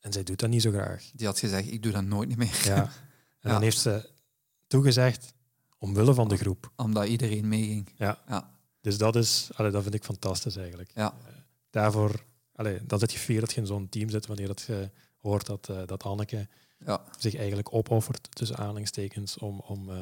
[0.00, 1.10] En zij doet dat niet zo graag.
[1.14, 2.60] Die had gezegd, ik doe dat nooit meer.
[2.64, 2.90] Ja.
[3.40, 4.08] En dan heeft ze
[4.66, 5.34] toegezegd
[5.80, 6.70] omwille van de groep.
[6.76, 7.92] Omdat iedereen meeging.
[7.96, 8.18] Ja.
[8.28, 8.50] ja.
[8.80, 10.90] Dus dat, is, allee, dat vind ik fantastisch eigenlijk.
[10.94, 11.14] Ja.
[11.70, 12.24] Daarvoor,
[12.60, 15.68] allee, dat het gevierd dat je in zo'n team zit wanneer het je hoort dat,
[15.68, 16.48] eh, dat Anneke
[16.86, 17.04] Ja.
[17.18, 19.60] zich eigenlijk opoffert, tussen aanhalingstekens, om...
[19.66, 19.96] om eh,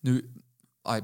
[0.00, 0.32] Nu,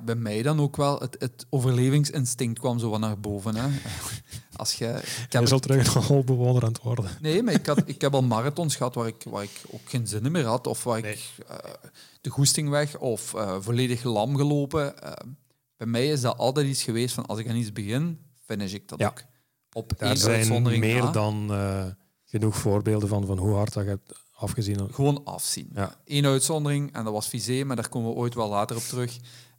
[0.05, 3.55] bij mij dan ook wel, het, het overlevingsinstinct kwam zo wat naar boven.
[3.57, 3.69] Hè.
[4.57, 4.87] Als je,
[5.25, 7.11] ik heb je zal terug een holbewoner aan het worden.
[7.21, 10.07] Nee, maar ik, had, ik heb al marathons gehad waar ik, waar ik ook geen
[10.07, 10.67] zin meer had.
[10.67, 11.13] Of waar Nee.
[11.13, 11.57] ik eh,
[12.21, 14.95] de goesting weg of volledig lam gelopen.
[15.77, 18.89] Bij mij is dat altijd iets geweest van als ik aan iets begin, finish ik
[18.89, 19.09] dat Ja.
[19.09, 19.23] ook.
[19.79, 21.11] Op Daar zijn meer na.
[21.11, 21.85] dan eh,
[22.25, 24.89] genoeg voorbeelden van, van hoe hard dat je hebt afgezien.
[24.95, 25.71] Gewoon afzien.
[25.75, 25.95] Ja.
[26.05, 29.17] Eén uitzondering, en dat was Vizé, maar daar komen we ooit wel later op terug.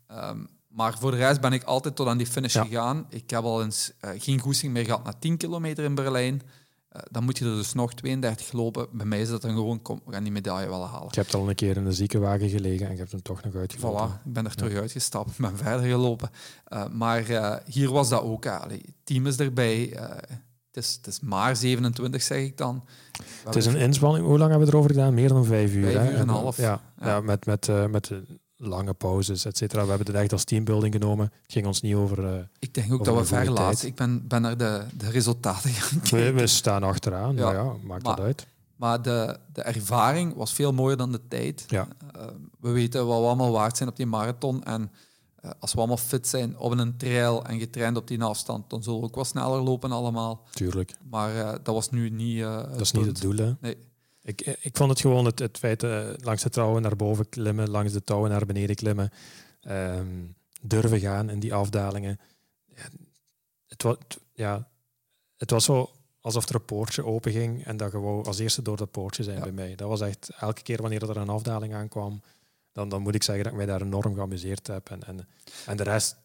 [0.07, 2.63] Ehm, maar voor de rest ben ik altijd tot aan die finish Ja.
[2.63, 3.05] gegaan.
[3.09, 6.41] Ik heb al eens eh, geen goesting meer gehad na 10 kilometer in Berlijn.
[6.89, 8.87] Eh, dan moet je er dus nog 32 lopen.
[8.91, 11.07] Bij mij is dat dan gewoon, kom, we gaan die medaille wel halen.
[11.11, 13.55] Je hebt al een keer in een ziekenwagen gelegen en je hebt hem toch nog
[13.55, 14.09] uitgevallen.
[14.09, 16.29] Voilà, ik ben er terug uitgestapt, ben verder gelopen.
[16.65, 18.43] Eh, maar eh, hier was dat ook.
[18.43, 19.89] het team is erbij.
[20.71, 22.83] het, is, het is maar 27, zeg ik dan.
[23.11, 24.25] We Het is een inspanning.
[24.25, 25.13] Hoe lang hebben we erover gedaan?
[25.13, 25.91] Meer dan vijf uur.
[25.91, 26.57] Vijf uur en een half.
[26.57, 27.07] Ja, Ja.
[27.07, 27.21] ja.
[27.21, 28.23] met, met, met de
[28.61, 29.83] lange pauzes, et cetera.
[29.83, 31.25] We hebben het echt als teambuilding genomen.
[31.43, 32.25] Het ging ons niet over...
[32.25, 33.85] eh, Ik denk ook dat we ver.
[33.85, 36.35] Ik ben, ben naar de, de resultaten gaan kijken.
[36.35, 37.35] we staan achteraan.
[37.35, 37.63] Ja.
[37.83, 38.47] Maakt Maar- dat uit.
[38.75, 41.63] Maar de, de ervaring was veel mooier dan de tijd.
[41.67, 41.87] Ja.
[42.15, 42.21] Eh,
[42.59, 44.63] we weten wat we allemaal waard zijn op die marathon.
[44.63, 44.91] En
[45.41, 48.83] eh, als we allemaal fit zijn op een trail en getraind op die afstand, dan
[48.83, 50.43] zullen we ook wel sneller lopen allemaal.
[50.51, 50.93] Tuurlijk.
[51.09, 51.33] Maar
[51.63, 52.41] dat was nu niet...
[52.41, 53.35] Dat is niet het doel.
[53.35, 53.51] Hè.
[53.61, 53.77] Nee.
[54.29, 57.69] Ik, ik vond het gewoon het, het feit eh, langs de touwen naar boven klimmen,
[57.69, 59.11] langs de touwen naar beneden klimmen,
[59.61, 60.07] ehm,
[60.61, 62.19] durven gaan in die afdalingen.
[62.65, 62.83] Ja,
[63.67, 63.95] het, was,
[64.33, 64.67] ja,
[65.37, 68.61] het was zo alsof er een poortje open ging en dat je wou als eerste
[68.61, 69.43] door dat poortje zijn Ja.
[69.43, 69.75] bij mij.
[69.75, 72.21] Dat was echt elke keer wanneer er een afdaling aankwam,
[72.71, 74.89] dan, dan moet ik zeggen dat ik mij daar enorm geamuseerd heb.
[74.89, 75.27] En, en,
[75.65, 76.15] en de rest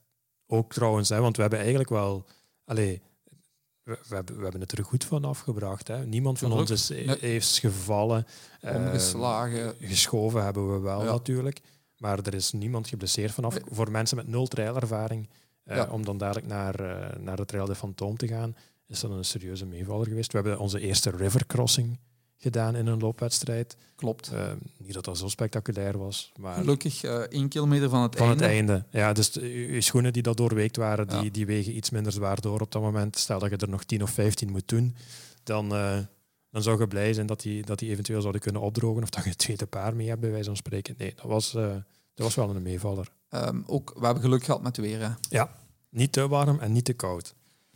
[0.46, 2.26] ook trouwens, hè, want we hebben eigenlijk wel...
[2.64, 3.02] Allee,
[3.84, 5.88] we, we, hebben, we hebben het er goed van afgebracht.
[5.88, 6.06] Hè.
[6.06, 6.88] Niemand van ons is,
[7.20, 8.26] heeft gevallen.
[8.60, 9.74] Ehm, Omgeslagen.
[9.80, 11.10] geschoven hebben we wel Ja.
[11.10, 11.60] natuurlijk.
[11.98, 13.54] Maar er is niemand geblesseerd vanaf.
[13.54, 13.62] Nee.
[13.70, 15.28] Voor mensen met nul trailervaring,
[15.64, 15.88] eh, Ja.
[15.90, 18.56] om dan dadelijk naar, eh, naar de Trail de Fantoom te gaan,
[18.86, 20.32] is dat een serieuze meevaller geweest.
[20.32, 21.98] We hebben onze eerste river crossing
[22.36, 23.76] gedaan in een loopwedstrijd.
[23.96, 24.28] Klopt.
[24.32, 28.26] Eh, niet dat dat zo spectaculair was, maar Gelukkig eh één kilometer van het van
[28.28, 28.42] einde.
[28.44, 28.84] het einde.
[28.90, 31.30] Ja, dus je schoenen die dat doorweekt waren, die, Ja.
[31.30, 33.16] die wegen iets minder zwaar door op dat moment.
[33.18, 34.94] Stel dat je er nog 10 of 15 moet doen,
[35.42, 35.98] dan, eh,
[36.50, 39.22] dan zou je blij zijn dat die, dat die eventueel zouden kunnen opdrogen of dat
[39.24, 40.94] je het tweede paar mee hebt, bij wijze van spreken.
[40.98, 41.82] Nee, dat was, dat
[42.14, 43.08] was wel een meevaller.
[43.28, 45.00] Ehm, ook, we hebben geluk gehad met weer.
[45.00, 45.08] Hè.
[45.28, 45.50] Ja,
[45.90, 47.34] niet te warm en niet te koud.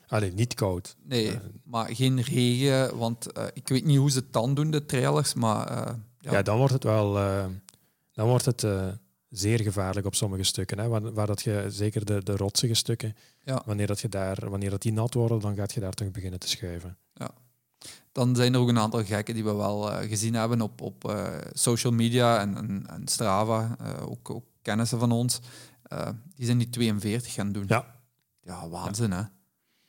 [0.09, 0.97] Allee, niet koud.
[1.05, 1.37] Nee, Eh.
[1.65, 2.99] maar geen regen.
[2.99, 5.35] Want eh, ik weet niet hoe ze het dan doen, de trailers.
[5.35, 7.13] Maar eh, Ja, ja, dan wordt het wel
[8.13, 8.67] dan wordt het,
[9.29, 10.79] zeer gevaarlijk op sommige stukken.
[10.79, 13.63] Hè, waar, waar dat je, zeker de, de rotsige stukken, Ja.
[13.67, 16.39] wanneer, dat je daar, wanneer dat die nat worden, dan gaat je daar toch beginnen
[16.41, 16.97] te schuiven.
[18.13, 21.93] dan zijn er ook een aantal gekken die we wel gezien hebben op, op social
[21.93, 23.77] media en, en, en Strava.
[24.01, 25.41] ook, ook kennissen van ons.
[26.35, 27.65] Die zijn die 42 gaan doen.
[27.67, 27.97] Ja.
[28.41, 29.23] Ja, waanzin hè.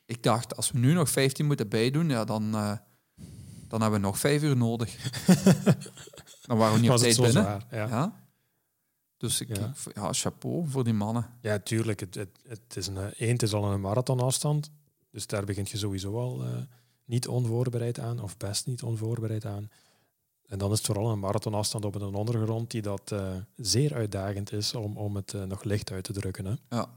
[0.09, 2.77] Ik dacht, als we nu nog 15 moeten bijdoen, ja, dan, eh,
[3.67, 4.95] dan hebben we nog vijf uur nodig.
[6.47, 7.31] dan waren we niet op tijd binnen.
[7.31, 7.65] zwaar?
[7.71, 7.87] Ja.
[7.87, 8.27] Ja.
[9.17, 9.73] Dus ik, Ja.
[9.93, 11.25] ja, chapeau voor die mannen.
[11.41, 11.99] Ja, tuurlijk.
[11.99, 14.71] Het, het, het is een, eh, één, het is al een marathonafstand.
[15.11, 16.57] Dus daar begint je sowieso al eh,
[17.05, 19.69] niet onvoorbereid aan, of best niet onvoorbereid aan.
[20.49, 24.51] En dan is het vooral een marathonafstand op een ondergrond die dat eh, zeer uitdagend
[24.51, 26.45] is om, om het eh, nog licht uit te drukken.
[26.45, 26.53] Hè?
[26.69, 26.89] Ja.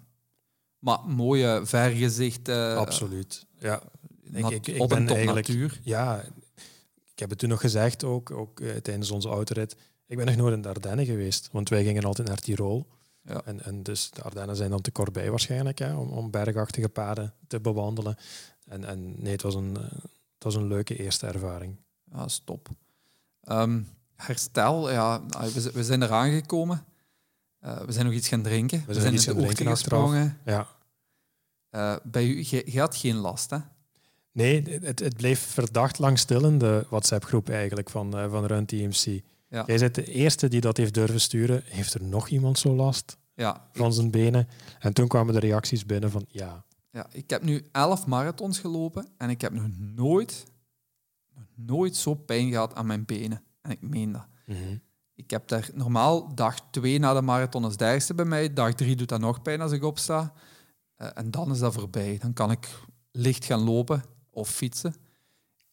[0.82, 2.48] Maar mooie vergezicht.
[2.48, 3.46] eh, Absoluut.
[3.58, 3.82] Ja,
[4.32, 5.80] ik- ik op ben een eigenlijk- natuur.
[5.82, 6.24] ja,
[7.12, 9.76] ik heb het toen nog gezegd, ook, ook eh, tijdens onze autorit.
[10.06, 12.86] Ik ben nog nooit in de Ardennen geweest, want wij gingen altijd naar Tirol.
[13.24, 13.42] Ja.
[13.44, 16.88] En, en dus de Ardennen zijn dan te kort bij waarschijnlijk, hè, om, om bergachtige
[16.88, 18.16] paden te bewandelen.
[18.64, 19.82] En, en nee, het was, een, eh,
[20.34, 21.76] het was een leuke eerste ervaring.
[22.12, 22.68] Ja, stop.
[23.42, 23.80] Ehm,
[24.16, 25.22] herstel, ja,
[25.54, 26.84] we, we zijn eraan gekomen.
[27.62, 28.78] Eh, we zijn nog iets gaan drinken.
[28.78, 30.38] We, zijn zijn iets in de ochtend gesprongen.
[30.44, 30.68] Ja.
[31.70, 33.58] Eh, bij u, je, je had geen last, hè?
[34.32, 38.66] Nee, het, het bleef verdacht lang stil in de WhatsApp-groep eigenlijk van, eh, van Run
[38.66, 39.20] TMC.
[39.48, 39.64] Ja.
[39.66, 41.62] Jij bent de eerste die dat heeft durven sturen.
[41.64, 44.48] Heeft er nog iemand zo last Ja, van zijn benen?
[44.78, 49.08] En toen kwamen de reacties binnen van ja, ja, ik heb nu elf marathons gelopen
[49.16, 50.44] en ik heb nog nooit,
[51.34, 53.42] nog nooit zo pijn gehad aan mijn benen.
[53.60, 54.26] En ik meen dat.
[54.46, 54.76] mhm.
[55.22, 58.52] Ik heb daar normaal dag twee na de marathon is het ergste bij mij.
[58.52, 60.32] Dag drie doet dat nog pijn als ik opsta.
[60.96, 62.18] Eh, en dan is dat voorbij.
[62.20, 62.68] Dan kan ik
[63.10, 64.94] licht gaan lopen of fietsen.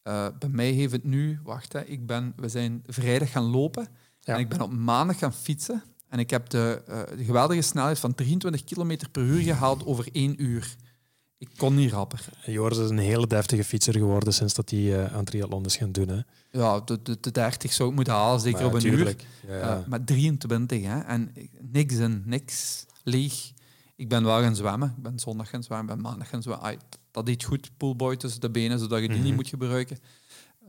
[0.02, 3.88] Eh, bij mij heeft het nu, wacht, hè, ik ben, we zijn vrijdag gaan lopen
[4.20, 4.34] Ja.
[4.34, 5.84] en ik ben op maandag gaan fietsen.
[6.08, 10.10] En ik heb de, eh, de geweldige snelheid van 23 km per uur gehaald over
[10.12, 10.76] één uur.
[11.40, 12.26] Ik kon niet rapper.
[12.46, 15.92] Joris is een hele deftige fietser geworden sinds dat hij uh, aan triathlon is gaan
[15.92, 16.08] doen.
[16.08, 16.20] Hè.
[16.52, 19.26] Ja, de, de, de 30 zou ik moeten halen, zeker op een tuurlijk.
[19.44, 19.56] uur.
[19.56, 19.78] Ja, ja.
[19.78, 21.00] Uh, maar 23, hè.
[21.00, 21.34] En
[21.72, 23.52] niks in, niks, leeg.
[23.96, 24.94] Ik ben wel gaan zwemmen.
[24.98, 26.66] Ik ben zondag gaan zwemmen, ben maandag gaan zwemmen.
[26.66, 26.78] Ay,
[27.12, 29.36] dat deed goed, poolboy tussen de benen, zodat je die niet mhm.
[29.36, 29.98] moet gebruiken.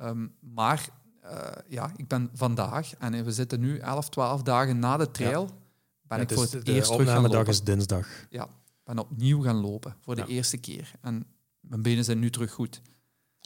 [0.03, 0.89] Um, maar
[1.25, 1.31] uh,
[1.69, 5.55] ja, ik ben vandaag, en we zitten nu 11, 12 dagen na de trail, ja.
[6.03, 7.47] ben ja, ik voor het de eerst terug gaan lopen.
[7.47, 8.07] is dinsdag.
[8.31, 8.49] Ja,
[8.95, 10.93] ben opnieuw gaan lopen voor de eerste keer.
[11.01, 11.27] En
[11.61, 12.83] mijn benen zijn nu terug goed.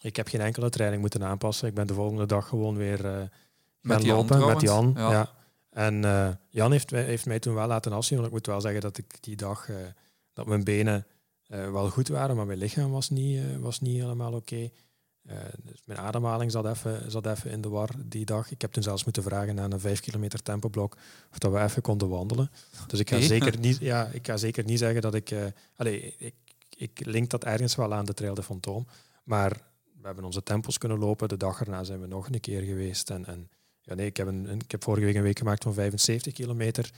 [0.03, 1.69] Ik heb geen enkele training moeten aanpassen.
[1.69, 3.31] Ik ben de volgende dag gewoon weer uh, gaan
[3.81, 4.93] met lopen met Jan.
[4.97, 5.11] Ja.
[5.11, 5.33] ja.
[5.71, 8.81] En uh, Jan heeft, heeft mij toen wel laten afzien, want ik moet wel zeggen
[8.81, 9.77] dat ik die dag uh,
[10.33, 11.07] dat mijn benen
[11.47, 14.55] wel goed waren, maar mijn lichaam was niet, was niet helemaal oké.
[14.55, 14.73] Okay.
[15.63, 18.51] Dus mijn ademhaling zat even, zat even in de war die dag.
[18.51, 20.97] Ik heb toen zelfs moeten vragen aan een 5 kilometer tempoblok
[21.31, 22.51] of dat we even konden wandelen.
[22.87, 25.31] Dus ik ga, zeker, niet, ja, ik ga zeker niet zeggen dat ik...
[25.31, 25.45] Uh,
[25.77, 26.35] allez, ik,
[26.77, 28.87] ik link dat ergens wel aan de Trail de Fantoom.
[29.25, 29.51] Maar
[30.01, 31.29] we hebben onze tempels kunnen lopen.
[31.29, 33.11] De dag erna zijn we nog een keer geweest.
[33.11, 33.49] En, en
[33.81, 36.91] ja, nee, ik, heb een, ik heb vorige week een week gemaakt van 75 kilometer.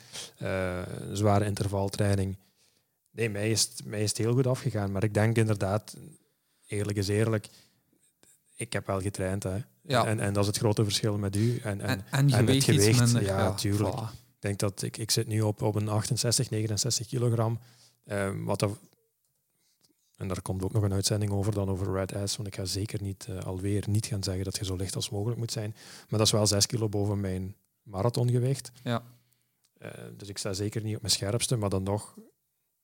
[0.42, 2.36] Uh, zware intervaltraining.
[3.10, 4.92] Nee, mij is, mij is het heel goed afgegaan.
[4.92, 5.96] Maar ik denk inderdaad,
[6.66, 7.48] eerlijk is eerlijk,
[8.56, 9.42] ik heb wel getraind.
[9.42, 9.58] Hè.
[9.82, 10.06] Ja.
[10.06, 11.58] En, en dat is het grote verschil met u.
[11.58, 13.98] En, en, en, en het gewicht, ja, natuurlijk.
[13.98, 17.58] Ik denk dat ik, ik zit nu op, op een 68, 69 kilogram.
[18.04, 18.78] Um, wat dat
[20.16, 22.64] en daar komt ook nog een uitzending over dan over Red Ass, want ik ga
[22.64, 25.70] zeker niet uh, alweer niet gaan zeggen dat je zo licht als mogelijk moet zijn.
[26.08, 28.72] Maar dat is wel 6 kilo boven mijn marathongewicht.
[28.82, 29.02] Ja.
[29.78, 32.16] Uh, dus ik sta zeker niet op mijn scherpste, maar dan nog,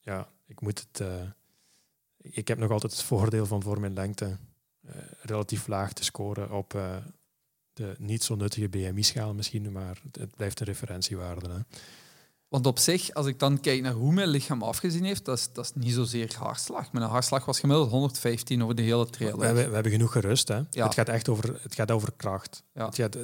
[0.00, 1.00] ja, ik moet het.
[1.00, 1.22] Uh,
[2.16, 4.36] ik heb nog altijd het voordeel van voor mijn lengte
[5.22, 6.70] relatief laag te scoren op
[7.72, 11.48] de niet zo nuttige BMI-schaal misschien, maar het blijft een referentiewaarde.
[11.48, 11.58] Hè.
[12.48, 15.52] Want op zich, als ik dan kijk naar hoe mijn lichaam afgezien heeft, dat is,
[15.52, 16.92] dat is niet zozeer hartslag.
[16.92, 19.38] Mijn hartslag was gemiddeld 115 over de hele trail.
[19.38, 20.48] We hebben, we hebben genoeg gerust.
[20.48, 20.60] Hè?
[20.70, 20.84] Ja.
[20.84, 22.64] Het, gaat echt over, het gaat over kracht.
[22.72, 22.86] Ja.
[22.86, 23.16] Het gaat,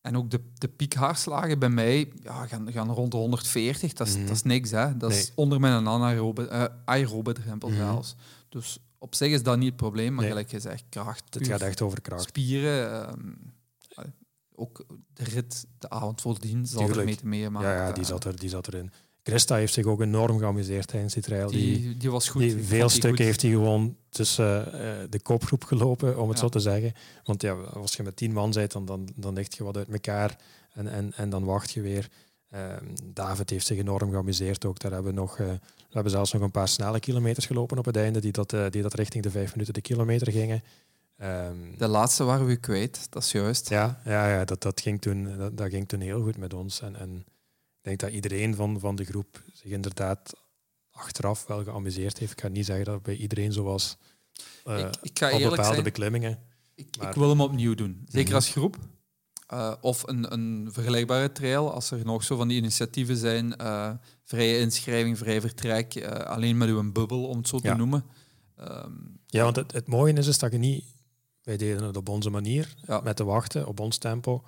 [0.00, 3.92] en ook de, de piekhartslagen bij mij ja, gaan, gaan rond de 140.
[3.92, 4.70] Dat is, mm dat is niks.
[4.70, 4.96] Hè?
[4.96, 8.16] Dat is onder mijn anaerobe, uh, aerobe drempel mm zelfs.
[8.48, 10.28] Dus op zich is dat niet het probleem, maar nee.
[10.28, 11.34] gelijk gezegd, kracht.
[11.34, 12.28] Het gaat echt over kracht.
[12.28, 13.08] Spieren.
[13.12, 13.52] Um,
[14.54, 17.68] ook de rit de avond voordien zal er mee te meemaken.
[17.68, 18.90] Ja, ja die, zat er, die zat erin.
[19.22, 21.50] Christa heeft zich ook enorm geamuseerd tijdens die trail.
[21.50, 22.40] Die, die, was goed.
[22.40, 26.58] Die, veel stukken heeft hij gewoon tussen uh, de kopgroep gelopen, om het zo te
[26.58, 26.92] zeggen.
[27.24, 29.88] Want ja, als je met tien man bent, dan, dan, dan ligt je wat uit
[29.88, 30.38] elkaar
[30.72, 32.08] en, en, en dan wacht je weer.
[32.54, 34.78] Uh, David heeft zich enorm geamuseerd ook.
[34.78, 35.50] Daar hebben we, nog, uh,
[35.90, 38.66] we hebben zelfs nog een paar snelle kilometers gelopen op het einde, die dat, uh,
[38.70, 40.62] die dat richting de vijf minuten de kilometer gingen.
[41.22, 43.68] Um, de laatste waren we kwijt, dat is juist.
[43.68, 46.80] Ja, ja, ja dat, dat, ging toen, dat, dat ging toen heel goed met ons.
[46.80, 50.32] En, en ik denk dat iedereen van, van de groep zich inderdaad
[50.90, 52.32] achteraf wel geamuseerd heeft.
[52.32, 53.96] Ik ga niet zeggen dat het bij iedereen zo was
[54.64, 56.38] uh, ik, ik ga op bepaalde zijn, beklimmingen.
[56.74, 58.04] Ik, ik, wil hem opnieuw doen.
[58.08, 58.36] Zeker mhm.
[58.36, 58.76] als groep.
[59.52, 63.54] Uh, of een, een vergelijkbare trail, als er nog zo van die initiatieven zijn.
[63.60, 63.90] Uh,
[64.24, 68.04] vrije inschrijving, vrij vertrek, alleen met uw bubbel, om het zo te noemen.
[68.60, 70.84] Um, ja, want het, het mooie is, is dat je niet
[71.42, 74.44] wij deden het op onze manier, met te wachten, op ons tempo.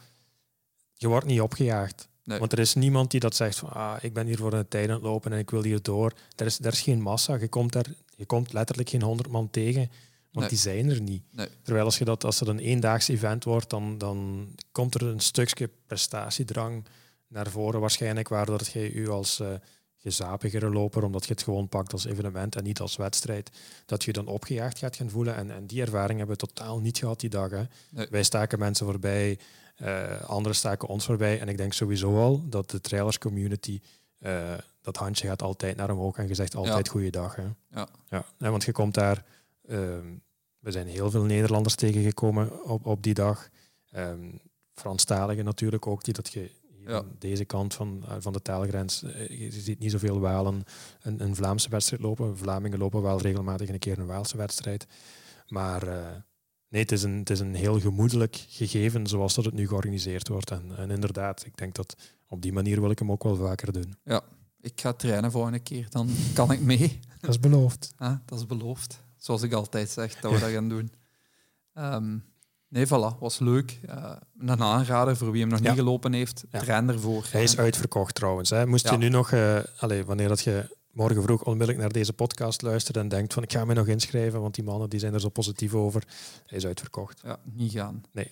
[0.94, 2.08] Je wordt niet opgejaagd.
[2.24, 4.88] Want er is niemand die dat zegt van ah, ik ben hier voor een tijd
[4.88, 6.12] aan het lopen en ik wil hier door.
[6.36, 7.34] Er is, er is geen massa.
[7.34, 7.86] Je komt, daar,
[8.16, 9.90] je komt letterlijk geen honderd man tegen,
[10.32, 11.22] want die zijn er niet.
[11.62, 15.20] Terwijl als, je dat, als het een eendaags event wordt, dan, dan komt er een
[15.20, 16.84] stukje prestatiedrang
[17.28, 19.48] naar voren waarschijnlijk, waardoor je u als uh,
[20.02, 23.50] gezapigere loper, omdat je het gewoon pakt als evenement en niet als wedstrijd,
[23.86, 25.36] dat je dan opgejaagd gaat gaan voelen.
[25.36, 27.50] En, en die ervaring hebben we totaal niet gehad die dag.
[27.50, 27.64] Hè.
[28.10, 29.38] Wij staken mensen voorbij,
[29.82, 31.40] uh, anderen staken ons voorbij.
[31.40, 33.80] En ik denk sowieso al dat de trailers community,
[34.20, 36.92] uh, dat handje gaat altijd naar omhoog en gezegd altijd ja.
[36.92, 37.36] goeiedag.
[37.36, 37.44] Hè.
[37.70, 37.88] Ja.
[38.10, 38.24] Ja.
[38.38, 39.24] want je komt daar,
[39.62, 39.78] uh,
[40.58, 43.48] we zijn heel veel Nederlanders tegengekomen op, op die dag.
[43.96, 44.40] Um,
[44.74, 46.50] Franstaligen natuurlijk ook, die dat je
[46.86, 47.02] ja.
[47.18, 49.02] deze kant van, eh, van de taalgrens.
[49.02, 50.64] Eh, je ziet niet zoveel Walen
[51.02, 52.38] een, een Vlaamse wedstrijd lopen.
[52.38, 54.86] Vlamingen lopen wel regelmatig een keer een Waalse wedstrijd.
[55.46, 56.06] Maar uh,
[56.68, 60.28] nee, het is, een, het is een heel gemoedelijk gegeven zoals dat het nu georganiseerd
[60.28, 60.50] wordt.
[60.50, 61.96] En, en inderdaad, ik denk dat
[62.28, 63.94] op die manier wil ik hem ook wel vaker doen.
[64.04, 64.22] Ja,
[64.60, 67.00] ik ga trainen voor een keer, dan kan ik mee.
[67.20, 67.92] Dat is beloofd.
[67.96, 69.01] Ah, dat is beloofd.
[69.22, 70.92] Zoals ik altijd zeg, dat we dat gaan doen.
[71.74, 72.24] Um,
[72.68, 73.78] Nee, voilà, was leuk.
[73.88, 76.44] Uh, een aanrader voor wie hem nog niet gelopen heeft.
[76.50, 76.60] Ja.
[76.60, 77.26] Train ervoor.
[77.30, 78.50] Hij is uitverkocht trouwens.
[78.50, 78.66] Hè.
[78.66, 82.62] Moest je nu nog, uh, allez, wanneer dat je morgen vroeg onmiddellijk naar deze podcast
[82.62, 85.20] luistert en denkt van ik ga me nog inschrijven, want die mannen die zijn er
[85.20, 86.02] zo positief over.
[86.46, 87.20] Hij is uitverkocht.
[87.24, 88.02] Ja, niet gaan.
[88.12, 88.30] Nee.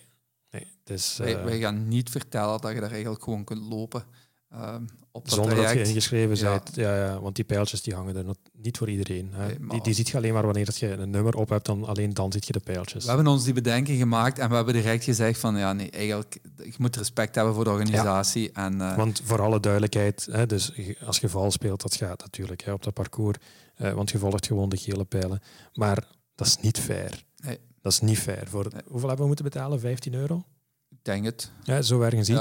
[0.51, 0.67] nee.
[0.83, 4.03] Dus, wij, wij, gaan niet vertellen dat je daar eigenlijk gewoon kunt lopen.
[4.51, 6.51] Ehm, op dat Zonder dat je ingeschreven Ja.
[6.51, 6.75] bent.
[6.75, 9.29] Ja, ja, want die pijltjes die hangen er nog niet voor iedereen.
[9.33, 9.45] Hè.
[9.47, 11.65] Nee, maar- die, die ziet je alleen maar wanneer dat je een nummer op hebt,
[11.65, 13.03] dan alleen dan ziet je de pijltjes.
[13.05, 16.39] We hebben ons die bedenking gemaakt en we hebben direct gezegd van ja, nee, eigenlijk,
[16.57, 18.51] je moet respect hebben voor de organisatie.
[18.51, 20.71] En, eh, Want voor alle duidelijkheid, hè, dus
[21.05, 23.37] als je val speelt, dat gaat natuurlijk hè, op dat parcours.
[23.75, 25.39] eh, want je volgt gewoon de gele pijlen.
[25.73, 27.23] Maar dat is niet fair.
[27.37, 27.59] Nee.
[27.81, 28.47] Dat is niet fair.
[28.47, 28.81] Voor, Nee.
[28.85, 29.79] Hoeveel hebben we moeten betalen?
[29.79, 30.43] 15 euro?
[30.89, 31.51] ik denk het.
[31.63, 32.39] Ja, zo ergens iets.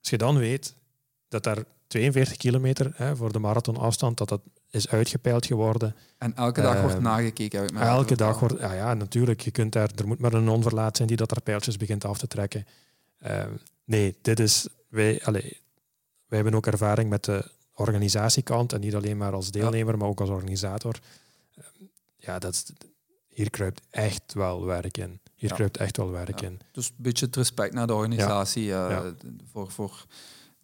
[0.00, 0.74] Als je dan weet
[1.30, 5.96] dat daar 42 kilometer hè, voor de marathonafstand, dat dat is uitgepeild geworden.
[6.18, 7.74] En elke dag wordt Ehm, nagekeken.
[7.74, 8.58] mij Elke dag wordt...
[8.60, 9.40] Ja, ja, natuurlijk.
[9.40, 12.18] Je kunt daar, er moet maar een onverlaat zijn die dat er pijltjes begint af
[12.18, 12.66] te trekken.
[13.18, 13.50] Ehm,
[13.84, 14.68] nee, dit is...
[14.88, 15.60] Wij, allee,
[16.26, 20.20] wij hebben ook ervaring met de organisatiekant en niet alleen maar als deelnemer, maar ook
[20.20, 20.98] als organisator.
[21.54, 21.66] Ehm,
[22.16, 22.64] ja, dat is,
[23.28, 25.20] hier kruipt echt wel werk in.
[25.34, 25.54] Hier Ja.
[25.54, 26.60] kruipt echt wel werk in.
[26.72, 29.00] Dus een beetje het respect naar de organisatie eh,
[29.52, 30.04] voor, voor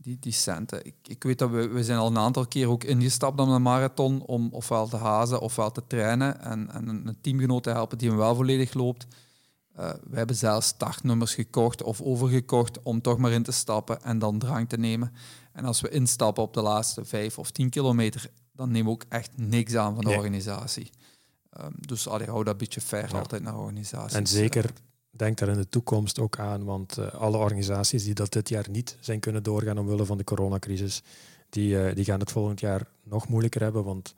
[0.07, 0.85] die, die centen.
[0.85, 3.63] Ik, ik weet dat we, we zijn al een aantal keer ook ingestapt op een
[3.63, 8.09] marathon om ofwel te hazen ofwel te trainen en, en een, teamgenoot te helpen die
[8.09, 9.07] hem wel volledig loopt.
[9.75, 14.19] Eh, we hebben zelfs startnummers gekocht of overgekocht om toch maar in te stappen en
[14.19, 15.13] dan drang te nemen.
[15.53, 19.05] En als we instappen op de laatste vijf of tien kilometer, dan nemen we ook
[19.09, 20.17] echt niks aan van de Nee.
[20.19, 20.91] organisatie.
[21.51, 23.19] Ehm, dus allee, hou dat een beetje fair Ja.
[23.19, 24.17] altijd naar organisaties.
[24.19, 24.73] En zeker
[25.19, 28.71] denk daar in de toekomst ook aan, want eh, alle organisaties die dat dit jaar
[28.71, 31.03] niet zijn kunnen doorgaan omwille van de coronacrisis,
[31.49, 34.15] die, eh, die gaan het volgend jaar nog moeilijker hebben, want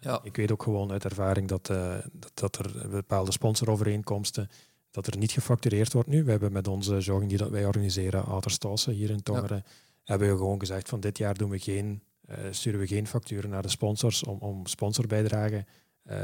[0.00, 0.20] Ja.
[0.22, 4.48] ik weet ook gewoon uit ervaring dat, eh, dat, dat er bepaalde sponsorovereenkomsten,
[4.90, 6.24] dat er niet gefactureerd wordt nu.
[6.24, 9.64] We hebben met onze jogging die dat wij organiseren, Outerstossen hier in Tongeren,
[10.04, 12.02] hebben we gewoon gezegd van dit jaar doen we geen,
[12.50, 15.66] sturen we geen facturen naar de sponsors om, om sponsorbijdragen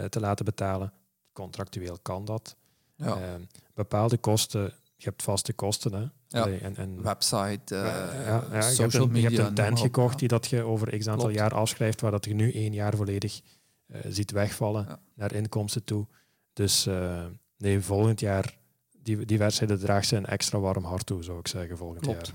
[0.09, 0.93] te laten betalen.
[1.33, 2.57] Contractueel kan dat.
[2.97, 3.39] Ja.
[3.73, 4.63] Eh, bepaalde kosten,
[4.97, 5.93] je hebt vaste kosten.
[5.93, 6.01] Hè?
[6.39, 6.43] Ja.
[6.43, 9.29] Allee, en, en, website, eh, ja, ja, ja, je, social hebt een, media.
[9.31, 10.19] je hebt een tent gekocht Ja.
[10.19, 11.35] die dat je over x aantal Klopt.
[11.35, 13.41] jaar afschrijft, waar dat je nu één jaar volledig
[13.87, 14.99] eh, ziet wegvallen Ja.
[15.15, 16.07] naar inkomsten toe.
[16.53, 17.25] Dus eh,
[17.57, 18.59] nee, volgend jaar,
[19.03, 22.27] die, die wedstrijden draagt ze een extra warm hart toe, zou ik zeggen, volgend Klopt.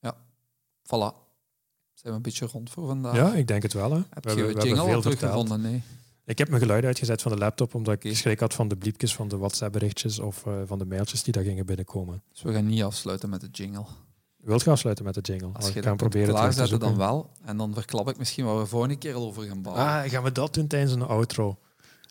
[0.00, 0.14] jaar.
[0.84, 1.14] Voilà.
[1.94, 3.14] Zijn we een beetje rond voor vandaag?
[3.16, 3.90] Ja, ik denk het wel.
[3.92, 4.00] Hè.
[4.10, 5.60] Heb We je hebben- je we hebben al veel teruggevonden?
[5.60, 5.82] Nee.
[6.30, 9.14] Ik heb mijn geluid uitgezet van de laptop, omdat ik schrik had van de bliepjes
[9.14, 12.22] van de WhatsApp-berichtjes of eh, van de mailtjes die daar gingen binnenkomen.
[12.32, 13.84] Dus we gaan niet afsluiten met de jingle.
[14.36, 15.50] Wilt je afsluiten met de jingle?
[15.52, 17.30] Als je ik dat ga kunt proberen terug te dan wel.
[17.44, 19.84] En dan verklap ik misschien waar we volgende keer al over gaan bouwen.
[19.84, 21.58] Ah, gaan we dat doen tijdens een outro?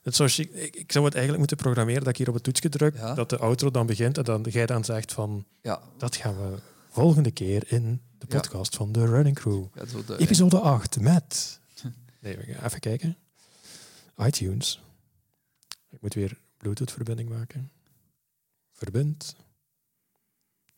[0.04, 2.44] Het zou chic- ik, ik zou het eigenlijk moeten programmeren dat ik hier op het
[2.44, 3.14] toetsje druk, Ja.
[3.14, 6.58] dat de outro dan begint en dan jij dan zegt van Ja, dat gaan we
[6.90, 8.36] volgende keer in de Ja.
[8.36, 9.64] podcast van de Running Crew.
[10.18, 11.60] Episode 8 met...
[12.22, 13.18] Nee, we gaan even kijken.
[14.26, 14.82] iTunes.
[15.90, 17.72] Ik moet weer Bluetooth-verbinding maken.
[18.74, 19.36] Verbind.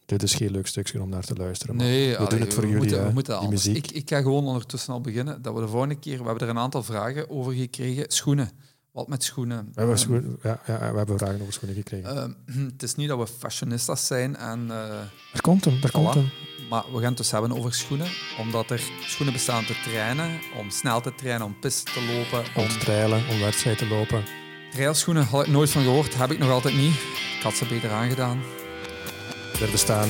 [0.06, 1.76] Dit is geen leuk stukje om naar te luisteren.
[1.76, 3.76] maar Nee, we allee, doen het voor we jullie, Moeten, we moeten die muziek.
[3.78, 5.42] Ik, ik ga gewoon ondertussen al beginnen.
[5.42, 6.18] Dat we de volgende keer...
[6.18, 8.06] We hebben er een aantal vragen over gekregen.
[8.12, 8.50] Schoenen.
[8.92, 9.66] Wat met schoenen?
[9.66, 12.16] We hebben, Ehm, schoen- ja, ja, we hebben vragen over schoenen gekregen.
[12.18, 14.70] ehm, het is niet dat we fashionistas zijn en...
[14.70, 16.30] er komt hem, er komt hem.
[16.72, 18.08] Maar we gaan het dus hebben over schoenen.
[18.40, 22.46] Omdat er schoenen bestaan om te trainen, om snel te trainen, om piste te lopen.
[22.56, 24.24] Om te trailen, om wedstrijd te lopen.
[24.72, 26.94] Trailschoenen had ik nooit van gehoord, heb ik nog altijd niet.
[27.38, 28.42] Ik had ze beter aangedaan.
[29.62, 30.10] Er bestaan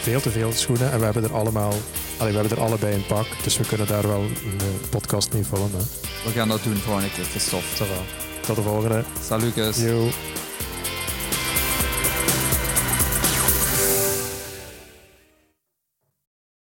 [0.00, 1.72] veel te veel schoenen en we hebben er allemaal,
[2.18, 3.26] allee, we hebben er allebei een pak.
[3.42, 5.70] Dus we kunnen daar wel een eh, podcast mee vullen.
[5.72, 5.82] Hè.
[6.24, 7.84] We gaan dat doen volgende keer, Christophe.
[8.40, 9.04] Tot de volgende.
[9.20, 9.54] Salut.
[9.76, 10.08] Yo.